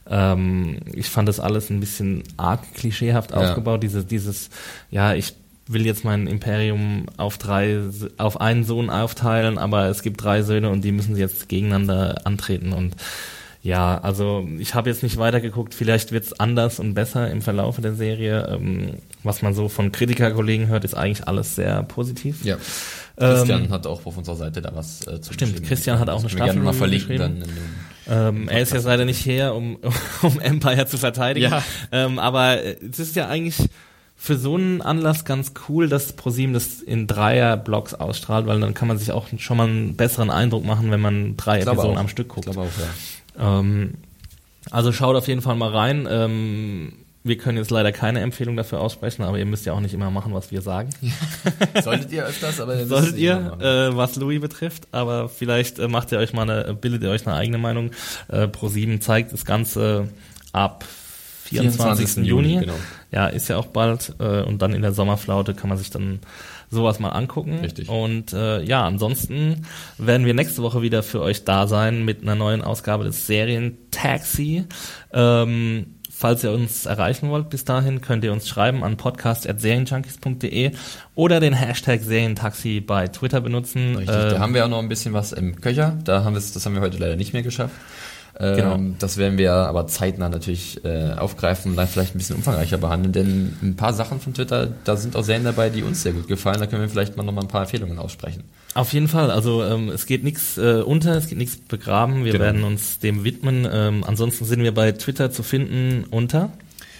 ähm, 0.09 0.77
ich 0.93 1.09
fand 1.09 1.27
das 1.29 1.39
alles 1.39 1.69
ein 1.69 1.79
bisschen 1.79 2.23
arg 2.37 2.61
klischeehaft 2.73 3.31
Ja. 3.31 3.37
aufgebaut, 3.37 3.83
diese, 3.83 4.03
dieses, 4.03 4.49
ja, 4.89 5.13
ich 5.13 5.33
will 5.67 5.85
jetzt 5.85 6.05
mein 6.05 6.27
Imperium 6.27 7.05
auf 7.17 7.37
drei, 7.37 7.81
auf 8.17 8.39
einen 8.39 8.63
Sohn 8.63 8.89
aufteilen, 8.89 9.57
aber 9.57 9.87
es 9.89 10.01
gibt 10.01 10.23
drei 10.23 10.41
Söhne 10.41 10.69
und 10.69 10.81
die 10.83 10.93
müssen 10.93 11.17
jetzt 11.17 11.49
gegeneinander 11.49 12.21
antreten 12.23 12.71
und 12.71 12.95
ja, 13.67 13.97
also 13.97 14.47
ich 14.59 14.75
habe 14.75 14.89
jetzt 14.89 15.03
nicht 15.03 15.17
weitergeguckt, 15.17 15.73
vielleicht 15.73 16.13
wird's 16.13 16.31
anders 16.31 16.79
und 16.79 16.93
besser 16.93 17.29
im 17.29 17.41
Verlauf 17.41 17.81
der 17.81 17.95
Serie. 17.95 18.47
Ähm, 18.49 18.93
was 19.23 19.41
man 19.41 19.53
so 19.53 19.67
von 19.67 19.91
Kritikerkollegen 19.91 20.67
hört, 20.67 20.85
ist 20.85 20.93
eigentlich 20.93 21.27
alles 21.27 21.55
sehr 21.55 21.83
positiv. 21.83 22.45
Ja. 22.45 22.55
Christian 23.17 23.69
hat 23.69 23.85
auch 23.85 24.05
auf 24.05 24.15
unserer 24.15 24.37
Seite 24.37 24.61
da 24.61 24.73
was 24.73 25.01
äh, 25.01 25.19
zu 25.19 25.31
Ähm, 25.31 25.33
Stimmt. 25.33 25.63
Christian 25.63 25.99
hat 25.99 26.09
auch 26.09 26.23
eine 26.23 26.29
gerne 26.29 26.53
mal 26.61 26.73
Staffel 26.73 26.77
verlinken 26.77 27.17
geschrieben. 27.17 27.43
dann 28.07 28.37
Ähm, 28.37 28.47
er 28.47 28.61
ist 28.61 28.71
jetzt 28.71 28.85
leider 28.85 29.03
nicht 29.03 29.19
hier, 29.19 29.53
um, 29.53 29.79
um 30.21 30.39
Empire 30.39 30.85
zu 30.85 30.97
verteidigen. 30.97 31.51
Ja. 31.51 31.61
Ähm, 31.91 32.19
aber 32.19 32.63
es 32.63 32.99
ist 32.99 33.17
ja 33.17 33.27
eigentlich 33.27 33.67
für 34.15 34.37
so 34.37 34.55
einen 34.55 34.81
Anlass 34.81 35.25
ganz 35.25 35.51
cool, 35.67 35.89
dass 35.89 36.13
ProSieben 36.13 36.53
das 36.53 36.81
in 36.81 37.05
Dreier-Blocks 37.05 37.95
ausstrahlt, 37.95 38.47
weil 38.47 38.61
dann 38.61 38.73
kann 38.73 38.87
man 38.87 38.97
sich 38.97 39.11
auch 39.11 39.27
schon 39.37 39.57
mal 39.57 39.67
einen 39.67 39.97
besseren 39.97 40.29
Eindruck 40.29 40.63
machen, 40.63 40.89
wenn 40.89 41.01
man 41.01 41.35
drei 41.35 41.59
Episoden 41.59 41.97
auch. 41.97 41.99
am 41.99 42.07
Stück 42.07 42.29
guckt. 42.29 42.47
Ich 42.47 42.53
glaube 42.53 42.69
auch, 42.69 42.79
ja. 42.79 42.87
Ähm, 43.37 43.95
also 44.71 44.91
schaut 44.91 45.15
auf 45.15 45.27
jeden 45.27 45.41
Fall 45.41 45.55
mal 45.55 45.69
rein. 45.69 46.07
Ähm, 46.09 46.93
wir 47.23 47.37
können 47.37 47.57
jetzt 47.57 47.71
leider 47.71 47.91
keine 47.91 48.21
Empfehlung 48.21 48.55
dafür 48.55 48.79
aussprechen, 48.79 49.23
aber 49.23 49.37
ihr 49.37 49.45
müsst 49.45 49.65
ja 49.65 49.73
auch 49.73 49.79
nicht 49.79 49.93
immer 49.93 50.09
machen, 50.09 50.33
was 50.33 50.51
wir 50.51 50.61
sagen. 50.61 50.89
Solltet 51.83 52.11
ihr 52.11 52.25
öfters, 52.25 52.59
aber 52.59 52.75
ihr 52.77 52.87
Solltet 52.87 53.17
ihr, 53.17 53.57
äh, 53.59 53.95
was 53.95 54.15
Louis 54.15 54.39
betrifft, 54.39 54.87
aber 54.91 55.27
vielleicht 55.29 55.79
äh, 55.79 55.87
macht 55.87 56.11
ihr 56.11 56.19
euch 56.19 56.33
mal 56.33 56.49
eine, 56.49 56.73
bildet 56.73 57.03
ihr 57.03 57.09
euch 57.09 57.27
eine 57.27 57.35
eigene 57.35 57.57
Meinung. 57.57 57.91
Äh, 58.29 58.43
Pro7 58.43 59.01
zeigt 59.01 59.33
das 59.33 59.45
Ganze 59.45 60.07
ab 60.53 60.85
24. 61.43 62.07
24. 62.07 62.27
Juni. 62.27 62.53
Juni, 62.53 62.65
genau. 62.65 62.77
Ja, 63.11 63.27
ist 63.27 63.47
ja 63.47 63.57
auch 63.57 63.67
bald. 63.67 64.15
Äh, 64.19 64.43
und 64.43 64.61
dann 64.61 64.73
in 64.73 64.81
der 64.81 64.93
Sommerflaute 64.93 65.53
kann 65.53 65.69
man 65.69 65.77
sich 65.77 65.89
dann 65.89 66.19
sowas 66.69 66.99
mal 66.99 67.09
angucken. 67.09 67.59
Richtig. 67.59 67.89
Und 67.89 68.33
äh, 68.33 68.61
ja, 68.63 68.85
ansonsten 68.85 69.65
werden 69.97 70.25
wir 70.25 70.33
nächste 70.33 70.61
Woche 70.63 70.81
wieder 70.81 71.03
für 71.03 71.21
euch 71.21 71.43
da 71.45 71.67
sein 71.67 72.03
mit 72.05 72.21
einer 72.21 72.35
neuen 72.35 72.61
Ausgabe 72.61 73.03
des 73.03 73.27
Serien-Taxi. 73.27 74.65
Ähm, 75.13 75.97
Falls 76.19 76.43
ihr 76.43 76.51
uns 76.51 76.87
erreichen 76.87 77.29
wollt 77.29 77.51
bis 77.51 77.63
dahin, 77.63 78.01
könnt 78.01 78.23
ihr 78.23 78.31
uns 78.31 78.47
schreiben 78.47 78.83
an 78.83 78.97
podcast.serienjunkies.de 78.97 80.71
oder 81.13 81.39
den 81.39 81.53
Hashtag 81.53 82.01
Serientaxi 82.01 82.81
bei 82.81 83.07
Twitter 83.07 83.39
benutzen. 83.39 83.95
Richtig, 83.97 84.15
Ähm, 84.15 84.29
da 84.31 84.39
haben 84.39 84.55
wir 84.55 84.65
auch 84.65 84.69
noch 84.69 84.79
ein 84.79 84.89
bisschen 84.89 85.13
was 85.13 85.31
im 85.31 85.61
Köcher. 85.61 85.95
Da 86.05 86.23
haben 86.23 86.33
wir 86.33 86.41
das 86.41 86.65
haben 86.65 86.73
wir 86.73 86.81
heute 86.81 86.97
leider 86.97 87.17
nicht 87.17 87.33
mehr 87.33 87.43
geschafft. 87.43 87.75
Ähm, 88.39 88.55
Genau. 88.55 88.79
Das 88.99 89.17
werden 89.17 89.37
wir 89.37 89.51
aber 89.53 89.87
zeitnah 89.87 90.29
natürlich 90.29 90.83
äh, 90.85 91.13
aufgreifen 91.13 91.71
und 91.71 91.77
dann 91.77 91.87
vielleicht 91.87 92.13
ein 92.15 92.19
bisschen 92.19 92.35
umfangreicher 92.35 92.77
behandeln, 92.77 93.11
denn 93.13 93.57
ein 93.63 93.75
paar 93.75 93.93
Sachen 93.93 94.19
von 94.19 94.33
Twitter, 94.33 94.67
da 94.83 94.95
sind 94.95 95.15
auch 95.15 95.23
Serien 95.23 95.43
dabei, 95.43 95.69
die 95.69 95.81
uns 95.83 96.03
sehr 96.03 96.13
gut 96.13 96.27
gefallen. 96.27 96.59
Da 96.59 96.67
können 96.67 96.81
wir 96.83 96.89
vielleicht 96.89 97.17
mal 97.17 97.23
noch 97.23 97.33
mal 97.33 97.41
ein 97.41 97.47
paar 97.47 97.61
Empfehlungen 97.63 97.97
aussprechen. 97.99 98.43
Auf 98.75 98.93
jeden 98.93 99.07
Fall, 99.07 99.31
also 99.31 99.63
ähm, 99.63 99.89
es 99.89 100.05
geht 100.05 100.23
nichts 100.23 100.57
äh, 100.57 100.81
unter, 100.85 101.15
es 101.15 101.27
geht 101.27 101.37
nichts 101.39 101.57
begraben, 101.57 102.25
wir 102.25 102.31
Genau. 102.33 102.43
werden 102.45 102.63
uns 102.63 102.99
dem 102.99 103.23
widmen. 103.23 103.67
Ähm, 103.71 104.03
ansonsten 104.05 104.45
sind 104.45 104.61
wir 104.61 104.73
bei 104.73 104.91
Twitter 104.91 105.31
zu 105.31 105.41
finden 105.41 106.05
unter. 106.11 106.51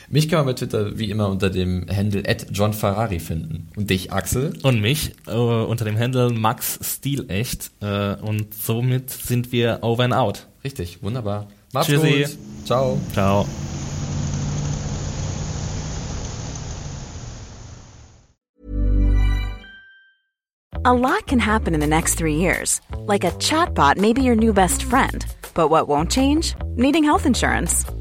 Mich 0.09 0.29
kann 0.29 0.39
man 0.39 0.45
bei 0.47 0.53
Twitter 0.53 0.97
wie 0.97 1.09
immer 1.09 1.27
unter 1.29 1.49
dem 1.49 1.85
Handle 1.93 2.23
@johnferrari 2.51 3.19
finden. 3.19 3.67
Und 3.75 3.89
dich, 3.89 4.13
Axel? 4.13 4.53
Und 4.63 4.79
mich 4.79 5.11
äh, 5.27 5.33
unter 5.33 5.83
dem 5.83 5.99
Handle 5.99 6.31
Max 6.31 6.79
Stilecht 6.81 7.71
äh, 7.81 8.15
und 8.15 8.53
somit 8.53 9.09
sind 9.09 9.51
wir 9.51 9.79
over 9.81 10.03
and 10.05 10.13
out. 10.13 10.47
Richtig, 10.63 11.03
wunderbar. 11.03 11.47
Macht's 11.73 11.89
Tschüssi. 11.89 12.23
gut. 12.23 12.37
Ciao. 12.65 12.97
Ciao. 13.13 13.45
A 20.85 20.93
lot 20.93 21.27
can 21.27 21.39
happen 21.39 21.73
in 21.73 21.81
the 21.81 21.87
next 21.87 22.15
three 22.15 22.35
years. 22.35 22.79
Like 23.07 23.25
a 23.25 23.31
chatbot 23.39 23.97
may 23.97 24.13
be 24.13 24.21
your 24.21 24.37
new 24.37 24.53
best 24.53 24.83
friend. 24.83 25.25
But 25.53 25.69
what 25.69 25.89
won't 25.89 26.09
change? 26.09 26.55
Needing 26.77 27.03
health 27.03 27.25
insurance. 27.25 27.83